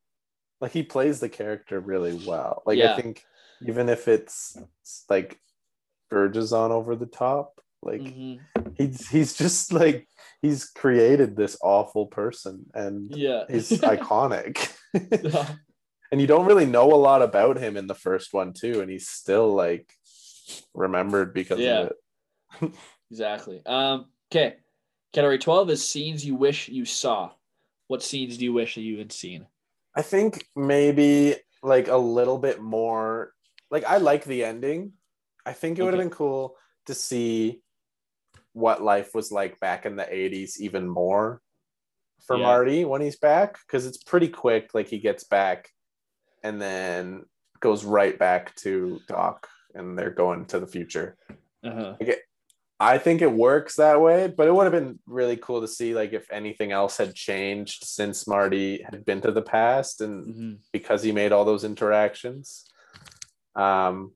[0.60, 2.64] like he plays the character really well.
[2.65, 2.94] Like Yeah.
[2.94, 3.23] I think
[3.65, 4.57] even if it's
[5.10, 5.39] like
[6.10, 8.39] verges on over the top, like Mhm.
[8.77, 10.10] he's he's just like
[10.41, 13.43] he's created this awful person and Yeah.
[13.49, 14.72] he's iconic.
[16.11, 18.89] and you don't really know a lot about him in the first one too, and
[18.89, 19.91] he's still like
[20.73, 21.81] remembered because Yeah.
[21.81, 21.91] of
[22.61, 22.73] it.
[23.09, 23.61] Exactly.
[23.65, 24.57] Um, okay.
[25.14, 27.31] Category 12 is scenes you wish you saw.
[27.88, 29.47] What scenes do you wish that you had seen?
[29.95, 33.31] I think maybe like a little bit more.
[33.72, 34.91] Like I like the ending.
[35.45, 36.57] I think it would have been cool
[36.88, 37.61] to see
[38.57, 41.41] what life was like back in the 80s even more
[42.25, 42.43] for Yeah.
[42.43, 45.69] Marty when he's back because it's pretty quick like he gets back
[46.43, 47.25] and then
[47.59, 51.15] goes right back to Doc and they're going to the future.
[51.63, 51.95] Uh-huh.
[52.79, 55.93] I think it works that way, but it would have been really cool to see
[55.95, 60.53] like if anything else had changed since Marty had been to the past and hmm
[60.71, 62.65] because he made all those interactions.
[63.55, 64.13] Um,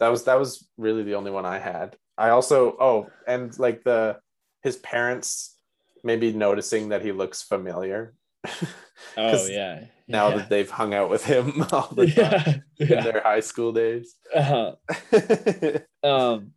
[0.00, 1.96] that was that was really the only one I had.
[2.18, 4.18] I also oh, and like the
[4.62, 5.54] his parents
[6.02, 8.14] maybe noticing that he looks familiar
[9.16, 9.84] Oh, yeah.
[10.08, 10.36] now yeah.
[10.36, 12.98] that they've hung out with him all the time yeah.
[12.98, 14.14] in their high school days.
[14.34, 14.76] Uh-huh.
[16.02, 16.52] Um,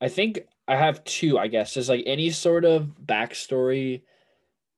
[0.00, 1.74] I think I have two, I guess.
[1.74, 4.02] There's like any sort of backstory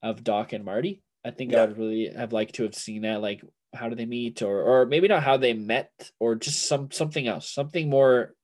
[0.02, 1.02] of Doc and Marty.
[1.24, 3.22] I think I would really have liked to have seen that.
[3.22, 3.42] Like,
[3.74, 7.26] how do they meet, or or maybe not how they met, or just some something
[7.26, 8.34] else, something more,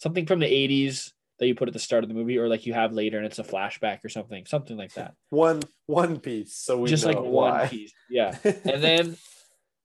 [0.00, 2.66] something from the '80s that you put at the start of the movie, or like
[2.66, 5.14] you have later and it's a flashback or something, something like that.
[5.30, 7.60] one one piece, so we just like why.
[7.60, 8.36] one piece, yeah.
[8.44, 9.16] And then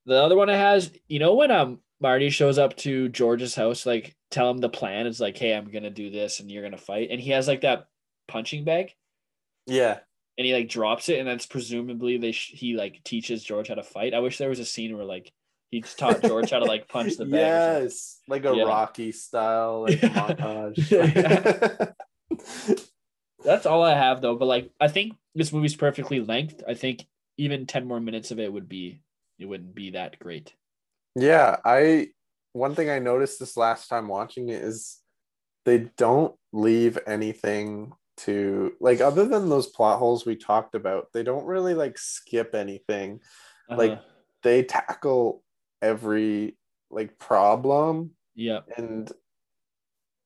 [0.04, 3.86] the other one it has, you know, when um Marty shows up to George's house,
[3.86, 6.76] like tell him the plan is like, hey, I'm gonna do this and you're gonna
[6.76, 7.86] fight, and he has like that
[8.28, 8.92] punching bag,
[9.66, 10.00] yeah,
[10.36, 13.74] and he like drops it, and that's presumably they sh- he like teaches George how
[13.74, 14.12] to fight.
[14.12, 15.32] I wish there was a scene where like
[15.76, 17.82] he taught George how to like punch the bag.
[17.84, 18.64] yes, like a Yeah.
[18.64, 20.08] Rocky style like Yeah.
[20.08, 21.94] montage.
[23.44, 24.36] That's all I have though.
[24.36, 26.62] But like, I think this movie's perfectly length.
[26.66, 29.00] I think even ten more minutes of it would be
[29.38, 30.52] it wouldn't be that great.
[31.14, 32.08] Yeah, I
[32.52, 34.98] one thing I noticed this last time watching it is
[35.64, 41.22] they don't leave anything to like other than those plot holes we talked about, they
[41.22, 43.20] don't really like skip anything.
[43.68, 44.02] Like- Uh-huh.
[44.42, 45.42] They tackle
[45.82, 46.56] every
[46.90, 49.10] like problem yeah, and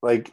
[0.02, 0.30] like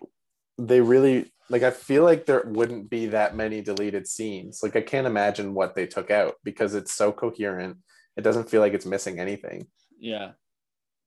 [0.57, 4.61] they really like I feel like there wouldn't be that many deleted scenes.
[4.63, 7.77] Like I can't imagine what they took out because it's so coherent.
[8.15, 9.67] It doesn't feel like it's missing anything.
[9.99, 10.31] yeah.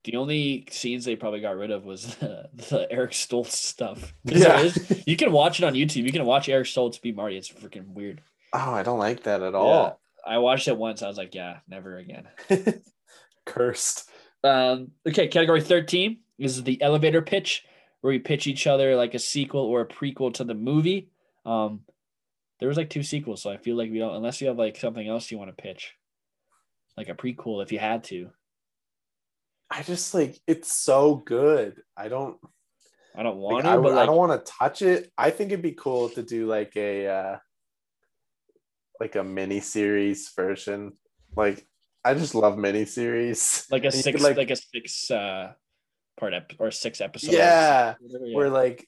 [0.05, 4.15] The only scenes they probably got rid of was the, the Eric Stoltz stuff.
[4.25, 6.05] there is- you can watch it on YouTube.
[6.05, 7.37] You can watch Eric Stoltz be Marty.
[7.37, 8.23] It's freaking weird.
[8.55, 10.01] Oh, I don't like that at all.
[10.27, 11.03] I watched it once.
[11.03, 12.29] I was like, yeah, never again.
[13.47, 14.09] Cursed.
[14.43, 17.65] Um, okay, category 13 is the elevator pitch,
[18.01, 21.11] where we pitch each other like a sequel or a prequel to the movie.
[21.45, 21.81] Um,
[22.59, 24.77] there was like two sequels, so I feel like we don't unless you have like
[24.77, 25.95] something else you want to pitch,
[26.97, 28.31] like a prequel if you had to.
[29.71, 31.83] I just like it's so good.
[31.97, 32.39] I don't
[33.17, 35.11] I don't like, want I, to, I like, don't want to touch it.
[35.17, 37.37] I think it'd be cool to do like a uh
[39.01, 40.93] like a mini series version.
[41.37, 41.67] Like
[42.05, 43.67] I just love mini series.
[43.71, 45.53] like a six, could, like, a six uh
[46.19, 47.33] part ep- or six episodes.
[47.35, 48.35] yeah, yeah.
[48.37, 48.87] where like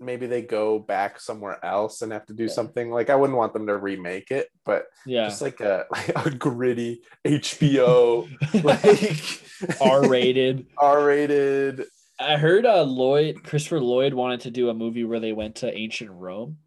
[0.00, 2.50] maybe they go back somewhere else and have to do Yeah.
[2.52, 2.90] something.
[2.90, 5.24] Like I wouldn't want them to remake it, but yeah.
[5.28, 8.28] just like a like a gritty HBO
[8.64, 10.66] like R rated.
[10.78, 11.84] R-rated.
[12.18, 15.72] I heard uh Lloyd Christopher Lloyd wanted to do a movie where they went to
[15.72, 16.58] ancient Rome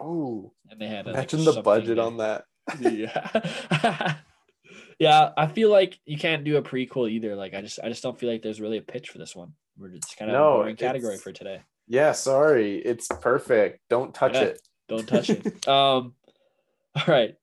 [0.00, 2.04] Oh, and they had a, like, imagine the budget there.
[2.04, 2.44] on that.
[2.80, 4.16] yeah.
[4.98, 7.36] Yeah, I feel like you can't do a prequel either.
[7.36, 9.52] Like I just I just don't feel like there's really a pitch for this one.
[9.78, 11.62] We're just kind of No, a boring category for today.
[11.88, 12.76] Yeah, sorry.
[12.78, 13.80] It's perfect.
[13.90, 14.42] Don't touch Yeah.
[14.42, 14.62] it.
[14.88, 15.46] Don't touch it.
[15.68, 16.14] um
[16.94, 17.36] all right.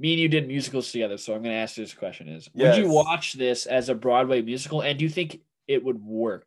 [0.00, 2.76] Me and you did musicals together, so I'm gonna ask you this question is would
[2.76, 6.46] you watch this as a Broadway musical and do you think it would work?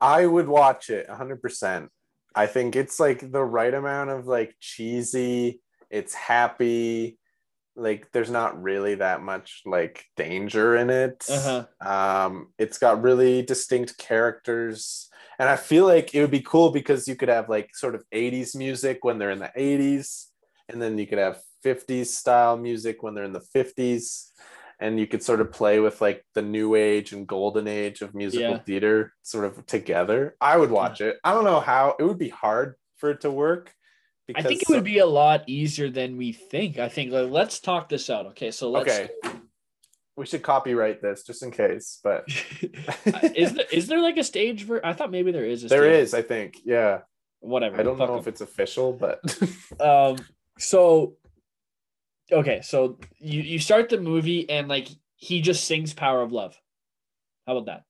[0.00, 1.88] I would watch it 100%.
[2.34, 7.18] I think it's like the right amount of like cheesy, it's happy,
[7.80, 11.24] like there's not really that much like danger in it.
[11.28, 11.64] Uh-huh.
[11.80, 15.08] Um it's got really distinct characters
[15.38, 18.04] and I feel like it would be cool because you could have like sort of
[18.14, 20.26] 80s music when they're in the 80s
[20.68, 24.26] and then you could have 50s style music when they're in the 50s
[24.78, 28.14] and you could sort of play with like the new age and golden age of
[28.14, 28.58] musical Yeah.
[28.58, 30.36] theater sort of together.
[30.40, 31.18] I would watch it.
[31.22, 33.74] I don't know how it would be hard for it to work.
[34.36, 36.78] I think it would be a lot easier than we think.
[36.78, 38.26] I think like, let's talk this out.
[38.26, 39.10] Okay, so let's okay.
[40.16, 42.24] We should copyright this just in case, but
[43.34, 45.82] is there is there like a stage for I thought maybe there is a there
[45.84, 46.02] stage.
[46.02, 46.58] is, I think.
[46.64, 47.00] Yeah.
[47.40, 47.80] whatever.
[47.80, 48.18] I don't know 'em.
[48.18, 49.20] if it's official, but
[49.80, 50.16] um
[50.58, 51.14] so
[52.30, 56.56] okay so you you start the movie and like he just sings power of love
[57.46, 57.84] how about that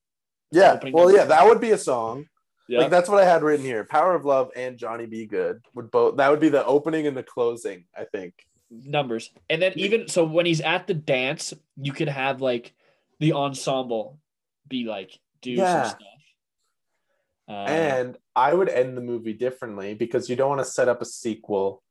[0.51, 0.79] yeah.
[0.91, 2.25] Well, yeah, that would be a song.
[2.71, 3.83] Yeah Like that's what I had written here.
[3.83, 5.25] Power of Love and Johnny B.
[5.25, 8.33] Goode would both that would be the opening and the closing, I think.
[8.71, 12.73] numbers and then even so when he's at the dance you could have like
[13.19, 14.17] the ensemble
[14.69, 15.11] be like
[15.41, 15.83] do Yeah.
[15.83, 16.07] some stuff
[17.49, 21.01] uh, and I would end the movie differently because you don't want to set up
[21.01, 21.83] a sequel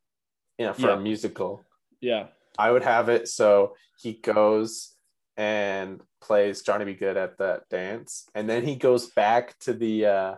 [0.58, 0.94] you know, for Yeah.
[0.94, 1.62] a musical.
[2.00, 2.28] yeah
[2.58, 4.94] I would have it so he goes
[5.36, 6.94] and plays Johnny B.
[6.94, 10.34] Goode at that dance, and then he goes back to the uh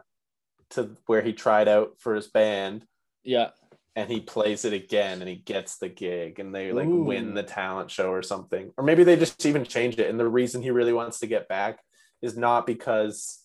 [0.72, 2.84] to where he tried out for his band
[3.24, 3.50] yeah
[3.94, 7.04] and he plays it again and he gets the gig and they like Ooh.
[7.04, 8.72] win the talent show or something.
[8.78, 11.46] Or maybe they just even change it and the reason he really wants to get
[11.46, 11.78] back
[12.22, 13.40] is not because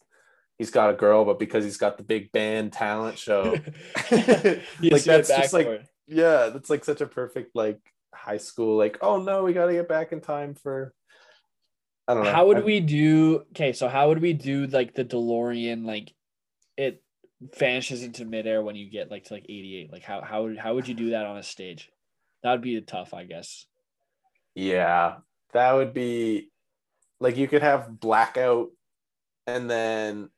[0.58, 3.56] he's got a girl but because he's got the big band talent show.
[4.82, 5.86] Like that's just like it.
[6.08, 7.82] yeah, that's like such a perfect like
[8.16, 10.94] high school like oh no, we got to get back in time for
[12.08, 12.32] I don't know.
[12.32, 16.14] how would I- we do okay so how would we do like the delorean like
[17.58, 20.74] vanishes into midair when you get like to like 88 like how how would how
[20.74, 21.90] would you do that on a stage
[22.44, 23.66] that would be tough i guess
[24.56, 25.18] Yeah,
[25.54, 26.50] that would be
[27.20, 28.70] like you could have blackout,
[29.46, 30.30] and then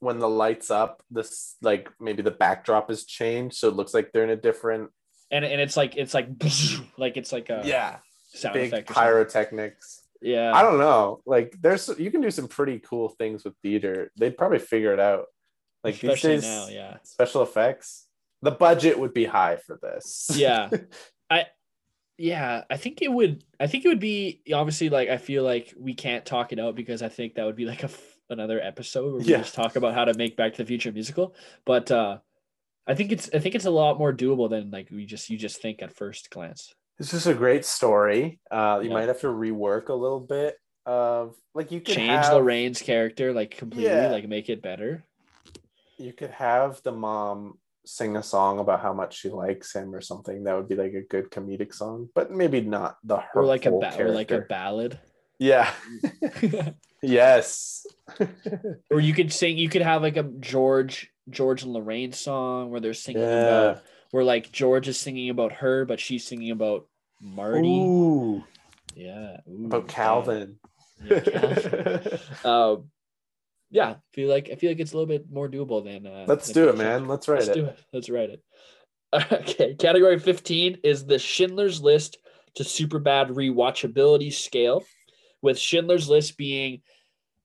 [0.00, 4.10] when the lights up, this like maybe the backdrop is changed, so it looks like
[4.10, 4.90] they're in a different
[5.30, 6.28] and and it's like it's like
[6.98, 7.98] like it's like a yeah
[8.34, 10.02] sound big pyrotechnics.
[10.20, 14.10] yeah I don't know, like there's you can do some pretty cool things with theater.
[14.18, 15.26] They'd probably figure it out.
[15.84, 18.06] Like especially these days, now yeah special effects.
[18.42, 20.30] The budget would be high for this.
[20.34, 20.70] yeah
[21.30, 21.46] i
[22.18, 25.72] yeah i think it would i think it would be obviously like i feel like
[25.78, 28.60] we can't talk it out because i think that would be like a f- another
[28.60, 29.38] episode where we Yeah.
[29.38, 31.34] just talk about how to make back to the future musical
[31.64, 32.18] but uh
[32.86, 35.38] i think it's i think it's a lot more doable than like we just you
[35.38, 38.38] just think at first glance It's just a great story.
[38.50, 38.94] Uh, you Yeah.
[38.96, 43.32] might have to rework a little bit of like you could change have, lorraine's character
[43.32, 44.10] like completely Yeah.
[44.10, 45.04] like make it better
[46.00, 50.00] you could have the mom sing a song about how much she likes him or
[50.00, 50.44] something.
[50.44, 53.70] That would be like a good comedic song, but maybe not the or like a
[53.70, 54.98] hurtful ba- or like a ballad
[55.40, 55.72] yeah.
[57.02, 57.86] yes.
[58.90, 62.80] or you could sing you could have like a george george and lorraine song where
[62.80, 63.46] they're singing yeah.
[63.46, 66.86] about where like george is singing about her but she's singing about
[67.20, 68.44] marty Ooh,
[68.94, 69.88] yeah Ooh, about.
[69.88, 70.58] Calvin.
[71.02, 72.18] Yeah, Calvin.
[72.44, 72.84] um
[73.70, 76.24] yeah I feel like i feel like it's a little bit more doable than uh
[76.26, 77.06] Let's than do it, man.
[77.08, 77.46] Let's write it.
[77.46, 77.60] let's it.
[77.60, 78.42] do it let's write it
[79.32, 82.18] Okay, category 15 is the Schindler's List
[82.54, 84.84] to Superbad rewatchability scale,
[85.42, 86.82] with Schindler's List being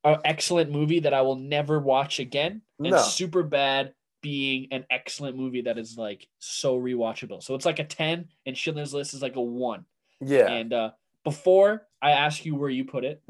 [0.03, 2.97] an excellent movie that I will never watch again, and No.
[2.97, 7.41] Superbad being an excellent movie that is like so rewatchable.
[7.41, 9.85] So it's like a 10, and Schindler's List is like a 1.
[10.22, 10.47] Yeah.
[10.47, 10.91] And uh,
[11.23, 13.23] before I ask you where you put it,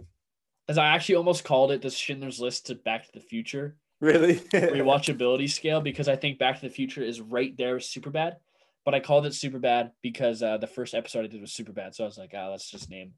[0.67, 4.35] as I actually almost called it the Schindler's List to Back to the Future really?
[4.53, 8.35] rewatchability scale because I think Back to the Future is right there with Superbad.
[8.83, 11.95] But I called it Superbad because uh, the first episode I did was Superbad.
[11.95, 13.13] So I was like, ah, let's just name,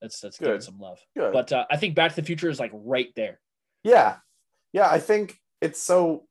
[0.00, 0.62] let's let's give it Good.
[0.62, 0.98] some love.
[1.14, 1.32] Good.
[1.32, 3.40] But uh, I think Back to the Future is like right there.
[3.82, 4.16] Yeah.
[4.72, 6.24] Yeah, I think it's so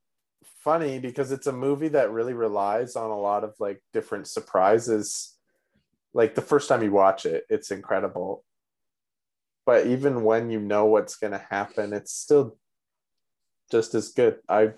[0.64, 5.34] funny because it's a movie that really relies on a lot of like different surprises.
[6.14, 8.44] Like the first time you watch it, it's incredible.
[9.66, 12.58] But even when you know what's going to happen, it's still
[13.72, 14.40] just as good.
[14.50, 14.74] I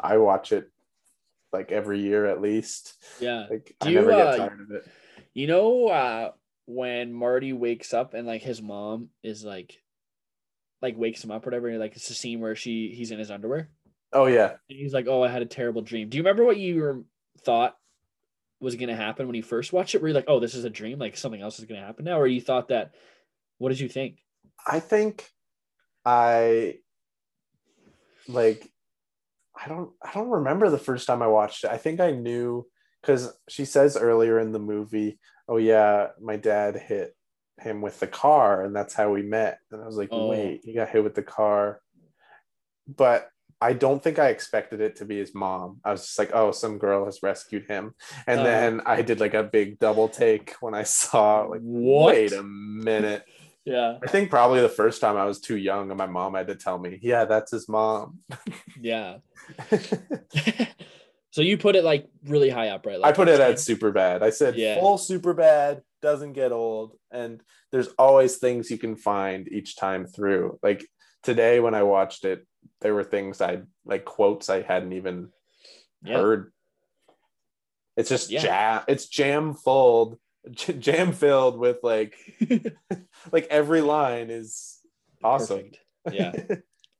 [0.00, 0.70] I watch it
[1.52, 2.94] like every year at least.
[3.20, 3.46] Yeah.
[3.50, 4.86] Like Do I you, never uh, get tired of it.
[5.34, 6.30] You know uh,
[6.66, 9.82] when Marty wakes up and like his mom is like,
[10.82, 11.76] like wakes him up or whatever.
[11.78, 13.70] Like it's a scene where she he's in his underwear
[14.12, 14.54] Oh yeah.
[14.68, 16.08] and he's like, oh, I had a terrible dream.
[16.08, 17.02] Do you remember what you were,
[17.42, 17.76] thought
[18.60, 20.02] was going to happen when you first watched it?
[20.02, 20.98] Were you like, oh, this is a dream?
[20.98, 22.18] Like something else is going to happen now?
[22.18, 22.94] Or you thought that,
[23.58, 24.18] what did you think?
[24.66, 25.28] I think
[26.04, 26.76] I
[28.26, 28.70] like
[29.56, 31.70] I don't I don't remember the first time I watched it.
[31.70, 32.66] I think I knew
[33.00, 35.18] because she says earlier in the movie,
[35.48, 37.14] "Oh yeah, my dad hit
[37.60, 40.28] him with the car, and that's how we met." And I was like, Oh.
[40.28, 41.80] "Wait, he got hit with the car?"
[42.86, 43.28] But
[43.60, 45.80] I don't think I expected it to be his mom.
[45.84, 47.94] I was just like, "Oh, some girl has rescued him,"
[48.26, 48.44] and Oh.
[48.44, 52.14] then I did like a big double take when I saw like, What?
[52.14, 53.24] "Wait a minute."
[53.68, 53.98] Yeah.
[54.02, 56.54] I think probably the first time I was too young and my mom had to
[56.54, 58.20] tell me, yeah, that's his mom.
[58.80, 59.18] Yeah.
[61.30, 62.98] so you put it like really high up, right?
[63.02, 64.22] I put it at Superbad.
[64.22, 64.78] I said Yeah.
[64.80, 66.96] full Superbad, doesn't get old.
[67.10, 67.42] And
[67.72, 70.58] there's always things you can find each time through.
[70.62, 70.86] Like
[71.22, 72.46] today when I watched it,
[72.80, 75.28] there were things I like quotes I hadn't even
[76.02, 76.18] Yeah.
[76.18, 76.52] heard.
[77.96, 78.40] It's just Yeah.
[78.40, 79.54] jam, it's jam
[80.48, 82.14] jam filled with like
[83.32, 84.80] like every line is
[85.22, 85.58] awesome.
[85.58, 85.78] Perfect.
[86.12, 86.32] Yeah.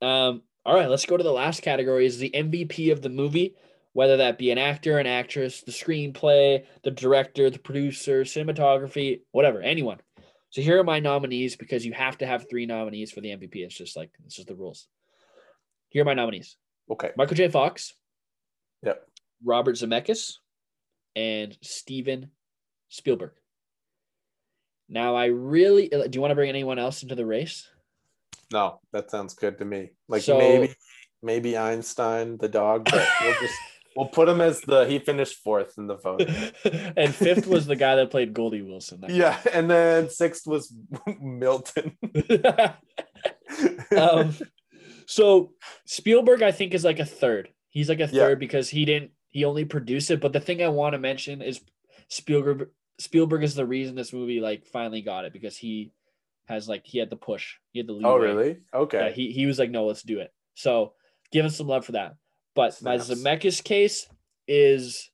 [0.00, 3.56] Um, all right, let's go to the last category is the MVP of the movie,
[3.94, 9.60] whether that be an actor, an actress, the screenplay, the director, the producer, cinematography, whatever,
[9.62, 9.98] anyone.
[10.50, 13.56] So here are my nominees because you have to have three nominees for the MVP.
[13.56, 14.86] It's just like it's just the rules.
[15.88, 16.56] Here are my nominees:
[16.90, 17.12] Okay.
[17.16, 17.48] Michael J.
[17.48, 17.94] Fox,
[18.82, 19.02] Yep.
[19.44, 20.34] Robert Zemeckis,
[21.16, 22.30] and Steven
[22.88, 23.32] Spielberg.
[24.88, 27.68] Now, I really do you want to bring anyone else into the race?
[28.52, 29.90] No, that sounds good to me.
[30.08, 30.74] Like So- maybe
[31.22, 33.54] maybe Einstein, the dog, but we'll just
[33.96, 36.22] we'll put him as the he finished fourth in the vote.
[36.96, 39.04] and fifth was the guy that played Goldie Wilson.
[39.08, 40.72] Yeah, and then sixth was
[41.20, 41.96] Milton.
[43.96, 44.34] um,
[45.06, 45.52] so
[45.86, 47.48] Spielberg, I think, is like a third.
[47.70, 48.22] He's like a Yeah.
[48.24, 49.10] third because he didn't.
[49.30, 50.20] He only produced it.
[50.20, 51.60] But the thing I want to mention is
[52.08, 52.68] Spielberg.
[52.98, 55.92] Spielberg is the reason this movie like finally got it because he
[56.46, 57.54] has like he had the push.
[57.72, 58.06] He had the lead.
[58.06, 58.58] oh, really?
[58.74, 58.98] Okay.
[58.98, 60.32] Yeah, he he was like, no, let's do it.
[60.54, 60.94] So
[61.30, 62.16] give him some love for that.
[62.54, 63.22] But my Snaps.
[63.22, 64.08] Zemeckis case
[64.48, 65.10] is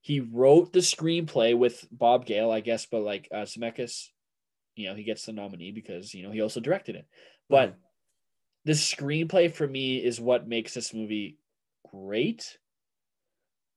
[0.00, 4.06] he wrote the screenplay with Bob Gale, I guess, but like uh, Zemeckis,
[4.74, 7.06] you know, he gets the nominee because you know he also directed it.
[7.48, 7.76] But Mhm.
[8.64, 11.38] the screenplay for me is what makes this movie
[11.92, 12.58] great.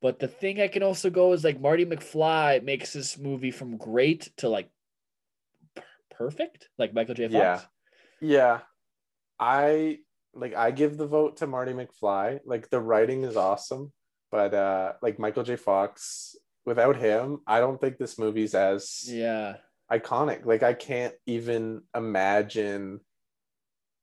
[0.01, 3.77] But the thing I can also go is like Marty McFly makes this movie from
[3.77, 4.69] great to like
[5.75, 7.27] per- perfect, like Michael J.
[7.27, 7.33] Fox.
[7.33, 7.61] Yeah.
[8.21, 8.59] Yeah.
[9.39, 9.99] I
[10.33, 12.39] like I give the vote to Marty McFly.
[12.45, 13.91] Like the writing is awesome,
[14.31, 15.55] but uh like Michael J.
[15.57, 16.35] Fox,
[16.65, 19.57] without him, I don't think this movie's as Yeah.
[19.91, 20.45] iconic.
[20.45, 23.01] Like I can't even imagine.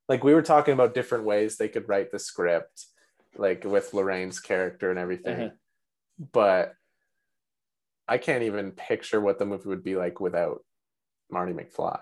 [0.09, 2.87] Like we were talking about different ways they could write the script,
[3.37, 5.51] like with Lorraine's character and everything, Uh-huh.
[6.33, 6.75] But
[8.09, 10.65] I can't even picture what the movie would be like without
[11.31, 12.01] Marty McFly,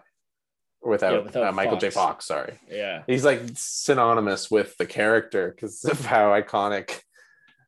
[0.83, 1.91] or without, without uh, Michael J.
[1.91, 2.27] Fox.
[2.27, 3.03] Sorry, Yeah.
[3.07, 7.01] he's like synonymous with the character because of how iconic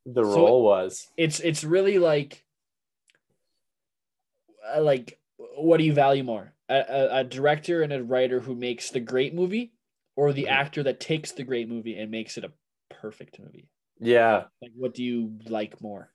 [0.05, 1.07] the So- role was.
[1.17, 2.45] It's it's really like
[4.77, 5.19] uh, like
[5.57, 6.53] what do you value more?
[6.69, 9.73] A, a, a director and a writer who makes the great movie
[10.17, 10.51] or the Mhm.
[10.51, 12.53] actor that takes the great movie and makes it a
[12.91, 13.69] perfect movie?
[14.01, 16.11] Yeah, Like what do you like more?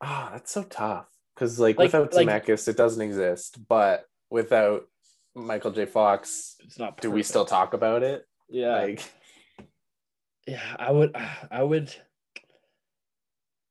[0.00, 1.06] Ah, that's so tough.
[1.34, 3.58] Because like, Like- without like- Zemeckis, it doesn't exist.
[3.68, 4.86] But without
[5.34, 5.86] Michael J.
[5.86, 8.26] Fox, It's not do we still talk about it?
[8.48, 8.76] Yeah.
[8.76, 9.02] Like,
[10.46, 11.14] yeah, I would
[11.50, 11.94] I would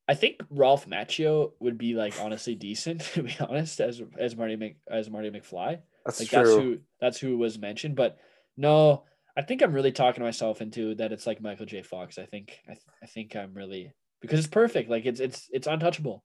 [0.07, 4.55] I think Ralph Macchio would be like honestly decent to be honest as as Marty
[4.55, 5.79] Mc, as Marty McFly.
[6.05, 6.37] That's like true.
[6.39, 7.95] that's who that's who was mentioned.
[7.95, 8.17] But
[8.55, 9.03] no,
[9.35, 11.11] I think I'm really talking myself into that.
[11.11, 11.81] It's like Michael J.
[11.81, 12.17] Fox.
[12.17, 14.89] I think I, th- I think I'm really because it's perfect.
[14.89, 16.23] Like it's it's it's untouchable.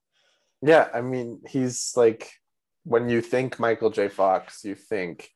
[0.61, 2.31] Yeah, I mean, he's like
[2.83, 4.07] when you think Michael J.
[4.07, 5.29] Fox, you think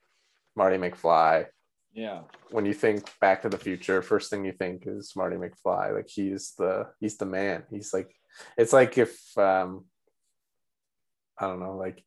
[0.56, 1.46] Marty McFly.
[1.94, 2.22] Yeah.
[2.52, 5.96] When you think Back to the Future, first thing you think is Marty McFly.
[5.96, 7.64] Like he's the he's the man.
[7.70, 8.14] He's like
[8.58, 9.86] it's like if um
[11.40, 12.04] I don't know, like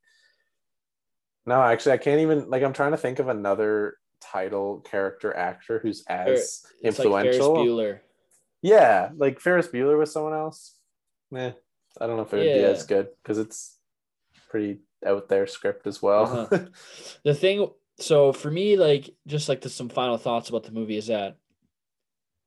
[1.47, 5.81] no, actually I can't even like I'm trying to think of another title character actor
[5.81, 7.55] who's as It's influential.
[7.55, 8.01] Like Ferris Bueller.
[8.63, 10.75] Yeah, like Ferris Bueller with someone else.
[11.35, 11.53] Eh,
[12.01, 13.79] I don't know if it would be as good because it's
[14.49, 16.49] pretty out there script as well.
[16.53, 16.67] Uh-huh.
[17.25, 17.69] The thing,
[17.99, 21.37] so for me, like just like the, some final thoughts about the movie is that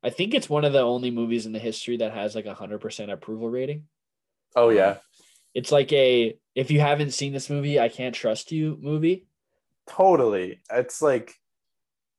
[0.03, 2.53] I think it's one of the only movies in the history that has like a
[2.53, 3.85] hundred percent approval rating.
[4.55, 4.97] oh yeah,
[5.53, 9.25] It's like a if you haven't seen this movie, I can't trust you movie.
[9.87, 10.59] totally.
[10.71, 11.33] It's like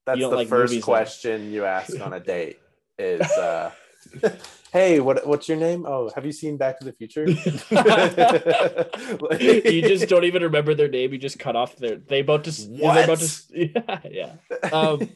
[0.07, 2.59] that's the like first question you ask on a date
[2.99, 3.71] is uh
[4.73, 5.85] hey, what what's your name?
[5.87, 7.27] Oh, have you seen Back to the Future?
[9.69, 11.13] you just don't even remember their name.
[11.13, 11.97] You just cut off their.
[11.97, 12.51] They about to.
[12.51, 13.43] They're about to.
[13.55, 14.33] Yeah, yeah.
[14.73, 15.09] Um,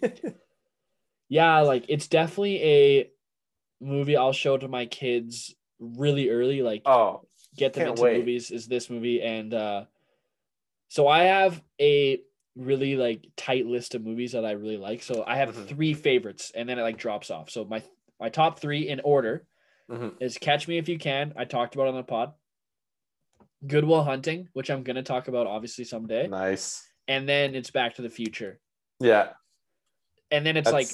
[1.29, 3.11] yeah, like it's definitely a
[3.81, 6.63] movie I'll show to my kids really early.
[6.63, 7.23] Like oh,
[7.57, 8.19] get them into wait.
[8.19, 9.85] movies is this movie, and uh,
[10.89, 12.21] so I have a
[12.57, 15.03] really like tight list of movies that I really like.
[15.03, 15.69] So I have Mhm.
[15.69, 17.51] three favorites, and then it like drops off.
[17.51, 17.83] So my
[18.21, 19.47] my top three in order
[19.91, 20.21] Mhm.
[20.21, 21.33] is Catch Me If You Can.
[21.37, 22.35] I talked about it on the pod.
[23.67, 26.87] Good Will Hunting, which I'm gonna talk about obviously someday, nice.
[27.09, 28.61] and then it's Back to the Future,
[29.01, 29.33] Yeah,
[30.31, 30.89] and then it's like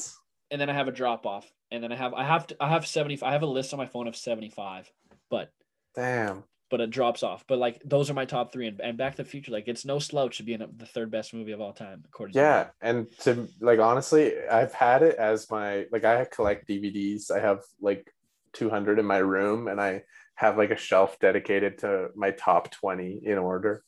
[0.51, 2.69] and then I have a drop off, and then I have I have to I
[2.71, 4.91] have seventy I have a list on my phone of seventy five,
[5.29, 5.51] but
[5.95, 6.45] damn.
[6.75, 7.45] But it drops off.
[7.47, 9.85] But like those are my top three, and, and Back to the Future, like it's
[9.85, 12.67] no slouch to be in the third best movie of all time, according to Yeah,
[12.81, 17.31] and to like honestly, I've had it as my like I collect DVDs.
[17.31, 18.13] I have like
[18.55, 20.03] 200 in my room, and I
[20.35, 23.85] have like a shelf dedicated to my top 20 in order.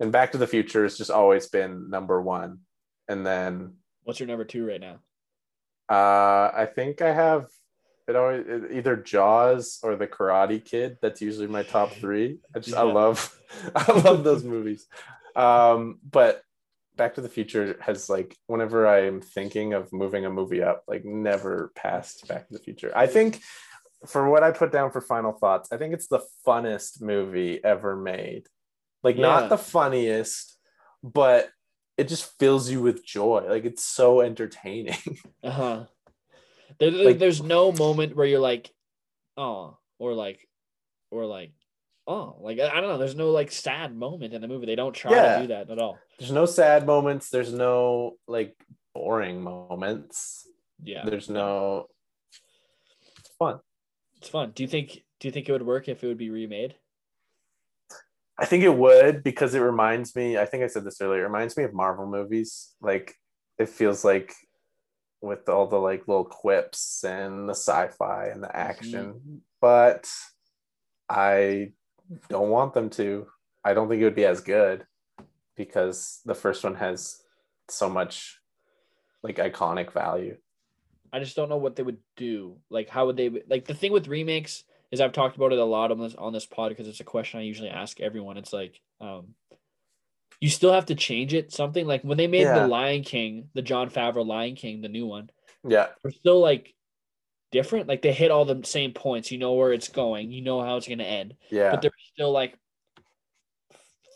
[0.00, 2.60] And Back to the Future has just always been number one.
[3.06, 5.00] And then What's your number two right now?
[5.90, 7.48] uh, I think I have
[8.10, 10.98] it always either Jaws or The Karate Kid.
[11.00, 12.38] That's usually my top three.
[12.54, 13.34] I just I love
[13.74, 14.86] I love those movies.
[15.36, 16.42] Um, but
[16.96, 21.04] Back to the Future has like whenever I'm thinking of moving a movie up, like
[21.04, 22.92] never past Back to the Future.
[22.94, 23.40] I think
[24.06, 27.96] for what I put down for final thoughts, I think it's the funnest movie ever
[27.96, 28.46] made.
[29.02, 29.22] Like Yeah.
[29.22, 30.58] not the funniest,
[31.02, 31.48] but
[31.96, 33.44] it just fills you with joy.
[33.48, 34.96] Like it's so entertaining.
[35.42, 35.84] Uh huh.
[36.80, 38.72] There, Like- there's no moment where you're like,
[39.36, 40.48] oh, or like,
[41.10, 41.52] or like,
[42.06, 42.98] oh, like I I don't know.
[42.98, 44.66] There's no like sad moment in the movie.
[44.66, 45.36] They don't try Yeah.
[45.36, 45.98] to do that at all.
[46.18, 48.54] there's no sad moments there's no like
[48.94, 50.46] boring moments
[50.82, 51.86] Yeah, there's no
[53.18, 53.60] it's fun
[54.18, 54.52] it's fun.
[54.54, 55.02] Do you think?
[55.18, 56.74] Do you think it would work if it would be remade?
[58.38, 61.24] i think it would because it reminds me i think i said this earlier it
[61.26, 63.14] reminds me of marvel movies like
[63.58, 64.32] it feels like
[65.20, 70.10] with all the like little quips and the sci-fi and the action but
[71.08, 71.70] i
[72.28, 73.26] don't want them to
[73.64, 74.86] i don't think it would be as good
[75.56, 77.22] because the first one has
[77.68, 78.40] so much
[79.22, 80.36] like iconic value
[81.12, 82.56] I just don't know what they would do.
[82.68, 85.64] Like, how would they like the thing with remakes is I've talked about it a
[85.64, 88.36] lot on this on this pod because it's a question I usually ask everyone.
[88.36, 89.34] It's like, um,
[90.40, 92.60] you still have to change it something like when they made Yeah.
[92.60, 95.30] the Lion King, the Jon Favreau Lion King, the new one.
[95.68, 96.74] yeah They're still like
[97.52, 97.88] different.
[97.88, 99.30] Like they hit all the same points.
[99.30, 100.30] You know where it's going.
[100.32, 101.34] You know how it's gonna end.
[101.50, 102.56] yeah But there's still like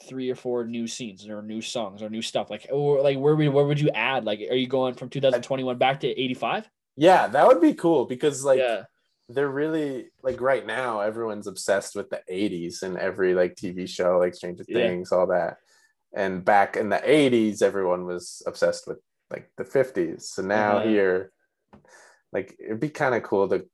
[0.09, 2.51] three or four new scenes or new songs or new stuff.
[2.51, 4.25] Like or like where would where would you add?
[4.25, 6.69] Like are you going from 2021 back to 85?
[6.97, 8.85] Yeah, that would be cool because like yeah.
[9.29, 14.19] they're really like right now everyone's obsessed with the 80s and every like TV show
[14.19, 14.89] like Stranger Yeah.
[14.89, 15.57] Things all that.
[16.15, 18.99] And back in the 80s everyone was obsessed with
[19.31, 20.23] like the 50s.
[20.23, 20.89] So now Uh-huh.
[20.89, 21.33] here
[22.33, 23.67] like it'd be kind of cool to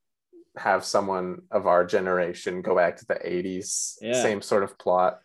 [0.57, 4.13] have someone of our generation go back to the 80s Yeah.
[4.23, 5.21] same sort of plot.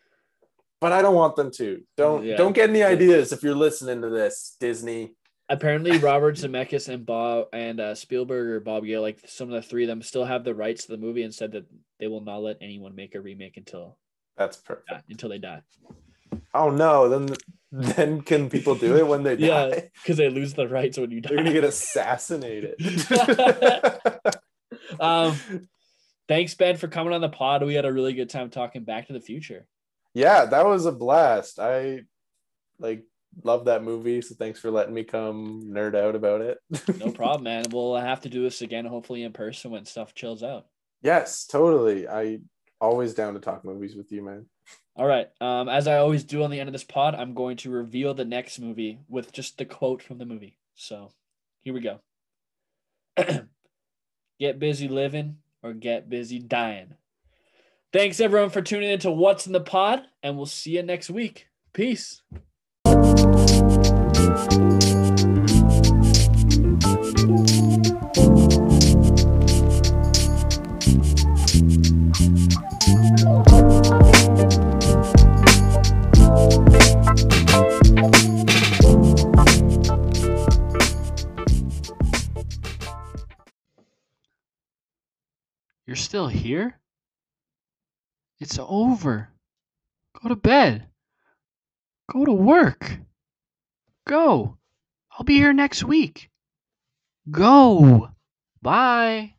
[0.82, 1.84] But I don't want them to.
[1.98, 2.36] Don't Yeah.
[2.38, 5.16] don't get any ideas if you're listening to this Disney.
[5.48, 9.68] Apparently, Robert Zemeckis and Bob and uh, Spielberg or Bob Gale, like some of the
[9.68, 11.66] three of them, still have the rights to the movie and said that
[12.00, 13.98] they will not let anyone make a remake until
[14.38, 14.92] That's perfect.
[14.92, 15.62] uh, until they die
[16.56, 17.36] Oh no, then
[17.72, 19.80] then can people do it when they Yeah.
[20.02, 21.30] because they lose the rights when you die.
[21.30, 22.76] They're gonna get assassinated.
[25.00, 25.36] Um,
[26.28, 27.64] Thanks, Ben, for coming on the pod.
[27.64, 29.68] We had a really good time talking Back to the Future.
[30.16, 31.60] Yeah, that was a blast.
[31.60, 32.02] I
[32.80, 33.04] like
[33.44, 34.22] love that movie.
[34.22, 36.58] So thanks for letting me come nerd out about it.
[37.00, 37.66] no problem, man.
[37.72, 40.66] We'll have to do this again, hopefully in person when stuff chills out.
[41.04, 42.08] Yes, totally.
[42.08, 42.40] I
[42.82, 44.46] always down to talk movies with you, man.
[44.96, 45.28] All right.
[45.42, 48.14] Um, as I always do on the end of this pod, I'm going to reveal
[48.14, 50.58] the next movie with just the quote from the movie.
[50.76, 51.12] So
[51.62, 52.00] here we go.
[54.40, 56.94] get busy living or get busy dying.
[57.92, 61.10] Thanks everyone for tuning in to What's in the Pod, and we'll see you next
[61.10, 61.48] week.
[61.72, 62.22] Peace.
[85.96, 86.78] You're still here?
[88.42, 89.30] It's over.
[90.22, 90.88] Go to bed.
[92.12, 93.00] Go to work.
[94.06, 94.58] Go.
[95.14, 96.30] I'll be here next week.
[97.32, 98.10] Go.
[98.62, 99.35] Bye.